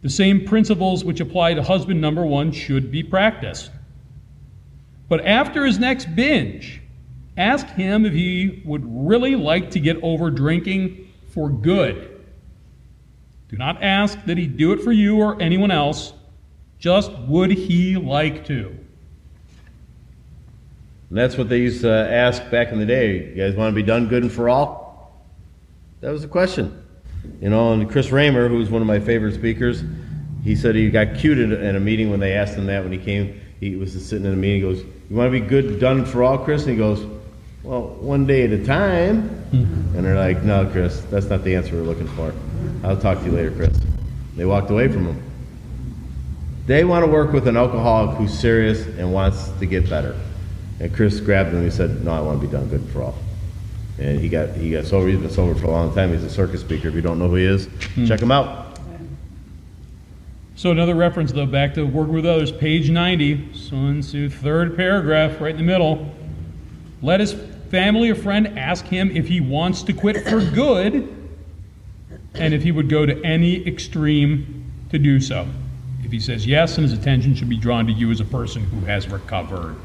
The 0.02 0.08
same 0.08 0.44
principles 0.44 1.04
which 1.04 1.18
apply 1.18 1.54
to 1.54 1.64
husband 1.64 2.00
number 2.00 2.24
one 2.24 2.52
should 2.52 2.92
be 2.92 3.02
practiced. 3.02 3.72
But 5.08 5.26
after 5.26 5.64
his 5.64 5.80
next 5.80 6.14
binge, 6.14 6.80
ask 7.36 7.66
him 7.70 8.06
if 8.06 8.12
he 8.12 8.62
would 8.64 8.84
really 8.86 9.34
like 9.34 9.72
to 9.72 9.80
get 9.80 10.00
over 10.00 10.30
drinking 10.30 11.12
for 11.30 11.50
good. 11.50 12.24
Do 13.48 13.56
not 13.56 13.82
ask 13.82 14.24
that 14.26 14.38
he 14.38 14.46
do 14.46 14.70
it 14.70 14.82
for 14.82 14.92
you 14.92 15.16
or 15.16 15.42
anyone 15.42 15.72
else. 15.72 16.12
Just 16.78 17.12
would 17.12 17.50
he 17.50 17.96
like 17.96 18.46
to? 18.46 18.76
And 21.08 21.18
that's 21.18 21.36
what 21.36 21.48
they 21.48 21.58
used 21.58 21.82
to 21.82 21.90
ask 21.90 22.50
back 22.50 22.72
in 22.72 22.78
the 22.78 22.86
day. 22.86 23.28
You 23.28 23.34
guys 23.34 23.54
want 23.54 23.72
to 23.72 23.74
be 23.74 23.82
done 23.82 24.08
good 24.08 24.22
and 24.24 24.32
for 24.32 24.48
all? 24.48 25.22
That 26.00 26.10
was 26.10 26.22
the 26.22 26.28
question. 26.28 26.82
You 27.40 27.50
know, 27.50 27.72
and 27.72 27.90
Chris 27.90 28.10
Raymer, 28.10 28.48
who's 28.48 28.70
one 28.70 28.82
of 28.82 28.88
my 28.88 29.00
favorite 29.00 29.34
speakers, 29.34 29.82
he 30.44 30.54
said 30.54 30.74
he 30.74 30.90
got 30.90 31.16
cute 31.16 31.38
in 31.38 31.76
a, 31.76 31.80
meeting 31.80 32.10
when 32.10 32.20
they 32.20 32.32
asked 32.32 32.54
him 32.54 32.66
that 32.66 32.82
when 32.82 32.92
he 32.92 32.98
came. 32.98 33.40
He 33.58 33.74
was 33.76 33.92
sitting 34.04 34.26
in 34.26 34.32
a 34.32 34.36
meeting. 34.36 34.56
He 34.56 34.62
goes, 34.62 34.84
"You 35.10 35.16
want 35.16 35.32
to 35.32 35.40
be 35.40 35.44
good, 35.44 35.80
done 35.80 36.04
for 36.04 36.22
all, 36.22 36.38
Chris?" 36.38 36.62
And 36.62 36.72
he 36.72 36.76
goes, 36.76 37.04
"Well, 37.62 37.88
one 38.00 38.26
day 38.26 38.44
at 38.44 38.52
a 38.52 38.64
time." 38.64 39.28
And 39.52 40.04
they're 40.04 40.14
like, 40.14 40.42
"No, 40.44 40.66
Chris, 40.66 41.00
that's 41.10 41.26
not 41.26 41.42
the 41.42 41.54
answer 41.56 41.74
we're 41.74 41.82
looking 41.82 42.06
for. 42.08 42.32
I'll 42.84 42.96
talk 42.96 43.18
to 43.20 43.24
you 43.24 43.32
later, 43.32 43.50
Chris." 43.50 43.76
They 44.36 44.44
walked 44.44 44.70
away 44.70 44.88
from 44.88 45.06
him. 45.06 45.22
They 46.66 46.84
want 46.84 47.04
to 47.04 47.10
work 47.10 47.32
with 47.32 47.46
an 47.46 47.56
alcoholic 47.56 48.16
who's 48.16 48.36
serious 48.36 48.86
and 48.86 49.12
wants 49.12 49.50
to 49.60 49.66
get 49.66 49.88
better. 49.88 50.18
And 50.80 50.94
Chris 50.94 51.20
grabbed 51.20 51.50
him 51.50 51.56
and 51.56 51.64
he 51.64 51.70
said, 51.70 52.04
"No, 52.04 52.10
I 52.10 52.20
want 52.20 52.40
to 52.40 52.46
be 52.46 52.52
done 52.52 52.68
good 52.68 52.84
for 52.90 53.02
all." 53.02 53.14
And 53.98 54.20
he 54.20 54.28
got 54.28 54.50
he 54.50 54.72
got 54.72 54.84
sober. 54.84 55.06
He's 55.08 55.18
been 55.18 55.30
sober 55.30 55.58
for 55.58 55.66
a 55.66 55.70
long 55.70 55.94
time. 55.94 56.12
He's 56.12 56.24
a 56.24 56.30
circuit 56.30 56.58
speaker. 56.58 56.88
If 56.88 56.94
you 56.94 57.00
don't 57.00 57.18
know 57.18 57.28
who 57.28 57.36
he 57.36 57.44
is, 57.44 57.66
hmm. 57.94 58.06
check 58.06 58.20
him 58.20 58.32
out. 58.32 58.78
So 60.56 60.70
another 60.70 60.94
reference 60.94 61.32
though, 61.32 61.46
back 61.46 61.74
to 61.74 61.84
working 61.84 62.14
with 62.14 62.26
others, 62.26 62.50
page 62.50 62.90
90, 62.90 63.54
Sun 63.54 64.00
Tzu, 64.00 64.30
third 64.30 64.74
paragraph, 64.74 65.40
right 65.40 65.50
in 65.50 65.58
the 65.58 65.62
middle. 65.62 66.14
Let 67.02 67.20
his 67.20 67.34
family 67.70 68.10
or 68.10 68.14
friend 68.14 68.58
ask 68.58 68.86
him 68.86 69.14
if 69.14 69.28
he 69.28 69.40
wants 69.40 69.82
to 69.84 69.92
quit 69.92 70.26
for 70.26 70.40
good 70.40 71.14
and 72.34 72.54
if 72.54 72.62
he 72.62 72.72
would 72.72 72.88
go 72.88 73.04
to 73.04 73.22
any 73.22 73.66
extreme 73.66 74.72
to 74.90 74.98
do 74.98 75.20
so. 75.20 75.46
If 76.06 76.12
he 76.12 76.20
says 76.20 76.46
yes, 76.46 76.76
then 76.76 76.84
his 76.84 76.92
attention 76.92 77.34
should 77.34 77.48
be 77.48 77.56
drawn 77.56 77.84
to 77.88 77.92
you 77.92 78.12
as 78.12 78.20
a 78.20 78.24
person 78.24 78.62
who 78.62 78.86
has 78.86 79.08
recovered. 79.08 79.76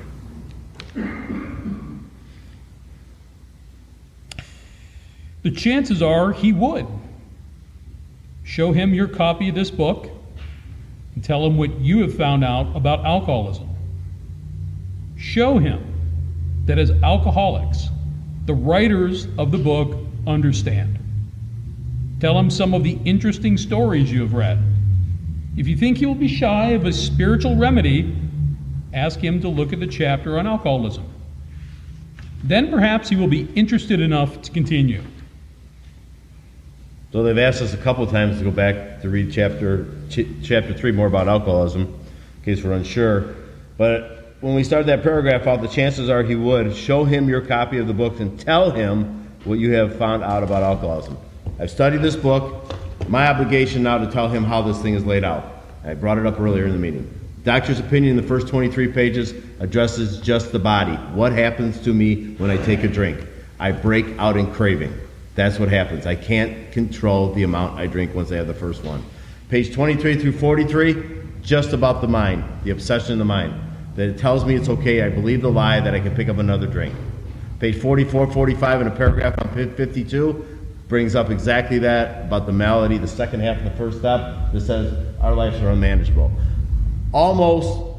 The 5.41 5.49
chances 5.49 6.03
are 6.03 6.31
he 6.31 6.53
would. 6.53 6.85
Show 8.43 8.71
him 8.71 8.93
your 8.93 9.07
copy 9.07 9.49
of 9.49 9.55
this 9.55 9.71
book 9.71 10.11
and 11.15 11.23
tell 11.23 11.43
him 11.43 11.57
what 11.57 11.79
you 11.79 12.03
have 12.03 12.13
found 12.15 12.43
out 12.43 12.75
about 12.75 13.03
alcoholism. 13.03 13.69
Show 15.17 15.57
him 15.57 15.83
that 16.67 16.77
as 16.77 16.91
alcoholics, 17.01 17.87
the 18.45 18.53
writers 18.53 19.27
of 19.39 19.49
the 19.49 19.57
book 19.57 19.97
understand. 20.27 20.99
Tell 22.19 22.37
him 22.37 22.51
some 22.51 22.75
of 22.75 22.83
the 22.83 22.99
interesting 23.05 23.57
stories 23.57 24.11
you 24.11 24.21
have 24.21 24.35
read. 24.35 24.70
If 25.57 25.67
you 25.67 25.75
think 25.75 25.97
he 25.97 26.05
will 26.05 26.15
be 26.15 26.27
shy 26.27 26.69
of 26.69 26.85
a 26.85 26.93
spiritual 26.93 27.55
remedy, 27.55 28.15
ask 28.93 29.19
him 29.19 29.41
to 29.41 29.49
look 29.49 29.73
at 29.73 29.79
the 29.79 29.87
chapter 29.87 30.39
on 30.39 30.47
alcoholism. 30.47 31.05
Then 32.43 32.71
perhaps 32.71 33.09
he 33.09 33.15
will 33.15 33.27
be 33.27 33.47
interested 33.55 33.99
enough 33.99 34.41
to 34.43 34.51
continue. 34.51 35.03
So 37.11 37.23
they've 37.23 37.37
asked 37.37 37.61
us 37.61 37.73
a 37.73 37.77
couple 37.77 38.03
of 38.03 38.11
times 38.11 38.37
to 38.37 38.45
go 38.45 38.51
back 38.51 39.01
to 39.01 39.09
read 39.09 39.33
chapter 39.33 39.85
ch- 40.09 40.27
chapter 40.41 40.73
three 40.73 40.93
more 40.93 41.07
about 41.07 41.27
alcoholism, 41.27 41.81
in 41.81 42.43
case 42.45 42.63
we're 42.63 42.71
unsure. 42.71 43.35
But 43.77 44.35
when 44.39 44.55
we 44.55 44.63
started 44.63 44.87
that 44.87 45.03
paragraph 45.03 45.45
out, 45.45 45.61
the 45.61 45.67
chances 45.67 46.09
are 46.09 46.23
he 46.23 46.35
would 46.35 46.73
show 46.73 47.03
him 47.03 47.27
your 47.27 47.41
copy 47.41 47.77
of 47.77 47.87
the 47.87 47.93
book 47.93 48.21
and 48.21 48.39
tell 48.39 48.71
him 48.71 49.29
what 49.43 49.59
you 49.59 49.73
have 49.73 49.97
found 49.97 50.23
out 50.23 50.41
about 50.41 50.63
alcoholism. 50.63 51.17
I've 51.59 51.69
studied 51.69 52.01
this 52.01 52.15
book. 52.15 52.70
My 53.11 53.27
obligation 53.27 53.83
now 53.83 53.97
to 53.97 54.09
tell 54.09 54.29
him 54.29 54.45
how 54.45 54.61
this 54.61 54.81
thing 54.81 54.93
is 54.93 55.05
laid 55.05 55.25
out. 55.25 55.43
I 55.83 55.95
brought 55.95 56.17
it 56.17 56.25
up 56.25 56.39
earlier 56.39 56.65
in 56.65 56.71
the 56.71 56.77
meeting. 56.77 57.13
Doctor's 57.43 57.77
opinion 57.77 58.11
in 58.11 58.15
the 58.15 58.25
first 58.25 58.47
23 58.47 58.87
pages 58.93 59.33
addresses 59.59 60.21
just 60.21 60.53
the 60.53 60.59
body. 60.59 60.95
What 61.13 61.33
happens 61.33 61.77
to 61.81 61.93
me 61.93 62.35
when 62.35 62.49
I 62.49 62.55
take 62.55 62.85
a 62.85 62.87
drink? 62.87 63.19
I 63.59 63.73
break 63.73 64.17
out 64.17 64.37
in 64.37 64.49
craving. 64.53 64.97
That's 65.35 65.59
what 65.59 65.67
happens. 65.67 66.05
I 66.05 66.15
can't 66.15 66.71
control 66.71 67.33
the 67.33 67.43
amount 67.43 67.77
I 67.77 67.85
drink 67.85 68.15
once 68.15 68.31
I 68.31 68.37
have 68.37 68.47
the 68.47 68.53
first 68.53 68.85
one. 68.85 69.03
Page 69.49 69.73
23 69.73 70.17
through 70.17 70.31
43, 70.31 71.03
just 71.41 71.73
about 71.73 71.99
the 71.99 72.07
mind, 72.07 72.45
the 72.63 72.71
obsession 72.71 73.11
of 73.11 73.19
the 73.19 73.25
mind. 73.25 73.53
That 73.95 74.07
it 74.07 74.19
tells 74.19 74.45
me 74.45 74.55
it's 74.55 74.69
okay. 74.69 75.01
I 75.01 75.09
believe 75.09 75.41
the 75.41 75.51
lie 75.51 75.81
that 75.81 75.93
I 75.93 75.99
can 75.99 76.15
pick 76.15 76.29
up 76.29 76.37
another 76.37 76.65
drink. 76.65 76.95
Page 77.59 77.75
44, 77.81 78.31
45, 78.31 78.81
in 78.81 78.87
a 78.87 78.91
paragraph 78.91 79.35
on 79.37 79.53
52, 79.53 80.50
brings 80.91 81.15
up 81.15 81.29
exactly 81.29 81.79
that 81.79 82.25
about 82.25 82.45
the 82.45 82.51
malady, 82.51 82.97
the 82.97 83.07
second 83.07 83.39
half 83.39 83.57
of 83.59 83.63
the 83.63 83.71
first 83.71 83.99
step 83.99 84.51
that 84.51 84.59
says 84.59 84.93
our 85.21 85.33
lives 85.33 85.55
are 85.61 85.69
unmanageable. 85.69 86.29
Almost 87.13 87.95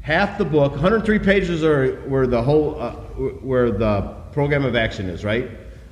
half 0.00 0.36
the 0.36 0.44
book, 0.44 0.72
103 0.72 1.20
pages 1.20 1.62
are 1.62 1.94
where 2.08 2.26
the 2.26 2.42
whole, 2.42 2.74
uh, 2.80 2.90
where 2.90 3.70
the 3.70 4.16
program 4.32 4.64
of 4.64 4.74
action 4.74 5.08
is, 5.08 5.24
right? 5.24 5.48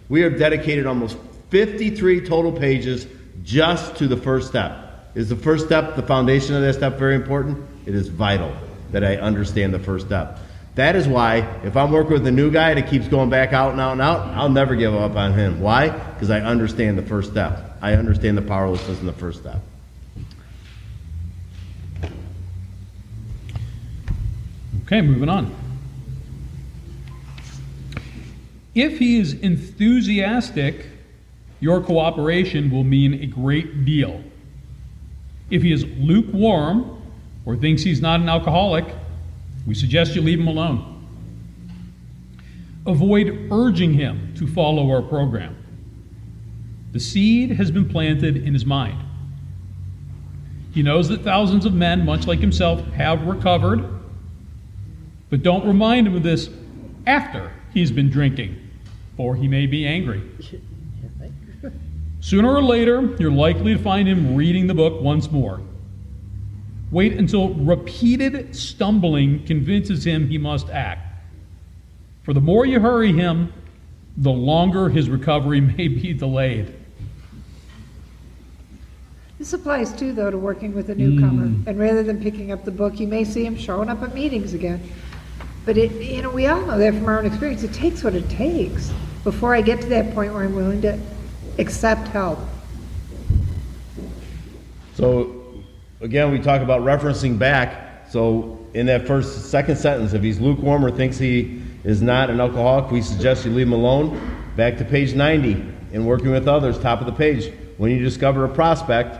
We 0.08 0.20
have 0.22 0.36
dedicated 0.36 0.84
almost 0.84 1.16
53 1.50 2.26
total 2.26 2.50
pages 2.50 3.06
just 3.44 3.94
to 3.98 4.08
the 4.08 4.16
first 4.16 4.48
step. 4.48 5.12
Is 5.14 5.28
the 5.28 5.36
first 5.36 5.66
step, 5.66 5.94
the 5.94 6.02
foundation 6.02 6.56
of 6.56 6.62
that 6.62 6.74
step, 6.74 6.98
very 6.98 7.14
important? 7.14 7.64
It 7.86 7.94
is 7.94 8.08
vital 8.08 8.52
that 8.90 9.04
I 9.04 9.14
understand 9.14 9.72
the 9.72 9.78
first 9.78 10.06
step. 10.06 10.40
That 10.76 10.94
is 10.94 11.08
why, 11.08 11.38
if 11.64 11.74
I'm 11.74 11.90
working 11.90 12.12
with 12.12 12.26
a 12.26 12.30
new 12.30 12.50
guy 12.50 12.74
that 12.74 12.86
keeps 12.86 13.08
going 13.08 13.30
back 13.30 13.54
out 13.54 13.72
and 13.72 13.80
out 13.80 13.92
and 13.92 14.02
out, 14.02 14.26
I'll 14.36 14.50
never 14.50 14.76
give 14.76 14.94
up 14.94 15.16
on 15.16 15.32
him. 15.32 15.58
Why? 15.58 15.88
Because 15.88 16.28
I 16.28 16.40
understand 16.40 16.98
the 16.98 17.02
first 17.02 17.30
step. 17.30 17.78
I 17.80 17.94
understand 17.94 18.36
the 18.36 18.42
powerlessness 18.42 19.00
in 19.00 19.06
the 19.06 19.12
first 19.14 19.40
step. 19.40 19.62
Okay, 24.82 25.00
moving 25.00 25.30
on. 25.30 25.54
If 28.74 28.98
he 28.98 29.18
is 29.18 29.32
enthusiastic, 29.32 30.88
your 31.58 31.80
cooperation 31.80 32.70
will 32.70 32.84
mean 32.84 33.14
a 33.14 33.26
great 33.26 33.86
deal. 33.86 34.22
If 35.48 35.62
he 35.62 35.72
is 35.72 35.86
lukewarm 35.96 37.00
or 37.46 37.56
thinks 37.56 37.82
he's 37.82 38.02
not 38.02 38.20
an 38.20 38.28
alcoholic, 38.28 38.84
we 39.66 39.74
suggest 39.74 40.14
you 40.14 40.22
leave 40.22 40.38
him 40.38 40.48
alone. 40.48 40.92
Avoid 42.86 43.48
urging 43.50 43.92
him 43.92 44.32
to 44.36 44.46
follow 44.46 44.90
our 44.90 45.02
program. 45.02 45.56
The 46.92 47.00
seed 47.00 47.50
has 47.50 47.70
been 47.70 47.88
planted 47.88 48.36
in 48.36 48.54
his 48.54 48.64
mind. 48.64 48.98
He 50.72 50.82
knows 50.82 51.08
that 51.08 51.22
thousands 51.22 51.64
of 51.66 51.74
men, 51.74 52.04
much 52.04 52.26
like 52.26 52.38
himself, 52.38 52.80
have 52.92 53.22
recovered, 53.22 53.84
but 55.30 55.42
don't 55.42 55.66
remind 55.66 56.06
him 56.06 56.14
of 56.14 56.22
this 56.22 56.48
after 57.06 57.50
he's 57.74 57.90
been 57.90 58.10
drinking, 58.10 58.56
or 59.16 59.34
he 59.34 59.48
may 59.48 59.66
be 59.66 59.86
angry. 59.86 60.22
Sooner 62.20 62.54
or 62.54 62.62
later, 62.62 63.16
you're 63.18 63.30
likely 63.30 63.74
to 63.74 63.82
find 63.82 64.08
him 64.08 64.36
reading 64.36 64.66
the 64.66 64.74
book 64.74 65.02
once 65.02 65.30
more. 65.30 65.60
Wait 66.90 67.14
until 67.14 67.54
repeated 67.54 68.54
stumbling 68.54 69.44
convinces 69.44 70.04
him 70.04 70.28
he 70.28 70.38
must 70.38 70.68
act. 70.70 71.02
For 72.22 72.32
the 72.32 72.40
more 72.40 72.64
you 72.64 72.80
hurry 72.80 73.12
him, 73.12 73.52
the 74.16 74.30
longer 74.30 74.88
his 74.88 75.08
recovery 75.08 75.60
may 75.78 75.88
be 75.88 76.12
delayed. 76.12 76.74
This 79.38 79.52
applies 79.52 79.92
too, 79.92 80.12
though, 80.12 80.30
to 80.30 80.38
working 80.38 80.74
with 80.74 80.88
a 80.88 80.94
newcomer. 80.94 81.48
Mm. 81.48 81.66
And 81.66 81.78
rather 81.78 82.02
than 82.02 82.22
picking 82.22 82.52
up 82.52 82.64
the 82.64 82.70
book, 82.70 82.98
you 82.98 83.06
may 83.06 83.22
see 83.22 83.44
him 83.44 83.56
showing 83.56 83.88
up 83.88 84.02
at 84.02 84.14
meetings 84.14 84.54
again. 84.54 84.80
But 85.66 85.76
it, 85.76 85.92
you 86.00 86.22
know, 86.22 86.30
we 86.30 86.46
all 86.46 86.64
know 86.64 86.78
that 86.78 86.94
from 86.94 87.04
our 87.06 87.18
own 87.18 87.26
experience. 87.26 87.62
It 87.62 87.74
takes 87.74 88.02
what 88.02 88.14
it 88.14 88.30
takes 88.30 88.92
before 89.24 89.54
I 89.54 89.60
get 89.60 89.80
to 89.82 89.88
that 89.88 90.14
point 90.14 90.32
where 90.32 90.44
I'm 90.44 90.54
willing 90.54 90.80
to 90.82 90.98
accept 91.58 92.08
help. 92.08 92.38
So, 94.94 95.45
again, 96.00 96.30
we 96.30 96.38
talk 96.38 96.62
about 96.62 96.82
referencing 96.82 97.38
back. 97.38 98.08
So, 98.10 98.64
in 98.74 98.86
that 98.86 99.06
first, 99.06 99.50
second 99.50 99.76
sentence, 99.76 100.12
if 100.12 100.22
he's 100.22 100.40
lukewarm 100.40 100.84
or 100.84 100.90
thinks 100.90 101.18
he 101.18 101.62
is 101.84 102.02
not 102.02 102.30
an 102.30 102.40
alcoholic, 102.40 102.90
we 102.90 103.02
suggest 103.02 103.44
you 103.44 103.50
leave 103.50 103.66
him 103.66 103.72
alone. 103.72 104.18
Back 104.56 104.78
to 104.78 104.84
page 104.84 105.14
90, 105.14 105.52
in 105.92 106.06
working 106.06 106.30
with 106.30 106.48
others, 106.48 106.78
top 106.78 107.00
of 107.00 107.06
the 107.06 107.12
page. 107.12 107.52
When 107.78 107.90
you 107.90 107.98
discover 107.98 108.44
a 108.44 108.48
prospect 108.48 109.18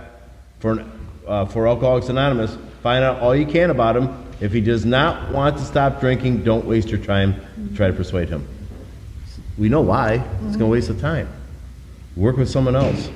for, 0.61 0.85
uh, 1.27 1.47
for 1.47 1.66
Alcoholics 1.66 2.09
Anonymous, 2.09 2.57
find 2.83 3.05
out 3.05 3.20
all 3.20 3.35
you 3.35 3.47
can 3.47 3.70
about 3.70 3.97
him. 3.97 4.24
If 4.41 4.53
he 4.53 4.61
does 4.61 4.85
not 4.85 5.33
want 5.33 5.57
to 5.59 5.64
stop 5.64 6.01
drinking, 6.01 6.45
don't 6.45 6.66
waste 6.66 6.89
your 6.89 7.01
time 7.01 7.35
to 7.68 7.74
try 7.74 7.87
to 7.89 7.93
persuade 7.93 8.29
him. 8.29 8.47
We 9.59 9.68
know 9.68 9.81
why. 9.81 10.14
It's 10.14 10.57
going 10.57 10.59
to 10.59 10.66
waste 10.66 10.89
the 10.89 11.01
time. 11.01 11.29
Work 12.14 12.37
with 12.37 12.49
someone 12.49 12.77
else. 12.77 13.11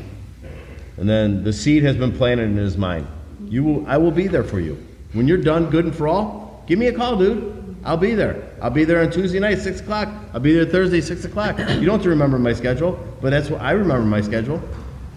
And 0.97 1.09
then 1.09 1.45
the 1.45 1.53
seed 1.53 1.83
has 1.85 1.97
been 1.97 2.17
planted 2.17 2.45
in 2.45 2.57
his 2.57 2.77
mind. 2.77 3.07
You 3.51 3.65
will, 3.65 3.87
I 3.87 3.99
will 3.99 4.13
be 4.13 4.29
there 4.29 4.45
for 4.45 4.61
you. 4.61 4.83
When 5.13 5.29
you're 5.29 5.39
done, 5.39 5.69
good 5.69 5.85
and 5.85 5.95
for 5.95 6.09
all, 6.09 6.65
give 6.67 6.79
me 6.79 6.87
a 6.87 6.93
call, 6.93 7.19
dude. 7.19 7.77
I'll 7.85 7.97
be 7.97 8.15
there. 8.15 8.51
I'll 8.63 8.71
be 8.71 8.85
there 8.85 9.01
on 9.01 9.11
Tuesday 9.11 9.41
night, 9.41 9.59
6 9.59 9.81
o'clock. 9.81 10.09
I'll 10.33 10.41
be 10.41 10.53
there 10.53 10.65
Thursday, 10.65 11.01
6 11.01 11.25
o'clock. 11.25 11.59
You 11.59 11.65
don't 11.85 11.95
have 11.95 12.03
to 12.03 12.11
remember 12.11 12.39
my 12.39 12.53
schedule, 12.53 12.99
but 13.21 13.31
that's 13.31 13.51
what 13.51 13.61
I 13.61 13.73
remember 13.73 14.07
my 14.07 14.21
schedule. 14.21 14.63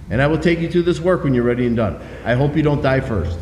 And 0.10 0.22
I 0.22 0.28
will 0.28 0.40
take 0.40 0.60
you 0.60 0.70
through 0.70 0.84
this 0.84 1.00
work 1.00 1.24
when 1.24 1.34
you're 1.34 1.44
ready 1.44 1.68
and 1.68 1.76
done. 1.76 2.02
I 2.26 2.34
hope 2.34 2.56
you 2.56 2.64
don't 2.64 2.82
die 2.82 3.02
first. 3.02 3.38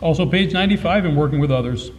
Also, 0.00 0.26
page 0.26 0.52
95 0.52 1.06
in 1.06 1.16
working 1.16 1.38
with 1.38 1.50
others. 1.52 1.90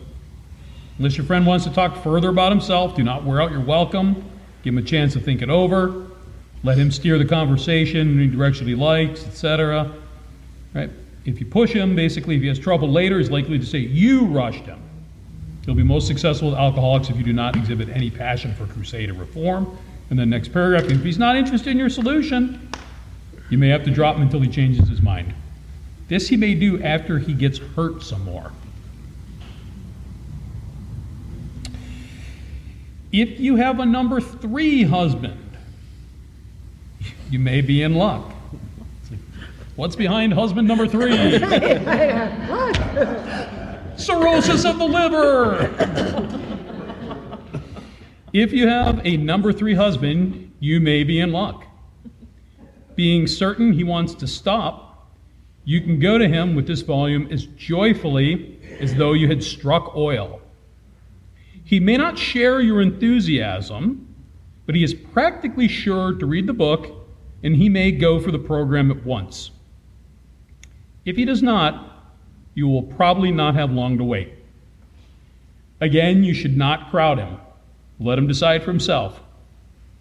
Unless 0.97 1.15
your 1.15 1.25
friend 1.25 1.45
wants 1.45 1.65
to 1.65 1.71
talk 1.71 2.03
further 2.03 2.29
about 2.29 2.51
himself, 2.51 2.95
do 2.95 3.03
not 3.03 3.23
wear 3.23 3.41
out 3.41 3.51
your 3.51 3.61
welcome. 3.61 4.15
Give 4.63 4.73
him 4.73 4.79
a 4.79 4.83
chance 4.83 5.13
to 5.13 5.19
think 5.19 5.41
it 5.41 5.49
over. 5.49 6.06
Let 6.63 6.77
him 6.77 6.91
steer 6.91 7.17
the 7.17 7.25
conversation 7.25 8.09
in 8.09 8.19
any 8.19 8.27
direction 8.27 8.67
he 8.67 8.75
likes, 8.75 9.25
etc. 9.25 9.93
Right? 10.73 10.89
If 11.25 11.39
you 11.39 11.45
push 11.45 11.71
him, 11.71 11.95
basically, 11.95 12.35
if 12.35 12.41
he 12.41 12.47
has 12.47 12.57
trouble 12.57 12.89
later, 12.89 13.19
he's 13.19 13.29
likely 13.29 13.59
to 13.59 13.65
say 13.65 13.79
you 13.79 14.25
rushed 14.25 14.65
him. 14.65 14.81
He'll 15.65 15.75
be 15.75 15.83
most 15.83 16.07
successful 16.07 16.51
with 16.51 16.57
alcoholics 16.57 17.09
if 17.09 17.17
you 17.17 17.23
do 17.23 17.33
not 17.33 17.57
exhibit 17.57 17.89
any 17.89 18.09
passion 18.09 18.53
for 18.53 18.65
crusade 18.67 19.09
or 19.09 19.13
reform. 19.13 19.77
And 20.09 20.17
then 20.17 20.29
next 20.29 20.53
paragraph, 20.53 20.85
if 20.89 21.03
he's 21.03 21.17
not 21.17 21.35
interested 21.35 21.71
in 21.71 21.77
your 21.77 21.89
solution, 21.89 22.69
you 23.49 23.57
may 23.57 23.67
have 23.67 23.83
to 23.83 23.91
drop 23.91 24.15
him 24.15 24.21
until 24.21 24.39
he 24.39 24.47
changes 24.49 24.87
his 24.87 25.01
mind. 25.01 25.33
This 26.07 26.29
he 26.29 26.37
may 26.37 26.53
do 26.55 26.81
after 26.81 27.19
he 27.19 27.33
gets 27.33 27.57
hurt 27.57 28.01
some 28.01 28.23
more. 28.23 28.51
If 33.11 33.39
you 33.39 33.57
have 33.57 33.79
a 33.79 33.85
number 33.85 34.21
three 34.21 34.83
husband, 34.83 35.37
you 37.29 37.39
may 37.39 37.61
be 37.61 37.83
in 37.83 37.95
luck. 37.95 38.33
What's 39.75 39.95
behind 39.95 40.33
husband 40.33 40.67
number 40.67 40.87
three? 40.87 41.37
Cirrhosis 43.97 44.65
of 44.65 44.79
the 44.79 44.85
liver. 44.85 45.71
If 48.33 48.51
you 48.53 48.67
have 48.67 49.05
a 49.05 49.17
number 49.17 49.53
three 49.53 49.73
husband, 49.73 50.51
you 50.59 50.79
may 50.79 51.03
be 51.03 51.19
in 51.19 51.31
luck. 51.31 51.65
Being 52.95 53.27
certain 53.27 53.73
he 53.73 53.83
wants 53.83 54.15
to 54.15 54.27
stop, 54.27 55.07
you 55.63 55.81
can 55.81 55.99
go 55.99 56.17
to 56.17 56.27
him 56.27 56.55
with 56.55 56.65
this 56.65 56.81
volume 56.81 57.27
as 57.29 57.45
joyfully 57.45 58.59
as 58.79 58.95
though 58.95 59.13
you 59.13 59.27
had 59.27 59.43
struck 59.43 59.95
oil. 59.95 60.41
He 61.63 61.79
may 61.79 61.97
not 61.97 62.17
share 62.17 62.61
your 62.61 62.81
enthusiasm, 62.81 64.15
but 64.65 64.75
he 64.75 64.83
is 64.83 64.93
practically 64.93 65.67
sure 65.67 66.13
to 66.13 66.25
read 66.25 66.47
the 66.47 66.53
book 66.53 67.06
and 67.43 67.55
he 67.55 67.69
may 67.69 67.91
go 67.91 68.19
for 68.19 68.31
the 68.31 68.39
program 68.39 68.91
at 68.91 69.05
once. 69.05 69.51
If 71.05 71.15
he 71.15 71.25
does 71.25 71.41
not, 71.41 72.11
you 72.53 72.67
will 72.67 72.83
probably 72.83 73.31
not 73.31 73.55
have 73.55 73.71
long 73.71 73.97
to 73.97 74.03
wait. 74.03 74.33
Again, 75.79 76.23
you 76.23 76.33
should 76.33 76.57
not 76.57 76.89
crowd 76.89 77.19
him. 77.19 77.37
Let 77.99 78.17
him 78.17 78.27
decide 78.27 78.63
for 78.63 78.71
himself. 78.71 79.21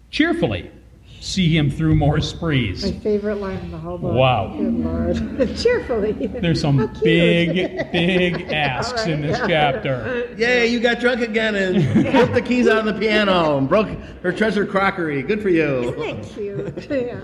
Cheerfully, 0.09 0.71
see 1.19 1.55
him 1.55 1.69
through 1.69 1.95
more 1.95 2.19
sprees. 2.19 2.83
My 2.83 2.99
favorite 2.99 3.35
line 3.35 3.57
in 3.57 3.71
the 3.71 3.77
whole 3.77 3.97
book. 3.97 4.13
Wow. 4.13 4.55
Good 4.55 4.73
Lord. 4.73 5.57
Cheerfully. 5.57 6.13
There's 6.13 6.61
some 6.61 6.91
big, 7.03 7.91
big 7.91 8.41
asks 8.51 9.05
in 9.07 9.21
this 9.21 9.35
All 9.35 9.41
right, 9.41 9.49
chapter. 9.49 10.33
Yay, 10.37 10.67
you 10.67 10.79
got 10.79 10.99
drunk 10.99 11.21
again 11.21 11.55
and 11.55 12.13
put 12.13 12.33
the 12.33 12.41
keys 12.41 12.67
on 12.67 12.85
the 12.85 12.93
piano 12.93 13.57
and 13.57 13.67
broke 13.67 13.87
her 14.21 14.31
treasure 14.31 14.65
crockery. 14.65 15.21
Good 15.23 15.41
for 15.41 15.49
you. 15.49 15.93
Isn't 15.93 16.21
that 16.21 16.33
cute? 16.33 16.87
Yeah. 17.07 17.19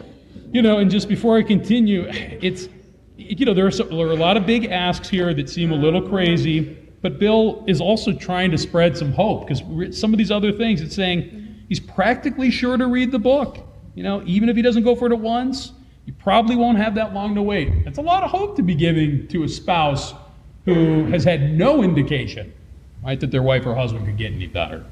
You 0.51 0.61
know, 0.61 0.77
and 0.77 0.91
just 0.91 1.09
before 1.09 1.35
I 1.35 1.41
continue, 1.41 2.05
it's, 2.07 2.69
you 3.17 3.43
know, 3.43 3.55
there 3.55 3.65
are, 3.65 3.71
so, 3.71 3.85
there 3.85 4.07
are 4.07 4.11
a 4.11 4.15
lot 4.15 4.37
of 4.37 4.45
big 4.45 4.65
asks 4.65 5.09
here 5.09 5.33
that 5.33 5.49
seem 5.49 5.71
a 5.71 5.75
little 5.75 6.01
crazy, 6.01 6.77
but 7.01 7.17
Bill 7.17 7.63
is 7.67 7.81
also 7.81 8.13
trying 8.13 8.51
to 8.51 8.57
spread 8.57 8.95
some 8.95 9.11
hope 9.11 9.47
because 9.47 9.63
some 9.99 10.13
of 10.13 10.19
these 10.19 10.29
other 10.29 10.51
things, 10.51 10.81
it's 10.81 10.95
saying 10.95 11.63
he's 11.69 11.79
practically 11.79 12.51
sure 12.51 12.77
to 12.77 12.85
read 12.85 13.11
the 13.11 13.17
book. 13.17 13.57
You 13.95 14.03
know, 14.03 14.23
even 14.25 14.49
if 14.49 14.55
he 14.55 14.61
doesn't 14.61 14.83
go 14.83 14.95
for 14.95 15.07
it 15.07 15.11
at 15.11 15.19
once, 15.19 15.71
you 16.05 16.13
probably 16.13 16.55
won't 16.55 16.77
have 16.77 16.95
that 16.95 17.13
long 17.13 17.35
to 17.35 17.41
wait. 17.41 17.85
That's 17.85 17.97
a 17.97 18.01
lot 18.01 18.23
of 18.23 18.31
hope 18.31 18.55
to 18.57 18.61
be 18.61 18.75
giving 18.75 19.27
to 19.29 19.43
a 19.43 19.47
spouse 19.47 20.13
who 20.65 21.05
has 21.05 21.23
had 21.23 21.53
no 21.53 21.83
indication, 21.83 22.53
right, 23.03 23.19
that 23.19 23.31
their 23.31 23.43
wife 23.43 23.65
or 23.65 23.75
husband 23.75 24.05
could 24.05 24.17
get 24.17 24.33
any 24.33 24.47
better. 24.47 24.85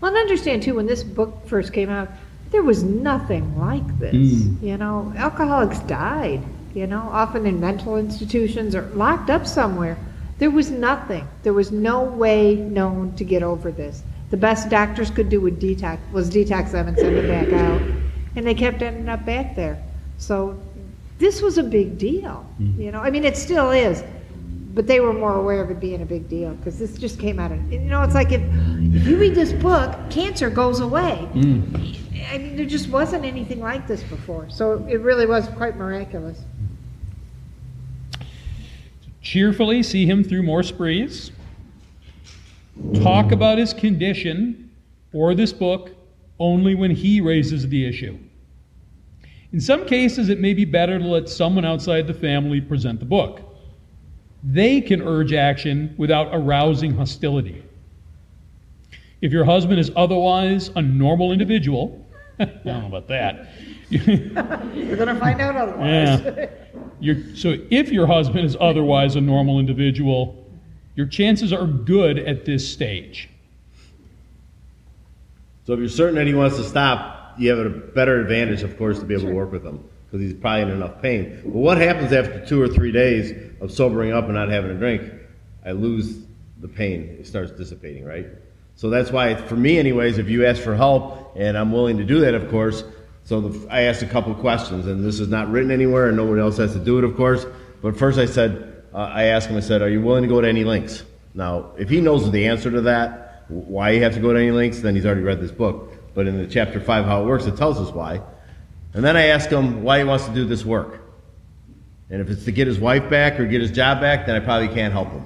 Well, 0.00 0.10
and 0.10 0.18
understand 0.18 0.62
too, 0.62 0.74
when 0.76 0.86
this 0.86 1.02
book 1.02 1.46
first 1.46 1.72
came 1.72 1.90
out, 1.90 2.08
there 2.50 2.62
was 2.62 2.82
nothing 2.82 3.58
like 3.58 3.98
this. 3.98 4.14
Mm. 4.14 4.62
You 4.62 4.76
know, 4.76 5.12
alcoholics 5.16 5.80
died, 5.80 6.42
you 6.74 6.86
know, 6.86 7.08
often 7.12 7.46
in 7.46 7.60
mental 7.60 7.96
institutions 7.96 8.74
or 8.74 8.82
locked 8.94 9.30
up 9.30 9.46
somewhere. 9.46 9.96
There 10.38 10.50
was 10.50 10.70
nothing. 10.70 11.28
There 11.42 11.52
was 11.52 11.70
no 11.70 12.02
way 12.02 12.54
known 12.54 13.14
to 13.16 13.24
get 13.24 13.42
over 13.42 13.70
this. 13.70 14.02
The 14.30 14.36
best 14.36 14.70
doctors 14.70 15.10
could 15.10 15.28
do 15.28 15.40
with 15.40 15.60
detox 15.60 15.98
was 16.12 16.30
detox 16.30 16.72
them 16.72 16.88
and 16.88 16.96
send 16.96 17.16
them 17.16 17.28
back 17.28 17.52
out. 17.52 17.99
And 18.36 18.46
they 18.46 18.54
kept 18.54 18.82
ending 18.82 19.08
up 19.08 19.24
back 19.24 19.56
there. 19.56 19.82
So 20.18 20.58
this 21.18 21.42
was 21.42 21.58
a 21.58 21.62
big 21.62 21.98
deal. 21.98 22.46
Mm-hmm. 22.60 22.80
You 22.80 22.92
know, 22.92 23.00
I 23.00 23.10
mean, 23.10 23.24
it 23.24 23.36
still 23.36 23.70
is. 23.70 24.02
But 24.72 24.86
they 24.86 25.00
were 25.00 25.12
more 25.12 25.34
aware 25.34 25.62
of 25.62 25.70
it 25.70 25.80
being 25.80 26.00
a 26.00 26.06
big 26.06 26.28
deal 26.28 26.54
because 26.54 26.78
this 26.78 26.96
just 26.96 27.18
came 27.18 27.40
out 27.40 27.50
of, 27.50 27.72
you 27.72 27.80
know, 27.80 28.02
it's 28.02 28.14
like 28.14 28.30
if, 28.30 28.40
if 28.40 29.04
you 29.06 29.16
read 29.18 29.34
this 29.34 29.52
book, 29.52 29.98
cancer 30.10 30.48
goes 30.48 30.78
away. 30.78 31.28
Mm. 31.34 31.98
I 32.30 32.38
mean, 32.38 32.56
there 32.56 32.66
just 32.66 32.88
wasn't 32.88 33.24
anything 33.24 33.60
like 33.60 33.88
this 33.88 34.02
before. 34.04 34.48
So 34.48 34.86
it 34.88 35.00
really 35.00 35.26
was 35.26 35.48
quite 35.48 35.76
miraculous. 35.76 36.38
cheerfully 39.20 39.82
see 39.82 40.06
him 40.06 40.24
through 40.24 40.42
more 40.42 40.62
sprees, 40.62 41.32
talk 43.02 43.32
about 43.32 43.58
his 43.58 43.74
condition 43.74 44.70
or 45.12 45.34
this 45.34 45.52
book 45.52 45.90
only 46.40 46.74
when 46.74 46.90
he 46.90 47.20
raises 47.20 47.68
the 47.68 47.86
issue. 47.86 48.18
In 49.52 49.60
some 49.60 49.86
cases, 49.86 50.28
it 50.28 50.40
may 50.40 50.54
be 50.54 50.64
better 50.64 50.98
to 50.98 51.04
let 51.04 51.28
someone 51.28 51.64
outside 51.64 52.06
the 52.06 52.14
family 52.14 52.60
present 52.60 52.98
the 52.98 53.06
book. 53.06 53.42
They 54.42 54.80
can 54.80 55.02
urge 55.02 55.32
action 55.32 55.94
without 55.98 56.28
arousing 56.32 56.94
hostility. 56.94 57.62
If 59.20 59.32
your 59.32 59.44
husband 59.44 59.78
is 59.78 59.90
otherwise 59.96 60.70
a 60.76 60.82
normal 60.82 61.32
individual, 61.32 62.06
I 62.40 62.46
don't 62.46 62.64
know 62.64 62.86
about 62.86 63.08
that. 63.08 63.48
You're 63.90 64.96
going 64.96 65.08
to 65.08 65.18
find 65.18 65.40
out 65.40 65.56
otherwise. 65.56 66.20
Yeah. 66.22 66.46
You're, 67.00 67.34
so 67.34 67.56
if 67.70 67.90
your 67.90 68.06
husband 68.06 68.46
is 68.46 68.56
otherwise 68.60 69.16
a 69.16 69.20
normal 69.20 69.58
individual, 69.58 70.46
your 70.94 71.06
chances 71.06 71.52
are 71.52 71.66
good 71.66 72.18
at 72.18 72.44
this 72.44 72.66
stage. 72.70 73.29
So 75.66 75.74
if 75.74 75.80
you're 75.80 75.88
certain 75.88 76.16
that 76.16 76.26
he 76.26 76.34
wants 76.34 76.56
to 76.56 76.64
stop, 76.64 77.34
you 77.38 77.50
have 77.50 77.58
a 77.58 77.70
better 77.70 78.20
advantage, 78.20 78.62
of 78.62 78.76
course, 78.76 78.98
to 78.98 79.04
be 79.04 79.14
able 79.14 79.28
to 79.28 79.34
work 79.34 79.52
with 79.52 79.64
him 79.64 79.84
because 80.06 80.20
he's 80.20 80.34
probably 80.34 80.62
in 80.62 80.70
enough 80.70 81.00
pain. 81.00 81.40
But 81.44 81.54
what 81.54 81.78
happens 81.78 82.12
after 82.12 82.44
two 82.44 82.60
or 82.60 82.68
three 82.68 82.92
days 82.92 83.32
of 83.60 83.70
sobering 83.70 84.12
up 84.12 84.24
and 84.24 84.34
not 84.34 84.48
having 84.48 84.70
a 84.70 84.74
drink? 84.74 85.12
I 85.64 85.72
lose 85.72 86.24
the 86.60 86.68
pain 86.68 87.16
It 87.18 87.26
starts 87.26 87.52
dissipating, 87.52 88.04
right? 88.04 88.26
So 88.76 88.90
that's 88.90 89.10
why, 89.10 89.34
for 89.34 89.56
me, 89.56 89.78
anyways, 89.78 90.18
if 90.18 90.28
you 90.28 90.46
ask 90.46 90.62
for 90.62 90.74
help, 90.74 91.36
and 91.36 91.56
I'm 91.56 91.72
willing 91.72 91.98
to 91.98 92.04
do 92.04 92.20
that, 92.20 92.34
of 92.34 92.50
course. 92.50 92.82
So 93.24 93.40
the, 93.40 93.70
I 93.70 93.82
asked 93.82 94.02
a 94.02 94.06
couple 94.06 94.34
questions, 94.34 94.86
and 94.86 95.04
this 95.04 95.20
is 95.20 95.28
not 95.28 95.50
written 95.50 95.70
anywhere, 95.70 96.08
and 96.08 96.16
nobody 96.16 96.40
else 96.40 96.56
has 96.56 96.72
to 96.72 96.78
do 96.78 96.98
it, 96.98 97.04
of 97.04 97.16
course. 97.16 97.46
But 97.82 97.96
first, 97.96 98.18
I 98.18 98.26
said, 98.26 98.84
uh, 98.92 98.98
I 98.98 99.24
asked 99.24 99.48
him, 99.48 99.56
I 99.56 99.60
said, 99.60 99.82
"Are 99.82 99.88
you 99.88 100.00
willing 100.00 100.22
to 100.22 100.28
go 100.28 100.40
to 100.40 100.48
any 100.48 100.64
links?" 100.64 101.04
Now, 101.34 101.72
if 101.78 101.88
he 101.88 102.00
knows 102.00 102.30
the 102.30 102.46
answer 102.46 102.70
to 102.70 102.80
that, 102.82 103.29
why 103.50 103.90
you 103.90 104.02
have 104.02 104.14
to 104.14 104.20
go 104.20 104.32
to 104.32 104.38
any 104.38 104.50
lengths, 104.50 104.80
then 104.80 104.94
he's 104.94 105.04
already 105.04 105.22
read 105.22 105.40
this 105.40 105.50
book. 105.50 105.92
But 106.14 106.26
in 106.26 106.38
the 106.38 106.46
chapter 106.46 106.80
five, 106.80 107.04
how 107.04 107.22
it 107.22 107.26
works, 107.26 107.46
it 107.46 107.56
tells 107.56 107.78
us 107.78 107.92
why. 107.92 108.20
And 108.94 109.04
then 109.04 109.16
I 109.16 109.26
ask 109.26 109.48
him 109.48 109.82
why 109.82 109.98
he 109.98 110.04
wants 110.04 110.26
to 110.26 110.34
do 110.34 110.44
this 110.44 110.64
work. 110.64 111.00
And 112.10 112.20
if 112.20 112.28
it's 112.28 112.44
to 112.44 112.52
get 112.52 112.66
his 112.66 112.78
wife 112.78 113.08
back 113.08 113.38
or 113.38 113.46
get 113.46 113.60
his 113.60 113.70
job 113.70 114.00
back, 114.00 114.26
then 114.26 114.34
I 114.34 114.40
probably 114.40 114.68
can't 114.68 114.92
help 114.92 115.10
him. 115.10 115.24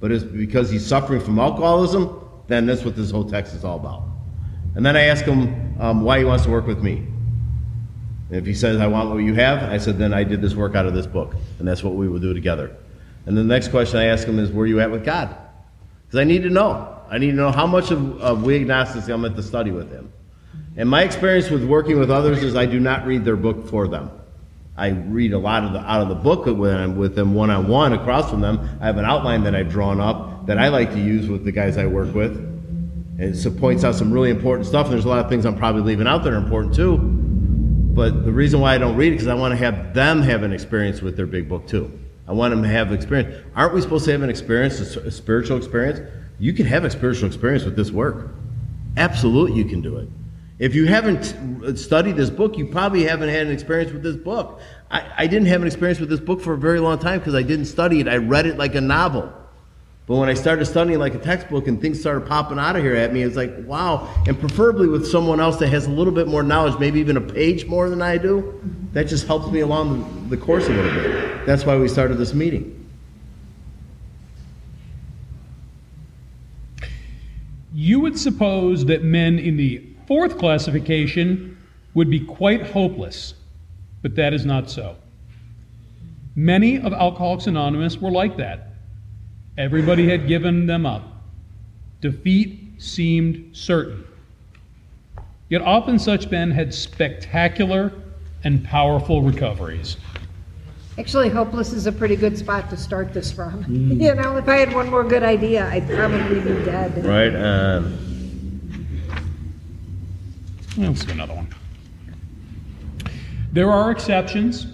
But 0.00 0.12
it's 0.12 0.24
because 0.24 0.70
he's 0.70 0.84
suffering 0.84 1.20
from 1.20 1.38
alcoholism, 1.38 2.28
then 2.48 2.66
that's 2.66 2.84
what 2.84 2.96
this 2.96 3.10
whole 3.10 3.28
text 3.28 3.54
is 3.54 3.64
all 3.64 3.76
about. 3.78 4.04
And 4.74 4.84
then 4.84 4.96
I 4.96 5.04
ask 5.04 5.24
him 5.24 5.80
um, 5.80 6.02
why 6.02 6.18
he 6.18 6.24
wants 6.24 6.44
to 6.44 6.50
work 6.50 6.66
with 6.66 6.82
me. 6.82 7.06
And 8.28 8.40
if 8.40 8.46
he 8.46 8.54
says, 8.54 8.80
I 8.80 8.86
want 8.86 9.10
what 9.10 9.18
you 9.18 9.34
have, 9.34 9.62
I 9.70 9.76
said, 9.76 9.98
then 9.98 10.14
I 10.14 10.24
did 10.24 10.40
this 10.40 10.54
work 10.54 10.74
out 10.74 10.86
of 10.86 10.94
this 10.94 11.06
book. 11.06 11.34
And 11.58 11.68
that's 11.68 11.84
what 11.84 11.94
we 11.94 12.08
will 12.08 12.18
do 12.18 12.32
together. 12.32 12.74
And 13.26 13.36
the 13.36 13.44
next 13.44 13.68
question 13.68 13.98
I 13.98 14.06
ask 14.06 14.26
him 14.26 14.38
is, 14.38 14.50
where 14.50 14.64
are 14.64 14.66
you 14.66 14.80
at 14.80 14.90
with 14.90 15.04
God? 15.04 15.36
Because 16.06 16.18
I 16.18 16.24
need 16.24 16.42
to 16.44 16.50
know. 16.50 16.91
I 17.12 17.18
need 17.18 17.32
to 17.32 17.36
know 17.36 17.52
how 17.52 17.66
much 17.66 17.90
of, 17.90 18.22
of 18.22 18.42
we 18.42 18.56
agnostics 18.56 19.06
I'm 19.08 19.26
at 19.26 19.36
the 19.36 19.42
study 19.42 19.70
with 19.70 19.92
him. 19.92 20.10
And 20.78 20.88
my 20.88 21.02
experience 21.02 21.50
with 21.50 21.62
working 21.62 21.98
with 21.98 22.10
others 22.10 22.42
is 22.42 22.56
I 22.56 22.64
do 22.64 22.80
not 22.80 23.06
read 23.06 23.22
their 23.22 23.36
book 23.36 23.68
for 23.68 23.86
them. 23.86 24.10
I 24.78 24.88
read 24.88 25.34
a 25.34 25.38
lot 25.38 25.62
of 25.62 25.74
the, 25.74 25.80
out 25.80 26.00
of 26.00 26.08
the 26.08 26.14
book 26.14 26.46
when 26.46 26.74
I'm 26.74 26.96
with 26.96 27.14
them 27.14 27.34
one 27.34 27.50
on 27.50 27.68
one 27.68 27.92
across 27.92 28.30
from 28.30 28.40
them. 28.40 28.78
I 28.80 28.86
have 28.86 28.96
an 28.96 29.04
outline 29.04 29.44
that 29.44 29.54
I've 29.54 29.68
drawn 29.68 30.00
up 30.00 30.46
that 30.46 30.56
I 30.56 30.68
like 30.68 30.90
to 30.92 30.98
use 30.98 31.28
with 31.28 31.44
the 31.44 31.52
guys 31.52 31.76
I 31.76 31.84
work 31.84 32.14
with. 32.14 32.34
And 33.18 33.36
it 33.36 33.60
points 33.60 33.84
out 33.84 33.94
some 33.94 34.10
really 34.10 34.30
important 34.30 34.66
stuff. 34.66 34.86
And 34.86 34.94
there's 34.94 35.04
a 35.04 35.08
lot 35.10 35.22
of 35.22 35.28
things 35.28 35.44
I'm 35.44 35.58
probably 35.58 35.82
leaving 35.82 36.06
out 36.06 36.24
that 36.24 36.32
are 36.32 36.38
important 36.38 36.74
too. 36.74 36.96
But 36.96 38.24
the 38.24 38.32
reason 38.32 38.60
why 38.60 38.74
I 38.74 38.78
don't 38.78 38.96
read 38.96 39.12
it 39.12 39.16
is 39.16 39.24
because 39.24 39.28
I 39.28 39.34
want 39.34 39.52
to 39.52 39.56
have 39.58 39.92
them 39.92 40.22
have 40.22 40.44
an 40.44 40.54
experience 40.54 41.02
with 41.02 41.18
their 41.18 41.26
big 41.26 41.46
book 41.46 41.66
too. 41.66 41.92
I 42.26 42.32
want 42.32 42.52
them 42.52 42.62
to 42.62 42.68
have 42.70 42.90
experience. 42.90 43.36
Aren't 43.54 43.74
we 43.74 43.82
supposed 43.82 44.06
to 44.06 44.12
have 44.12 44.22
an 44.22 44.30
experience, 44.30 44.80
a 44.80 45.10
spiritual 45.10 45.58
experience? 45.58 46.00
You 46.38 46.52
can 46.52 46.66
have 46.66 46.84
a 46.84 46.90
spiritual 46.90 47.26
experience 47.26 47.64
with 47.64 47.76
this 47.76 47.90
work. 47.90 48.30
Absolutely, 48.96 49.56
you 49.56 49.64
can 49.64 49.80
do 49.80 49.96
it. 49.98 50.08
If 50.58 50.74
you 50.74 50.86
haven't 50.86 51.76
studied 51.76 52.16
this 52.16 52.30
book, 52.30 52.56
you 52.56 52.66
probably 52.66 53.04
haven't 53.04 53.30
had 53.30 53.46
an 53.46 53.52
experience 53.52 53.92
with 53.92 54.02
this 54.02 54.16
book. 54.16 54.60
I, 54.90 55.10
I 55.18 55.26
didn't 55.26 55.46
have 55.48 55.60
an 55.60 55.66
experience 55.66 55.98
with 55.98 56.08
this 56.08 56.20
book 56.20 56.40
for 56.40 56.52
a 56.52 56.58
very 56.58 56.78
long 56.78 56.98
time 56.98 57.18
because 57.18 57.34
I 57.34 57.42
didn't 57.42 57.64
study 57.64 58.00
it. 58.00 58.08
I 58.08 58.18
read 58.18 58.46
it 58.46 58.58
like 58.58 58.74
a 58.74 58.80
novel. 58.80 59.32
But 60.06 60.16
when 60.16 60.28
I 60.28 60.34
started 60.34 60.66
studying 60.66 60.98
like 60.98 61.14
a 61.14 61.18
textbook 61.18 61.68
and 61.68 61.80
things 61.80 62.00
started 62.00 62.26
popping 62.28 62.58
out 62.58 62.76
of 62.76 62.82
here 62.82 62.96
at 62.96 63.12
me, 63.12 63.22
it's 63.22 63.36
like, 63.36 63.54
wow. 63.66 64.08
And 64.26 64.38
preferably 64.38 64.88
with 64.88 65.06
someone 65.06 65.40
else 65.40 65.56
that 65.58 65.68
has 65.68 65.86
a 65.86 65.90
little 65.90 66.12
bit 66.12 66.28
more 66.28 66.42
knowledge, 66.42 66.78
maybe 66.78 67.00
even 67.00 67.16
a 67.16 67.20
page 67.20 67.66
more 67.66 67.88
than 67.88 68.02
I 68.02 68.18
do, 68.18 68.60
that 68.92 69.04
just 69.04 69.26
helps 69.26 69.50
me 69.50 69.60
along 69.60 70.28
the 70.28 70.36
course 70.36 70.66
a 70.66 70.70
little 70.70 70.92
bit. 70.92 71.46
That's 71.46 71.64
why 71.64 71.76
we 71.76 71.88
started 71.88 72.18
this 72.18 72.34
meeting. 72.34 72.81
You 77.74 78.00
would 78.00 78.18
suppose 78.18 78.84
that 78.86 79.02
men 79.02 79.38
in 79.38 79.56
the 79.56 79.82
fourth 80.06 80.38
classification 80.38 81.56
would 81.94 82.10
be 82.10 82.20
quite 82.20 82.66
hopeless, 82.66 83.34
but 84.02 84.14
that 84.16 84.34
is 84.34 84.44
not 84.44 84.70
so. 84.70 84.96
Many 86.34 86.78
of 86.78 86.92
Alcoholics 86.92 87.46
Anonymous 87.46 87.98
were 87.98 88.10
like 88.10 88.36
that. 88.38 88.68
Everybody 89.58 90.08
had 90.08 90.28
given 90.28 90.66
them 90.66 90.86
up. 90.86 91.02
Defeat 92.00 92.58
seemed 92.78 93.56
certain. 93.56 94.04
Yet 95.48 95.62
often 95.62 95.98
such 95.98 96.30
men 96.30 96.50
had 96.50 96.72
spectacular 96.72 97.92
and 98.44 98.64
powerful 98.64 99.22
recoveries. 99.22 99.98
Actually, 100.98 101.30
hopeless 101.30 101.72
is 101.72 101.86
a 101.86 101.92
pretty 101.92 102.16
good 102.16 102.36
spot 102.36 102.68
to 102.68 102.76
start 102.76 103.12
this 103.12 103.32
from. 103.32 103.64
You 104.02 104.14
know, 104.14 104.36
if 104.36 104.48
I 104.48 104.56
had 104.56 104.74
one 104.74 104.90
more 104.90 105.04
good 105.04 105.22
idea, 105.22 105.68
I'd 105.68 105.88
probably 105.88 106.40
be 106.40 106.64
dead. 106.64 107.04
Right? 107.04 107.34
Um, 107.34 107.98
Let's 110.76 111.04
do 111.04 111.12
another 111.12 111.34
one. 111.34 111.48
There 113.52 113.70
are 113.70 113.90
exceptions. 113.90 114.66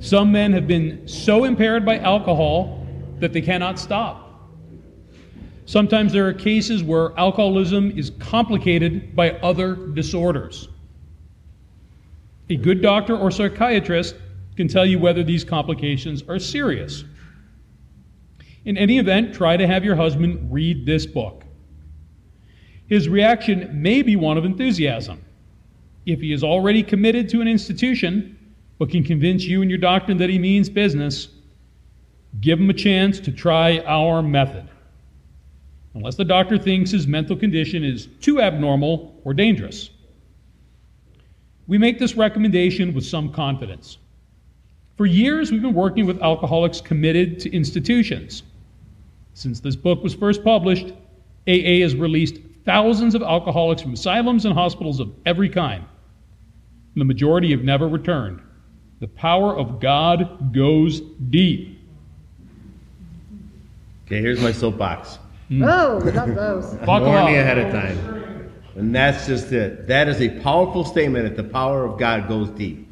Some 0.00 0.32
men 0.32 0.52
have 0.52 0.66
been 0.66 1.06
so 1.06 1.44
impaired 1.44 1.86
by 1.86 1.98
alcohol 1.98 2.86
that 3.20 3.32
they 3.32 3.40
cannot 3.40 3.78
stop. 3.78 4.48
Sometimes 5.66 6.12
there 6.12 6.26
are 6.26 6.32
cases 6.32 6.82
where 6.82 7.16
alcoholism 7.18 7.96
is 7.96 8.10
complicated 8.18 9.14
by 9.14 9.32
other 9.38 9.76
disorders. 9.76 10.68
A 12.50 12.56
good 12.56 12.82
doctor 12.82 13.16
or 13.16 13.30
psychiatrist 13.30 14.16
can 14.56 14.66
tell 14.66 14.84
you 14.84 14.98
whether 14.98 15.22
these 15.22 15.44
complications 15.44 16.24
are 16.28 16.40
serious. 16.40 17.04
In 18.64 18.76
any 18.76 18.98
event, 18.98 19.32
try 19.32 19.56
to 19.56 19.68
have 19.68 19.84
your 19.84 19.94
husband 19.94 20.52
read 20.52 20.84
this 20.84 21.06
book. 21.06 21.44
His 22.88 23.08
reaction 23.08 23.70
may 23.80 24.02
be 24.02 24.16
one 24.16 24.36
of 24.36 24.44
enthusiasm. 24.44 25.24
If 26.06 26.20
he 26.20 26.32
is 26.32 26.42
already 26.42 26.82
committed 26.82 27.28
to 27.28 27.40
an 27.40 27.46
institution, 27.46 28.36
but 28.80 28.90
can 28.90 29.04
convince 29.04 29.44
you 29.44 29.62
and 29.62 29.70
your 29.70 29.78
doctor 29.78 30.12
that 30.14 30.28
he 30.28 30.38
means 30.38 30.68
business, 30.68 31.28
give 32.40 32.58
him 32.58 32.68
a 32.68 32.74
chance 32.74 33.20
to 33.20 33.30
try 33.30 33.78
our 33.86 34.22
method. 34.22 34.68
Unless 35.94 36.16
the 36.16 36.24
doctor 36.24 36.58
thinks 36.58 36.90
his 36.90 37.06
mental 37.06 37.36
condition 37.36 37.84
is 37.84 38.08
too 38.20 38.40
abnormal 38.40 39.20
or 39.24 39.34
dangerous. 39.34 39.90
We 41.66 41.78
make 41.78 41.98
this 41.98 42.14
recommendation 42.16 42.94
with 42.94 43.04
some 43.04 43.32
confidence. 43.32 43.98
For 44.96 45.06
years, 45.06 45.50
we've 45.50 45.62
been 45.62 45.74
working 45.74 46.06
with 46.06 46.20
alcoholics 46.20 46.80
committed 46.80 47.38
to 47.40 47.54
institutions. 47.54 48.42
Since 49.34 49.60
this 49.60 49.76
book 49.76 50.02
was 50.02 50.14
first 50.14 50.44
published, 50.44 50.92
AA 51.48 51.80
has 51.80 51.94
released 51.94 52.36
thousands 52.64 53.14
of 53.14 53.22
alcoholics 53.22 53.80
from 53.80 53.94
asylums 53.94 54.44
and 54.44 54.52
hospitals 54.54 55.00
of 55.00 55.12
every 55.24 55.48
kind. 55.48 55.84
The 56.96 57.04
majority 57.04 57.50
have 57.52 57.62
never 57.62 57.88
returned. 57.88 58.40
The 58.98 59.08
power 59.08 59.56
of 59.56 59.80
God 59.80 60.52
goes 60.52 61.00
deep. 61.30 61.78
okay, 64.06 64.20
here's 64.20 64.42
my 64.42 64.52
soapbox. 64.52 65.18
Oh, 65.62 65.98
we 66.04 66.10
love 66.10 66.34
those. 66.34 66.74
Buckle 66.84 67.06
Warn 67.06 67.26
me 67.26 67.36
ahead 67.36 67.58
of 67.58 67.72
time. 67.72 67.96
And 68.80 68.94
that's 68.94 69.26
just 69.26 69.52
it. 69.52 69.86
That 69.86 70.08
is 70.08 70.20
a 70.20 70.40
powerful 70.40 70.84
statement 70.84 71.24
that 71.24 71.36
the 71.40 71.48
power 71.48 71.84
of 71.84 71.98
God 71.98 72.28
goes 72.28 72.48
deep. 72.50 72.88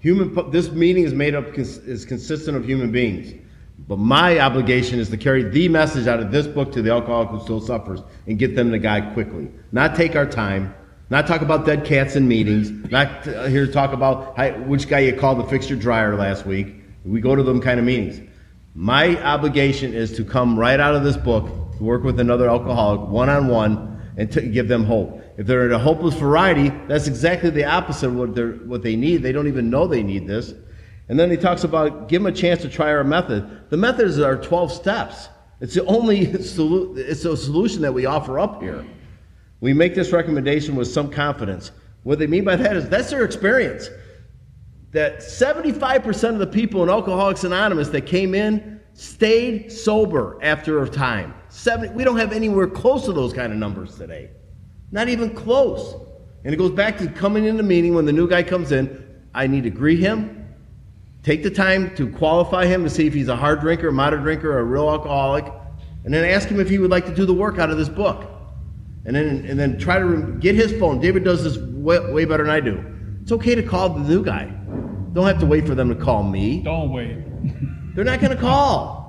Human, 0.00 0.50
this 0.50 0.70
meeting 0.70 1.04
is 1.04 1.14
made 1.14 1.34
up, 1.34 1.58
is 1.58 2.04
consistent 2.04 2.56
of 2.56 2.66
human 2.66 2.92
beings. 2.92 3.40
But 3.88 3.98
my 3.98 4.38
obligation 4.38 4.98
is 5.00 5.08
to 5.10 5.16
carry 5.16 5.42
the 5.42 5.68
message 5.68 6.06
out 6.06 6.20
of 6.20 6.30
this 6.30 6.46
book 6.46 6.72
to 6.72 6.82
the 6.82 6.90
alcoholic 6.90 7.30
who 7.30 7.40
still 7.40 7.60
suffers 7.60 8.00
and 8.26 8.38
get 8.38 8.54
them 8.54 8.70
to 8.70 8.78
God 8.78 9.14
quickly. 9.14 9.50
Not 9.72 9.96
take 9.96 10.14
our 10.14 10.26
time, 10.26 10.74
not 11.10 11.26
talk 11.26 11.40
about 11.40 11.66
dead 11.66 11.84
cats 11.84 12.16
in 12.16 12.28
meetings, 12.28 12.70
not 12.90 13.26
uh, 13.26 13.46
here 13.46 13.66
to 13.66 13.72
talk 13.72 13.92
about 13.92 14.36
how, 14.36 14.50
which 14.60 14.88
guy 14.88 15.00
you 15.00 15.14
called 15.14 15.38
to 15.38 15.48
fix 15.48 15.68
your 15.68 15.78
dryer 15.78 16.16
last 16.16 16.46
week. 16.46 16.74
We 17.04 17.20
go 17.20 17.34
to 17.34 17.42
them 17.42 17.60
kind 17.60 17.80
of 17.80 17.86
meetings. 17.86 18.20
My 18.74 19.22
obligation 19.22 19.94
is 19.94 20.14
to 20.16 20.24
come 20.24 20.58
right 20.58 20.80
out 20.80 20.94
of 20.94 21.02
this 21.04 21.16
book, 21.16 21.48
work 21.80 22.02
with 22.04 22.20
another 22.20 22.48
alcoholic 22.48 23.08
one 23.08 23.28
on 23.28 23.48
one, 23.48 23.93
and 24.16 24.52
give 24.52 24.68
them 24.68 24.84
hope. 24.84 25.20
If 25.36 25.46
they're 25.46 25.66
in 25.66 25.72
a 25.72 25.78
hopeless 25.78 26.14
variety, 26.14 26.70
that's 26.88 27.06
exactly 27.08 27.50
the 27.50 27.64
opposite 27.64 28.08
of 28.08 28.14
what, 28.14 28.34
they're, 28.34 28.52
what 28.52 28.82
they 28.82 28.96
need. 28.96 29.22
They 29.22 29.32
don't 29.32 29.48
even 29.48 29.70
know 29.70 29.86
they 29.86 30.02
need 30.02 30.26
this. 30.26 30.54
And 31.08 31.18
then 31.18 31.30
he 31.30 31.36
talks 31.36 31.64
about 31.64 32.08
give 32.08 32.22
them 32.22 32.32
a 32.32 32.36
chance 32.36 32.62
to 32.62 32.68
try 32.68 32.90
our 32.90 33.04
method. 33.04 33.70
The 33.70 33.76
method 33.76 34.06
is 34.06 34.20
our 34.20 34.36
12 34.36 34.72
steps. 34.72 35.28
It's 35.60 35.74
the 35.74 35.84
only 35.86 36.26
solu- 36.26 36.96
it's 36.96 37.24
a 37.24 37.36
solution 37.36 37.82
that 37.82 37.92
we 37.92 38.06
offer 38.06 38.38
up 38.38 38.62
here. 38.62 38.84
We 39.60 39.72
make 39.72 39.94
this 39.94 40.12
recommendation 40.12 40.76
with 40.76 40.88
some 40.88 41.10
confidence. 41.10 41.72
What 42.02 42.18
they 42.18 42.26
mean 42.26 42.44
by 42.44 42.56
that 42.56 42.76
is 42.76 42.88
that's 42.88 43.10
their 43.10 43.24
experience. 43.24 43.88
That 44.92 45.18
75% 45.18 46.30
of 46.30 46.38
the 46.38 46.46
people 46.46 46.82
in 46.82 46.88
Alcoholics 46.88 47.44
Anonymous 47.44 47.88
that 47.88 48.06
came 48.06 48.34
in 48.34 48.80
stayed 48.92 49.72
sober 49.72 50.38
after 50.42 50.82
a 50.82 50.88
time. 50.88 51.34
70, 51.54 51.94
we 51.94 52.04
don't 52.04 52.18
have 52.18 52.32
anywhere 52.32 52.66
close 52.66 53.04
to 53.04 53.12
those 53.12 53.32
kind 53.32 53.52
of 53.52 53.58
numbers 53.58 53.96
today. 53.96 54.30
Not 54.90 55.08
even 55.08 55.34
close. 55.34 55.94
And 56.44 56.52
it 56.52 56.56
goes 56.56 56.72
back 56.72 56.98
to 56.98 57.08
coming 57.08 57.44
in 57.46 57.56
the 57.56 57.62
meeting 57.62 57.94
when 57.94 58.04
the 58.04 58.12
new 58.12 58.28
guy 58.28 58.42
comes 58.42 58.72
in. 58.72 59.02
I 59.34 59.46
need 59.46 59.64
to 59.64 59.70
greet 59.70 59.98
him, 59.98 60.44
Take 61.24 61.42
the 61.42 61.50
time 61.50 61.94
to 61.96 62.06
qualify 62.06 62.66
him 62.66 62.84
to 62.84 62.90
see 62.90 63.06
if 63.06 63.14
he's 63.14 63.28
a 63.28 63.36
hard 63.36 63.60
drinker, 63.60 63.88
a 63.88 63.92
moderate 63.92 64.22
drinker, 64.22 64.52
or 64.52 64.58
a 64.58 64.64
real 64.64 64.90
alcoholic, 64.90 65.50
and 66.04 66.12
then 66.12 66.22
ask 66.22 66.48
him 66.48 66.60
if 66.60 66.68
he 66.68 66.78
would 66.78 66.90
like 66.90 67.06
to 67.06 67.14
do 67.14 67.24
the 67.24 67.32
work 67.32 67.58
out 67.58 67.70
of 67.70 67.78
this 67.78 67.88
book. 67.88 68.30
And 69.06 69.16
then, 69.16 69.46
and 69.48 69.58
then 69.58 69.78
try 69.78 69.98
to 69.98 70.36
get 70.38 70.54
his 70.54 70.78
phone. 70.78 71.00
David 71.00 71.24
does 71.24 71.42
this 71.42 71.56
way, 71.56 71.98
way 72.12 72.26
better 72.26 72.44
than 72.44 72.52
I 72.52 72.60
do. 72.60 72.84
It's 73.22 73.32
okay 73.32 73.54
to 73.54 73.62
call 73.62 73.88
the 73.88 74.00
new 74.00 74.22
guy. 74.22 74.44
Don't 75.14 75.26
have 75.26 75.38
to 75.40 75.46
wait 75.46 75.66
for 75.66 75.74
them 75.74 75.88
to 75.88 75.94
call 75.94 76.22
me. 76.22 76.60
Don't 76.62 76.92
wait. 76.92 77.16
They're 77.94 78.04
not 78.04 78.20
going 78.20 78.32
to 78.32 78.40
call. 78.40 79.03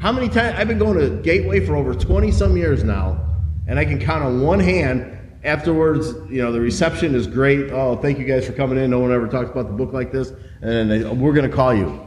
How 0.00 0.12
many 0.12 0.28
times 0.28 0.56
I've 0.58 0.68
been 0.68 0.78
going 0.78 0.98
to 0.98 1.22
Gateway 1.22 1.64
for 1.64 1.76
over 1.76 1.94
20 1.94 2.30
some 2.30 2.56
years 2.56 2.84
now, 2.84 3.18
and 3.66 3.78
I 3.78 3.84
can 3.84 3.98
count 3.98 4.24
on 4.24 4.42
one 4.42 4.60
hand. 4.60 5.12
Afterwards, 5.44 6.08
you 6.28 6.42
know, 6.42 6.50
the 6.50 6.60
reception 6.60 7.14
is 7.14 7.26
great. 7.26 7.70
Oh, 7.70 7.96
thank 7.96 8.18
you 8.18 8.24
guys 8.24 8.46
for 8.46 8.52
coming 8.52 8.78
in. 8.78 8.90
No 8.90 8.98
one 8.98 9.12
ever 9.12 9.28
talks 9.28 9.50
about 9.50 9.68
the 9.68 9.74
book 9.74 9.92
like 9.92 10.10
this. 10.10 10.32
And 10.60 10.90
they, 10.90 11.04
we're 11.04 11.32
going 11.32 11.48
to 11.48 11.54
call 11.54 11.72
you. 11.72 12.04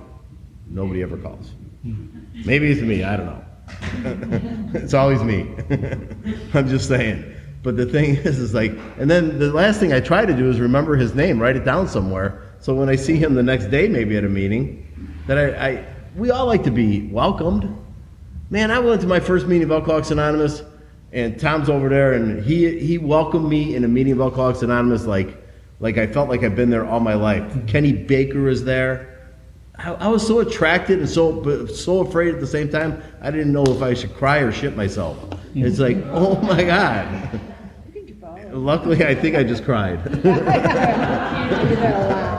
Nobody 0.68 1.02
ever 1.02 1.18
calls. 1.18 1.52
Maybe 2.46 2.70
it's 2.72 2.82
me. 2.82 3.04
I 3.04 3.16
don't 3.16 3.26
know. 3.28 4.70
it's 4.80 4.94
always 4.94 5.24
me. 5.24 5.56
I'm 6.54 6.68
just 6.68 6.88
saying. 6.90 7.34
But 7.64 7.78
the 7.78 7.86
thing 7.86 8.16
is, 8.16 8.40
is 8.40 8.54
like, 8.54 8.72
and 8.98 9.10
then 9.10 9.40
the 9.40 9.52
last 9.52 9.80
thing 9.80 9.94
I 9.94 10.00
try 10.00 10.26
to 10.26 10.34
do 10.34 10.50
is 10.50 10.60
remember 10.60 10.96
his 10.96 11.14
name, 11.16 11.42
write 11.42 11.56
it 11.56 11.66
down 11.66 11.88
somewhere. 11.88 12.56
So 12.60 12.74
when 12.74 12.90
I 12.90 12.96
see 12.96 13.18
him 13.18 13.36
the 13.36 13.44
next 13.44 13.68
day, 13.68 13.88
maybe 13.88 14.18
at 14.18 14.24
a 14.24 14.30
meeting, 14.30 14.86
that 15.28 15.38
I, 15.38 15.70
I 15.70 15.86
we 16.20 16.32
all 16.32 16.46
like 16.46 16.64
to 16.64 16.72
be 16.72 17.08
welcomed. 17.08 17.76
Man, 18.50 18.72
I 18.72 18.80
went 18.80 19.02
to 19.02 19.08
my 19.08 19.20
first 19.20 19.48
meeting 19.48 19.64
of 19.64 19.72
Alcoholics 19.72 20.12
Anonymous, 20.12 20.62
and 21.12 21.40
Tom's 21.40 21.70
over 21.70 21.88
there, 21.90 22.14
and 22.14 22.44
he 22.44 22.78
he 22.80 22.98
welcomed 22.98 23.48
me 23.50 23.76
in 23.76 23.84
a 23.84 23.88
meeting 23.88 24.14
of 24.14 24.22
Alcoholics 24.22 24.62
Anonymous 24.62 25.06
like 25.06 25.38
like 25.80 25.98
I 25.98 26.08
felt 26.08 26.30
like 26.30 26.44
I've 26.44 26.56
been 26.56 26.70
there 26.70 26.86
all 26.86 27.00
my 27.00 27.14
life. 27.14 27.66
Kenny 27.68 27.94
Baker 27.94 28.42
was 28.42 28.64
there. 28.64 29.06
I, 29.76 29.92
I 29.94 30.08
was 30.10 30.26
so 30.28 30.40
attracted 30.40 31.00
and 31.00 31.10
so 31.10 31.66
so 31.68 32.02
afraid 32.02 32.34
at 32.34 32.42
the 32.42 32.48
same 32.48 32.70
time. 32.70 33.02
I 33.22 33.32
didn't 33.32 33.54
know 33.54 33.64
if 33.64 33.82
I 33.82 33.94
should 33.94 34.14
cry 34.16 34.40
or 34.40 34.52
shit 34.52 34.76
myself. 34.76 35.18
It's 35.56 35.80
like, 35.80 35.98
oh 36.08 36.40
my 36.42 36.64
god. 36.64 37.40
Luckily, 38.52 39.06
I 39.06 39.14
think 39.14 39.36
I 39.36 39.44
just 39.44 39.64
cried. 39.64 40.00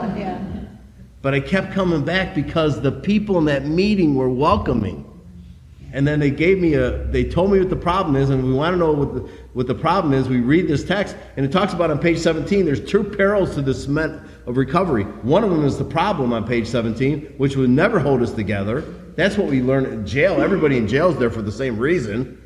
But 1.21 1.33
I 1.33 1.39
kept 1.39 1.71
coming 1.71 2.03
back 2.03 2.33
because 2.33 2.81
the 2.81 2.91
people 2.91 3.37
in 3.37 3.45
that 3.45 3.65
meeting 3.65 4.15
were 4.15 4.29
welcoming. 4.29 5.07
And 5.93 6.07
then 6.07 6.19
they 6.19 6.31
gave 6.31 6.59
me 6.59 6.75
a, 6.75 7.03
they 7.07 7.25
told 7.25 7.51
me 7.51 7.59
what 7.59 7.69
the 7.69 7.75
problem 7.75 8.15
is, 8.15 8.29
and 8.29 8.43
we 8.43 8.53
want 8.53 8.73
to 8.73 8.77
know 8.77 8.93
what 8.93 9.13
the, 9.13 9.19
what 9.53 9.67
the 9.67 9.75
problem 9.75 10.13
is. 10.13 10.29
We 10.29 10.39
read 10.39 10.67
this 10.67 10.85
text, 10.85 11.17
and 11.35 11.45
it 11.45 11.51
talks 11.51 11.73
about 11.73 11.91
on 11.91 11.99
page 11.99 12.17
17, 12.17 12.65
there's 12.65 12.83
two 12.83 13.03
perils 13.03 13.55
to 13.55 13.61
the 13.61 13.73
cement 13.73 14.21
of 14.47 14.55
recovery. 14.55 15.03
One 15.03 15.43
of 15.43 15.49
them 15.49 15.65
is 15.65 15.77
the 15.77 15.83
problem 15.83 16.31
on 16.31 16.47
page 16.47 16.67
17, 16.67 17.35
which 17.37 17.57
would 17.57 17.69
never 17.69 17.99
hold 17.99 18.21
us 18.21 18.31
together. 18.31 18.81
That's 19.15 19.37
what 19.37 19.47
we 19.47 19.61
learn 19.61 19.85
in 19.85 20.07
jail. 20.07 20.41
Everybody 20.41 20.77
in 20.77 20.87
jail 20.87 21.09
is 21.09 21.17
there 21.17 21.29
for 21.29 21.41
the 21.41 21.51
same 21.51 21.77
reason. 21.77 22.37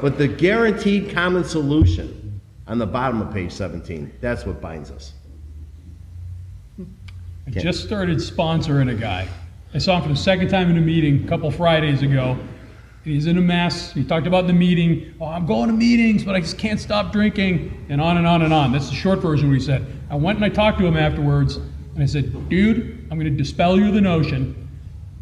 But 0.00 0.16
the 0.16 0.28
guaranteed 0.28 1.10
common 1.10 1.42
solution 1.42 2.40
on 2.68 2.78
the 2.78 2.86
bottom 2.86 3.20
of 3.20 3.32
page 3.34 3.52
17, 3.52 4.12
that's 4.20 4.46
what 4.46 4.60
binds 4.60 4.92
us. 4.92 5.14
I 7.46 7.50
just 7.50 7.82
started 7.84 8.18
sponsoring 8.18 8.90
a 8.90 8.94
guy. 8.94 9.28
I 9.74 9.78
saw 9.78 9.96
him 9.96 10.02
for 10.02 10.08
the 10.08 10.16
second 10.16 10.48
time 10.48 10.70
in 10.70 10.76
a 10.76 10.80
meeting 10.80 11.24
a 11.24 11.28
couple 11.28 11.50
Fridays 11.50 12.02
ago. 12.02 12.38
He's 13.04 13.26
in 13.26 13.36
a 13.36 13.40
mess. 13.40 13.92
He 13.92 14.04
talked 14.04 14.28
about 14.28 14.46
the 14.46 14.52
meeting. 14.52 15.14
Oh, 15.20 15.26
I'm 15.26 15.44
going 15.44 15.68
to 15.68 15.74
meetings, 15.74 16.22
but 16.22 16.36
I 16.36 16.40
just 16.40 16.56
can't 16.56 16.78
stop 16.78 17.10
drinking, 17.10 17.86
and 17.88 18.00
on 18.00 18.16
and 18.16 18.26
on 18.26 18.42
and 18.42 18.54
on. 18.54 18.70
That's 18.70 18.90
the 18.90 18.94
short 18.94 19.18
version 19.18 19.46
of 19.46 19.50
what 19.50 19.58
he 19.58 19.64
said. 19.64 19.84
I 20.08 20.14
went 20.14 20.36
and 20.36 20.44
I 20.44 20.50
talked 20.50 20.78
to 20.78 20.86
him 20.86 20.96
afterwards, 20.96 21.56
and 21.56 22.00
I 22.00 22.06
said, 22.06 22.48
dude, 22.48 23.08
I'm 23.10 23.18
going 23.18 23.30
to 23.30 23.36
dispel 23.36 23.76
you 23.76 23.90
the 23.90 24.00
notion 24.00 24.68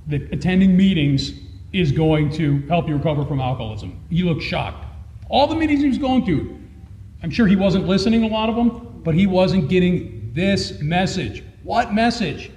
that 0.08 0.30
attending 0.32 0.76
meetings 0.76 1.32
is 1.72 1.90
going 1.90 2.30
to 2.32 2.60
help 2.68 2.86
you 2.86 2.96
recover 2.96 3.24
from 3.24 3.40
alcoholism. 3.40 3.98
He 4.10 4.24
looked 4.24 4.42
shocked. 4.42 4.84
All 5.30 5.46
the 5.46 5.54
meetings 5.54 5.80
he 5.80 5.88
was 5.88 5.98
going 5.98 6.26
to, 6.26 6.60
I'm 7.22 7.30
sure 7.30 7.46
he 7.46 7.56
wasn't 7.56 7.86
listening, 7.86 8.24
a 8.24 8.28
lot 8.28 8.50
of 8.50 8.56
them, 8.56 9.00
but 9.04 9.14
he 9.14 9.26
wasn't 9.26 9.70
getting 9.70 10.32
this 10.34 10.80
message. 10.80 11.44
What 11.62 11.92
message? 11.92 12.50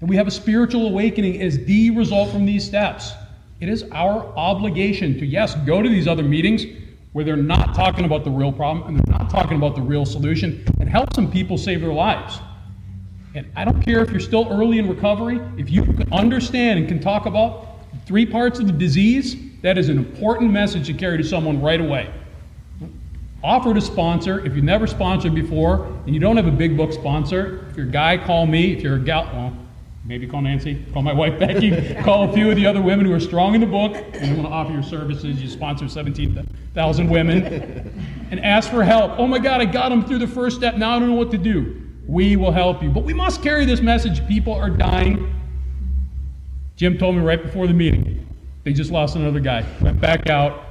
That 0.00 0.06
we 0.06 0.16
have 0.16 0.26
a 0.26 0.30
spiritual 0.30 0.86
awakening 0.86 1.42
as 1.42 1.64
the 1.64 1.90
result 1.90 2.30
from 2.30 2.46
these 2.46 2.64
steps. 2.64 3.12
It 3.60 3.68
is 3.68 3.84
our 3.92 4.26
obligation 4.36 5.18
to, 5.18 5.26
yes, 5.26 5.54
go 5.66 5.82
to 5.82 5.88
these 5.88 6.06
other 6.06 6.22
meetings 6.22 6.64
where 7.12 7.24
they're 7.24 7.36
not 7.36 7.74
talking 7.74 8.04
about 8.04 8.24
the 8.24 8.30
real 8.30 8.52
problem 8.52 8.86
and 8.86 8.98
they're 8.98 9.18
not 9.18 9.30
talking 9.30 9.56
about 9.56 9.74
the 9.74 9.80
real 9.80 10.04
solution 10.04 10.64
and 10.80 10.88
help 10.88 11.14
some 11.14 11.30
people 11.30 11.56
save 11.56 11.80
their 11.80 11.92
lives. 11.92 12.38
And 13.34 13.50
I 13.56 13.64
don't 13.64 13.80
care 13.82 14.02
if 14.02 14.10
you're 14.10 14.20
still 14.20 14.46
early 14.50 14.78
in 14.78 14.88
recovery, 14.88 15.40
if 15.56 15.70
you 15.70 15.82
can 15.82 16.12
understand 16.12 16.78
and 16.78 16.86
can 16.86 17.00
talk 17.00 17.26
about 17.26 17.80
three 18.06 18.26
parts 18.26 18.58
of 18.58 18.66
the 18.66 18.72
disease, 18.72 19.36
that 19.62 19.78
is 19.78 19.88
an 19.88 19.98
important 19.98 20.52
message 20.52 20.86
to 20.86 20.94
carry 20.94 21.16
to 21.16 21.24
someone 21.24 21.60
right 21.60 21.80
away. 21.80 22.12
Offer 23.46 23.74
to 23.74 23.80
sponsor. 23.80 24.44
If 24.44 24.56
you've 24.56 24.64
never 24.64 24.88
sponsored 24.88 25.32
before 25.32 25.84
and 26.04 26.12
you 26.12 26.18
don't 26.18 26.36
have 26.36 26.48
a 26.48 26.50
big 26.50 26.76
book 26.76 26.92
sponsor, 26.92 27.64
if 27.70 27.76
you're 27.76 27.86
a 27.86 27.88
guy, 27.88 28.18
call 28.18 28.44
me. 28.44 28.72
If 28.72 28.82
you're 28.82 28.96
a 28.96 28.98
gal, 28.98 29.22
well, 29.32 29.56
maybe 30.04 30.26
call 30.26 30.42
Nancy, 30.42 30.84
call 30.92 31.02
my 31.02 31.12
wife 31.12 31.38
Becky, 31.38 31.94
call 32.02 32.28
a 32.28 32.32
few 32.32 32.50
of 32.50 32.56
the 32.56 32.66
other 32.66 32.82
women 32.82 33.06
who 33.06 33.12
are 33.12 33.20
strong 33.20 33.54
in 33.54 33.60
the 33.60 33.66
book 33.68 33.94
and 34.14 34.26
you 34.26 34.34
want 34.34 34.48
to 34.48 34.52
offer 34.52 34.72
your 34.72 34.82
services. 34.82 35.40
You 35.40 35.48
sponsor 35.48 35.88
17,000 35.88 37.08
women 37.08 37.44
and 38.32 38.40
ask 38.40 38.68
for 38.68 38.82
help. 38.82 39.12
Oh 39.16 39.28
my 39.28 39.38
God, 39.38 39.60
I 39.60 39.66
got 39.66 39.90
them 39.90 40.04
through 40.04 40.18
the 40.18 40.26
first 40.26 40.56
step. 40.56 40.74
Now 40.74 40.96
I 40.96 40.98
don't 40.98 41.10
know 41.10 41.14
what 41.14 41.30
to 41.30 41.38
do. 41.38 41.80
We 42.08 42.34
will 42.34 42.50
help 42.50 42.82
you. 42.82 42.90
But 42.90 43.04
we 43.04 43.14
must 43.14 43.44
carry 43.44 43.64
this 43.64 43.80
message. 43.80 44.26
People 44.26 44.54
are 44.54 44.70
dying. 44.70 45.32
Jim 46.74 46.98
told 46.98 47.14
me 47.14 47.22
right 47.22 47.40
before 47.40 47.68
the 47.68 47.74
meeting. 47.74 48.26
They 48.64 48.72
just 48.72 48.90
lost 48.90 49.14
another 49.14 49.38
guy. 49.38 49.64
Went 49.80 50.00
back 50.00 50.28
out, 50.28 50.64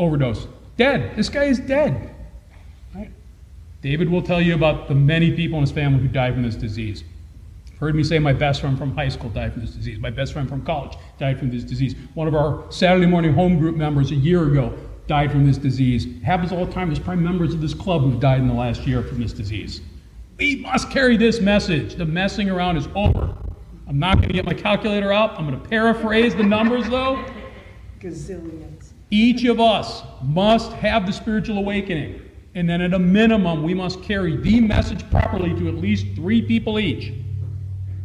overdose. 0.00 0.48
Dead. 0.80 1.14
This 1.14 1.28
guy 1.28 1.44
is 1.44 1.58
dead. 1.58 2.14
Right? 2.94 3.10
David 3.82 4.08
will 4.08 4.22
tell 4.22 4.40
you 4.40 4.54
about 4.54 4.88
the 4.88 4.94
many 4.94 5.30
people 5.30 5.58
in 5.58 5.60
his 5.60 5.70
family 5.70 6.00
who 6.00 6.08
died 6.08 6.32
from 6.32 6.42
this 6.42 6.54
disease. 6.54 7.04
Heard 7.78 7.94
me 7.94 8.02
say 8.02 8.18
my 8.18 8.32
best 8.32 8.62
friend 8.62 8.78
from 8.78 8.96
high 8.96 9.10
school 9.10 9.28
died 9.28 9.52
from 9.52 9.60
this 9.60 9.72
disease. 9.72 9.98
My 9.98 10.08
best 10.08 10.32
friend 10.32 10.48
from 10.48 10.64
college 10.64 10.96
died 11.18 11.38
from 11.38 11.50
this 11.50 11.64
disease. 11.64 11.94
One 12.14 12.26
of 12.26 12.34
our 12.34 12.64
Saturday 12.72 13.04
morning 13.04 13.34
home 13.34 13.58
group 13.58 13.76
members 13.76 14.10
a 14.10 14.14
year 14.14 14.44
ago 14.44 14.74
died 15.06 15.30
from 15.30 15.46
this 15.46 15.58
disease. 15.58 16.06
It 16.06 16.22
happens 16.22 16.50
all 16.50 16.64
the 16.64 16.72
time. 16.72 16.88
There's 16.88 16.98
probably 16.98 17.24
members 17.24 17.52
of 17.52 17.60
this 17.60 17.74
club 17.74 18.00
who've 18.00 18.18
died 18.18 18.40
in 18.40 18.48
the 18.48 18.54
last 18.54 18.86
year 18.86 19.02
from 19.02 19.20
this 19.20 19.34
disease. 19.34 19.82
We 20.38 20.62
must 20.62 20.90
carry 20.90 21.18
this 21.18 21.42
message. 21.42 21.96
The 21.96 22.06
messing 22.06 22.48
around 22.48 22.78
is 22.78 22.88
over. 22.94 23.36
I'm 23.86 23.98
not 23.98 24.16
going 24.16 24.28
to 24.28 24.34
get 24.34 24.46
my 24.46 24.54
calculator 24.54 25.12
out. 25.12 25.38
I'm 25.38 25.46
going 25.46 25.60
to 25.60 25.68
paraphrase 25.68 26.34
the 26.34 26.42
numbers 26.42 26.88
though. 26.88 27.22
Gazillions. 28.00 28.79
Each 29.10 29.44
of 29.44 29.60
us 29.60 30.02
must 30.22 30.72
have 30.72 31.06
the 31.06 31.12
spiritual 31.12 31.58
awakening. 31.58 32.22
And 32.54 32.68
then 32.68 32.80
at 32.80 32.94
a 32.94 32.98
minimum, 32.98 33.62
we 33.62 33.74
must 33.74 34.02
carry 34.02 34.36
the 34.36 34.60
message 34.60 35.08
properly 35.10 35.50
to 35.50 35.68
at 35.68 35.74
least 35.74 36.06
three 36.14 36.42
people 36.42 36.78
each. 36.78 37.12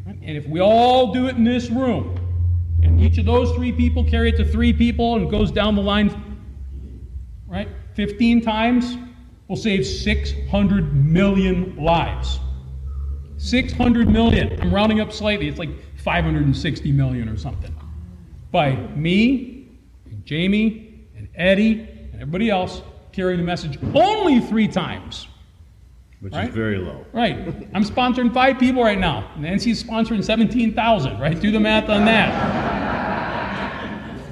And 0.05 0.35
if 0.37 0.47
we 0.47 0.59
all 0.59 1.13
do 1.13 1.27
it 1.27 1.35
in 1.35 1.43
this 1.43 1.69
room, 1.69 2.19
and 2.81 2.99
each 2.99 3.17
of 3.17 3.25
those 3.25 3.51
three 3.55 3.71
people 3.71 4.03
carry 4.03 4.29
it 4.29 4.37
to 4.37 4.45
three 4.45 4.73
people 4.73 5.15
and 5.15 5.29
goes 5.29 5.51
down 5.51 5.75
the 5.75 5.81
line, 5.81 6.39
right, 7.47 7.67
15 7.93 8.41
times, 8.41 8.97
we'll 9.47 9.55
save 9.55 9.85
600 9.85 10.93
million 10.93 11.75
lives. 11.75 12.39
600 13.37 14.07
million. 14.07 14.59
I'm 14.61 14.73
rounding 14.73 14.99
up 14.99 15.11
slightly. 15.11 15.47
It's 15.47 15.59
like 15.59 15.69
560 15.97 16.91
million 16.91 17.29
or 17.29 17.37
something. 17.37 17.75
By 18.51 18.75
me, 18.95 19.67
Jamie, 20.23 20.84
Eddie, 21.37 21.87
and 22.13 22.21
everybody 22.21 22.49
else 22.49 22.81
carrying 23.11 23.39
the 23.39 23.45
message 23.45 23.77
only 23.93 24.39
three 24.39 24.67
times. 24.67 25.27
Which 26.21 26.33
Right. 26.33 26.49
is 26.49 26.55
very 26.55 26.77
low. 26.77 27.05
Right. 27.13 27.37
I'm 27.73 27.83
sponsoring 27.83 28.33
five 28.33 28.57
people 28.57 28.81
right 28.83 28.97
now. 28.99 29.29
Nancy's 29.37 29.83
sponsoring 29.83 30.23
17,000, 30.23 31.19
right? 31.19 31.39
Do 31.39 31.51
the 31.51 31.59
math 31.59 31.89
on 31.89 32.05
that. 32.05 32.31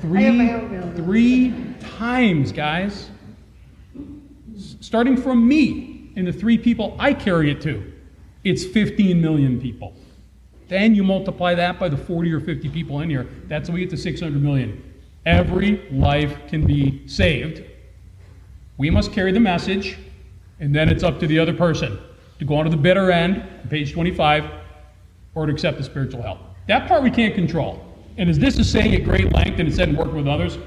Three, 0.01 0.23
have 0.23 0.35
my 0.35 0.53
own 0.53 0.69
building. 0.69 0.93
three 0.95 1.53
times, 1.97 2.51
guys. 2.51 3.09
Starting 4.79 5.15
from 5.17 5.47
me 5.47 6.11
and 6.15 6.25
the 6.27 6.33
three 6.33 6.57
people 6.57 6.95
I 6.99 7.13
carry 7.13 7.51
it 7.51 7.61
to, 7.61 7.83
it's 8.43 8.65
15 8.65 9.21
million 9.21 9.59
people. 9.61 9.93
Then 10.67 10.95
you 10.95 11.03
multiply 11.03 11.53
that 11.55 11.79
by 11.79 11.89
the 11.89 11.97
40 11.97 12.31
or 12.33 12.39
50 12.39 12.69
people 12.69 13.01
in 13.01 13.09
here. 13.09 13.27
That's 13.47 13.67
how 13.69 13.73
we 13.75 13.81
get 13.81 13.89
to 13.91 13.97
600 13.97 14.41
million. 14.41 14.81
Every 15.25 15.87
life 15.89 16.37
can 16.47 16.65
be 16.65 17.07
saved. 17.07 17.63
We 18.77 18.89
must 18.89 19.13
carry 19.13 19.31
the 19.31 19.39
message, 19.39 19.97
and 20.59 20.75
then 20.75 20.89
it's 20.89 21.03
up 21.03 21.19
to 21.19 21.27
the 21.27 21.39
other 21.39 21.53
person 21.53 21.97
to 22.39 22.45
go 22.45 22.55
on 22.55 22.65
to 22.65 22.69
the 22.69 22.77
bitter 22.77 23.11
end, 23.11 23.69
page 23.69 23.93
25, 23.93 24.45
or 25.35 25.45
to 25.45 25.51
accept 25.51 25.77
the 25.77 25.83
spiritual 25.83 26.21
help. 26.21 26.39
That 26.67 26.87
part 26.87 27.03
we 27.03 27.11
can't 27.11 27.35
control. 27.35 27.85
And 28.17 28.29
as 28.29 28.37
this 28.37 28.59
is 28.59 28.69
saying 28.69 28.93
at 28.95 29.03
great 29.03 29.31
length, 29.31 29.59
and 29.59 29.67
it 29.67 29.75
said 29.75 29.89
in 29.89 29.95
working 29.95 30.15
with 30.15 30.27
others, 30.27 30.57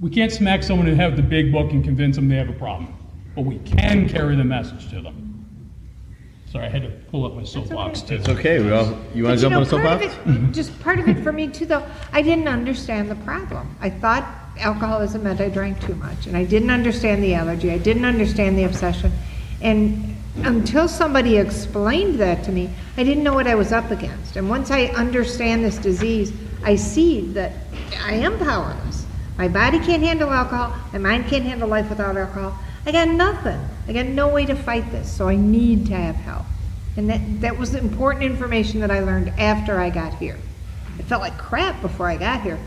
we 0.00 0.10
can't 0.10 0.32
smack 0.32 0.62
someone 0.62 0.86
and 0.86 0.98
have 0.98 1.16
the 1.16 1.22
big 1.22 1.52
book 1.52 1.72
and 1.72 1.84
convince 1.84 2.16
them 2.16 2.28
they 2.28 2.36
have 2.36 2.48
a 2.48 2.52
problem. 2.52 2.94
But 3.34 3.42
we 3.42 3.58
can 3.58 4.08
carry 4.08 4.36
the 4.36 4.44
message 4.44 4.88
to 4.90 5.00
them. 5.00 5.27
Sorry, 6.50 6.64
I 6.64 6.70
had 6.70 6.82
to 6.82 6.88
pull 7.10 7.26
up 7.26 7.34
my 7.34 7.44
soapbox 7.44 8.00
too. 8.00 8.14
It's 8.14 8.28
okay. 8.28 8.58
We 8.62 8.70
all, 8.70 8.98
you 9.14 9.24
want 9.24 9.38
to 9.38 9.42
jump 9.42 9.52
know, 9.52 9.60
on 9.60 9.66
a 9.66 9.68
part 9.68 10.00
soapbox? 10.00 10.04
of 10.04 10.12
it, 10.12 10.30
mm-hmm. 10.30 10.52
just 10.52 10.80
part 10.80 10.98
of 10.98 11.06
it 11.06 11.22
for 11.22 11.30
me 11.30 11.48
too, 11.48 11.66
though, 11.66 11.86
I 12.12 12.22
didn't 12.22 12.48
understand 12.48 13.10
the 13.10 13.16
problem. 13.16 13.76
I 13.80 13.90
thought 13.90 14.26
alcoholism 14.58 15.24
meant 15.24 15.42
I 15.42 15.50
drank 15.50 15.78
too 15.80 15.94
much, 15.96 16.26
and 16.26 16.36
I 16.36 16.44
didn't 16.44 16.70
understand 16.70 17.22
the 17.22 17.34
allergy. 17.34 17.70
I 17.70 17.76
didn't 17.78 18.06
understand 18.06 18.56
the 18.56 18.64
obsession, 18.64 19.12
and 19.60 20.16
until 20.44 20.88
somebody 20.88 21.36
explained 21.36 22.18
that 22.20 22.44
to 22.44 22.52
me, 22.52 22.70
I 22.96 23.04
didn't 23.04 23.24
know 23.24 23.34
what 23.34 23.46
I 23.46 23.54
was 23.54 23.72
up 23.72 23.90
against. 23.90 24.36
And 24.36 24.48
once 24.48 24.70
I 24.70 24.86
understand 24.86 25.64
this 25.64 25.76
disease, 25.76 26.32
I 26.64 26.76
see 26.76 27.22
that 27.32 27.52
I 28.00 28.14
am 28.14 28.38
powerless. 28.38 29.04
My 29.36 29.48
body 29.48 29.78
can't 29.80 30.02
handle 30.02 30.30
alcohol, 30.30 30.74
my 30.92 30.98
mind 30.98 31.26
can't 31.26 31.44
handle 31.44 31.68
life 31.68 31.90
without 31.90 32.16
alcohol. 32.16 32.58
I 32.86 32.92
got 32.92 33.08
nothing. 33.08 33.60
I 33.88 33.92
got 33.94 34.06
no 34.06 34.28
way 34.28 34.44
to 34.44 34.54
fight 34.54 34.90
this, 34.92 35.10
so 35.10 35.28
I 35.28 35.36
need 35.36 35.86
to 35.86 35.94
have 35.94 36.14
help. 36.16 36.44
And 36.98 37.08
that, 37.08 37.40
that 37.40 37.56
was 37.56 37.72
the 37.72 37.78
important 37.78 38.22
information 38.22 38.80
that 38.80 38.90
I 38.90 39.00
learned 39.00 39.30
after 39.38 39.80
I 39.80 39.88
got 39.88 40.14
here. 40.14 40.36
It 40.98 41.06
felt 41.06 41.22
like 41.22 41.38
crap 41.38 41.80
before 41.80 42.06
I 42.06 42.16
got 42.16 42.42
here, 42.42 42.58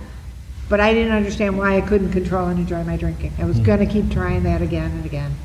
but 0.67 0.79
I 0.79 0.93
didn't 0.93 1.11
understand 1.11 1.57
why 1.57 1.77
I 1.77 1.81
couldn't 1.81 2.11
control 2.11 2.47
and 2.47 2.59
enjoy 2.59 2.83
my 2.83 2.97
drinking. 2.97 3.33
I 3.37 3.45
was 3.45 3.57
hmm. 3.57 3.63
gonna 3.63 3.85
keep 3.85 4.09
trying 4.09 4.43
that 4.43 4.63
again 4.63 4.89
and 4.91 5.05
again. 5.05 5.35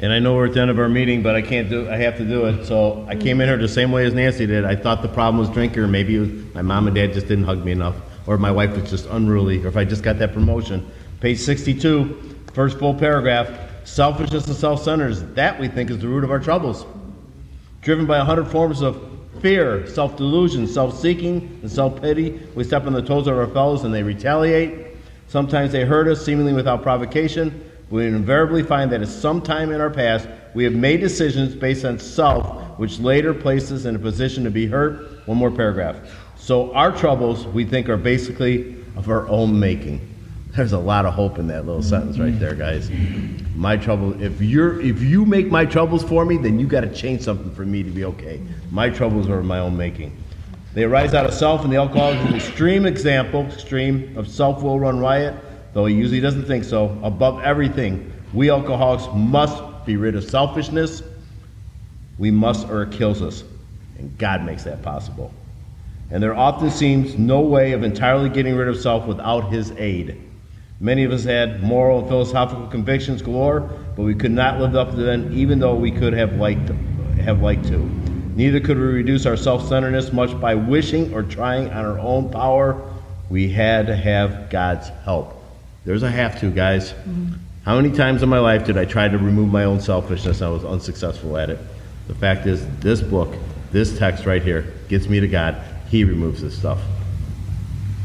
And 0.00 0.12
I 0.12 0.18
know 0.18 0.34
we're 0.34 0.46
at 0.46 0.54
the 0.54 0.60
end 0.60 0.70
of 0.70 0.78
our 0.80 0.88
meeting, 0.88 1.22
but 1.22 1.36
I 1.36 1.42
can't 1.42 1.68
do, 1.68 1.88
I 1.88 1.96
have 1.96 2.16
to 2.16 2.24
do 2.24 2.46
it. 2.46 2.66
So 2.66 3.06
I 3.08 3.14
came 3.14 3.40
in 3.40 3.48
here 3.48 3.56
the 3.56 3.68
same 3.68 3.92
way 3.92 4.06
as 4.06 4.12
Nancy 4.12 4.44
did. 4.44 4.64
I 4.64 4.74
thought 4.74 5.02
the 5.02 5.08
problem 5.08 5.38
was 5.38 5.48
drinking, 5.50 5.82
or 5.82 5.86
maybe 5.86 6.16
it 6.16 6.20
was 6.20 6.54
my 6.54 6.62
mom 6.62 6.88
and 6.88 6.96
dad 6.96 7.12
just 7.12 7.28
didn't 7.28 7.44
hug 7.44 7.64
me 7.64 7.70
enough, 7.70 7.94
or 8.26 8.38
my 8.38 8.50
wife 8.50 8.74
was 8.74 8.90
just 8.90 9.06
unruly, 9.06 9.64
or 9.64 9.68
if 9.68 9.76
I 9.76 9.84
just 9.84 10.02
got 10.02 10.18
that 10.18 10.32
promotion. 10.32 10.90
Page 11.20 11.38
62, 11.38 12.38
first 12.54 12.78
full 12.78 12.94
paragraph, 12.94 13.48
selfishness 13.84 14.46
and 14.46 14.56
self-centeredness, 14.56 15.34
that 15.34 15.58
we 15.58 15.68
think 15.68 15.90
is 15.90 15.98
the 15.98 16.08
root 16.08 16.24
of 16.24 16.30
our 16.30 16.40
troubles. 16.40 16.86
Driven 17.82 18.06
by 18.06 18.18
a 18.18 18.24
hundred 18.24 18.46
forms 18.46 18.80
of 18.80 19.10
fear, 19.40 19.86
self-delusion, 19.86 20.66
self-seeking, 20.66 21.60
and 21.62 21.70
self-pity, 21.70 22.40
we 22.54 22.64
step 22.64 22.86
on 22.86 22.92
the 22.92 23.02
toes 23.02 23.26
of 23.26 23.36
our 23.36 23.46
fellows 23.46 23.84
and 23.84 23.92
they 23.92 24.02
retaliate. 24.02 24.96
Sometimes 25.28 25.72
they 25.72 25.84
hurt 25.84 26.08
us 26.08 26.24
seemingly 26.24 26.52
without 26.52 26.82
provocation. 26.82 27.70
We 27.90 28.06
invariably 28.06 28.62
find 28.62 28.90
that 28.92 29.02
at 29.02 29.08
some 29.08 29.42
time 29.42 29.70
in 29.70 29.80
our 29.80 29.90
past, 29.90 30.28
we 30.54 30.64
have 30.64 30.72
made 30.72 31.00
decisions 31.00 31.54
based 31.54 31.84
on 31.84 31.98
self, 31.98 32.78
which 32.78 32.98
later 32.98 33.34
places 33.34 33.82
us 33.82 33.84
in 33.84 33.96
a 33.96 33.98
position 33.98 34.44
to 34.44 34.50
be 34.50 34.66
hurt. 34.66 35.26
One 35.26 35.36
more 35.36 35.50
paragraph. 35.50 35.96
So 36.36 36.72
our 36.74 36.92
troubles, 36.92 37.46
we 37.46 37.64
think, 37.64 37.88
are 37.88 37.96
basically 37.96 38.84
of 38.96 39.08
our 39.08 39.28
own 39.28 39.58
making. 39.58 40.13
There's 40.56 40.72
a 40.72 40.78
lot 40.78 41.04
of 41.04 41.14
hope 41.14 41.40
in 41.40 41.48
that 41.48 41.66
little 41.66 41.82
sentence 41.82 42.16
right 42.16 42.38
there, 42.38 42.54
guys. 42.54 42.88
My 43.56 43.76
trouble, 43.76 44.22
if 44.22 44.40
you're, 44.40 44.80
if 44.80 45.02
you 45.02 45.24
make 45.24 45.50
my 45.50 45.64
troubles 45.64 46.04
for 46.04 46.24
me, 46.24 46.36
then 46.36 46.60
you 46.60 46.68
got 46.68 46.82
to 46.82 46.94
change 46.94 47.22
something 47.22 47.52
for 47.56 47.66
me 47.66 47.82
to 47.82 47.90
be 47.90 48.04
okay. 48.04 48.40
My 48.70 48.88
troubles 48.88 49.28
are 49.28 49.40
of 49.40 49.44
my 49.44 49.58
own 49.58 49.76
making. 49.76 50.16
They 50.72 50.84
arise 50.84 51.12
out 51.12 51.26
of 51.26 51.34
self, 51.34 51.64
and 51.64 51.72
the 51.72 51.76
alcoholic 51.76 52.20
is 52.20 52.26
an 52.26 52.34
extreme 52.36 52.86
example, 52.86 53.44
extreme 53.46 54.16
of 54.16 54.28
self 54.28 54.62
will 54.62 54.78
run 54.78 55.00
riot, 55.00 55.34
though 55.72 55.86
he 55.86 55.94
usually 55.96 56.20
doesn't 56.20 56.44
think 56.44 56.62
so. 56.62 57.00
Above 57.02 57.42
everything, 57.42 58.12
we 58.32 58.48
alcoholics 58.48 59.08
must 59.12 59.60
be 59.84 59.96
rid 59.96 60.14
of 60.14 60.22
selfishness. 60.22 61.02
We 62.16 62.30
must, 62.30 62.68
or 62.68 62.84
it 62.84 62.92
kills 62.92 63.22
us. 63.22 63.42
And 63.98 64.16
God 64.18 64.44
makes 64.44 64.62
that 64.64 64.82
possible. 64.82 65.34
And 66.12 66.22
there 66.22 66.34
often 66.34 66.70
seems 66.70 67.18
no 67.18 67.40
way 67.40 67.72
of 67.72 67.82
entirely 67.82 68.28
getting 68.28 68.54
rid 68.54 68.68
of 68.68 68.78
self 68.78 69.06
without 69.06 69.50
His 69.50 69.72
aid. 69.72 70.20
Many 70.84 71.04
of 71.04 71.12
us 71.12 71.24
had 71.24 71.62
moral 71.62 72.00
and 72.00 72.08
philosophical 72.08 72.66
convictions 72.66 73.22
galore, 73.22 73.60
but 73.96 74.02
we 74.02 74.14
could 74.14 74.32
not 74.32 74.60
live 74.60 74.76
up 74.76 74.90
to 74.90 74.96
them, 74.96 75.32
even 75.32 75.58
though 75.58 75.74
we 75.74 75.90
could 75.90 76.12
have 76.12 76.34
liked 76.34 76.68
have 77.22 77.40
liked 77.40 77.64
to. 77.68 77.78
Neither 78.36 78.60
could 78.60 78.76
we 78.76 78.82
reduce 78.82 79.24
our 79.24 79.34
self-centeredness 79.34 80.12
much 80.12 80.38
by 80.38 80.54
wishing 80.54 81.14
or 81.14 81.22
trying 81.22 81.70
on 81.70 81.86
our 81.86 81.98
own 81.98 82.28
power. 82.28 82.78
We 83.30 83.48
had 83.48 83.86
to 83.86 83.96
have 83.96 84.50
God's 84.50 84.90
help. 85.04 85.42
There's 85.86 86.02
a 86.02 86.10
have 86.10 86.38
to, 86.40 86.50
guys. 86.50 86.92
Mm-hmm. 86.92 87.32
How 87.64 87.80
many 87.80 87.90
times 87.90 88.22
in 88.22 88.28
my 88.28 88.40
life 88.40 88.66
did 88.66 88.76
I 88.76 88.84
try 88.84 89.08
to 89.08 89.16
remove 89.16 89.50
my 89.50 89.64
own 89.64 89.80
selfishness 89.80 90.42
I 90.42 90.50
was 90.50 90.66
unsuccessful 90.66 91.38
at 91.38 91.48
it? 91.48 91.58
The 92.08 92.14
fact 92.14 92.46
is, 92.46 92.68
this 92.80 93.00
book, 93.00 93.34
this 93.72 93.96
text 93.96 94.26
right 94.26 94.42
here, 94.42 94.74
gets 94.88 95.08
me 95.08 95.18
to 95.20 95.28
God. 95.28 95.56
He 95.88 96.04
removes 96.04 96.42
this 96.42 96.58
stuff. 96.58 96.82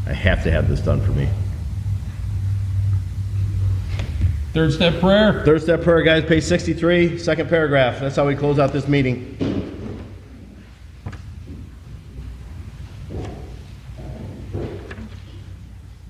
I 0.07 0.13
have 0.13 0.43
to 0.43 0.51
have 0.51 0.69
this 0.69 0.79
done 0.79 1.01
for 1.01 1.11
me. 1.11 1.27
Third 4.51 4.73
step 4.73 4.99
prayer. 4.99 5.43
Third 5.45 5.61
step 5.61 5.83
prayer, 5.83 6.01
guys, 6.01 6.25
page 6.25 6.43
63, 6.43 7.19
second 7.19 7.49
paragraph. 7.49 7.99
That's 7.99 8.15
how 8.15 8.25
we 8.25 8.35
close 8.35 8.57
out 8.57 8.73
this 8.73 8.87
meeting. 8.87 9.37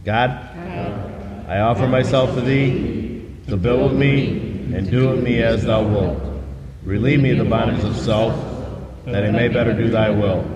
God, 0.06 0.30
I 1.50 1.60
offer 1.60 1.86
myself 1.86 2.34
to 2.36 2.42
thee, 2.42 3.30
to 3.48 3.58
build 3.58 3.96
me 3.96 4.40
and 4.74 4.90
do 4.90 5.10
with 5.10 5.22
me 5.22 5.44
as 5.44 5.66
thou 5.66 5.84
wilt. 5.84 6.24
Relieve 6.84 7.22
me 7.22 7.32
of 7.32 7.40
the 7.40 7.44
bondage 7.44 7.84
of 7.84 7.98
self, 7.98 8.34
that 9.04 9.26
I 9.26 9.32
may 9.32 9.50
better 9.50 9.74
do 9.74 9.90
thy 9.90 10.12
will. 10.12 10.50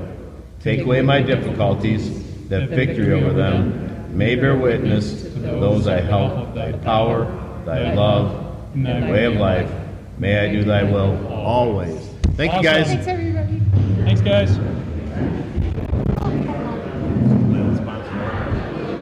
Take 0.61 0.85
away 0.85 1.01
my 1.01 1.21
difficulties, 1.21 2.47
that 2.47 2.69
victory 2.69 3.11
over 3.11 3.33
them 3.33 4.17
may 4.17 4.35
bear 4.37 4.55
witness 4.55 5.23
to 5.23 5.29
those 5.39 5.85
I 5.85 5.99
help, 5.99 6.55
thy 6.55 6.71
power, 6.71 7.42
thy 7.65 7.93
love, 7.93 8.55
and 8.73 8.85
thy 8.85 9.11
way 9.11 9.25
of 9.25 9.35
life. 9.35 9.69
May 10.17 10.37
I 10.39 10.51
do 10.51 10.63
thy 10.63 10.83
will 10.83 11.27
always. 11.27 12.09
Thank 12.35 12.53
you, 12.53 12.63
guys. 12.63 12.87
Thanks, 12.87 13.07
everybody. 13.07 13.59
Thanks, 14.05 14.21
guys. 14.21 14.72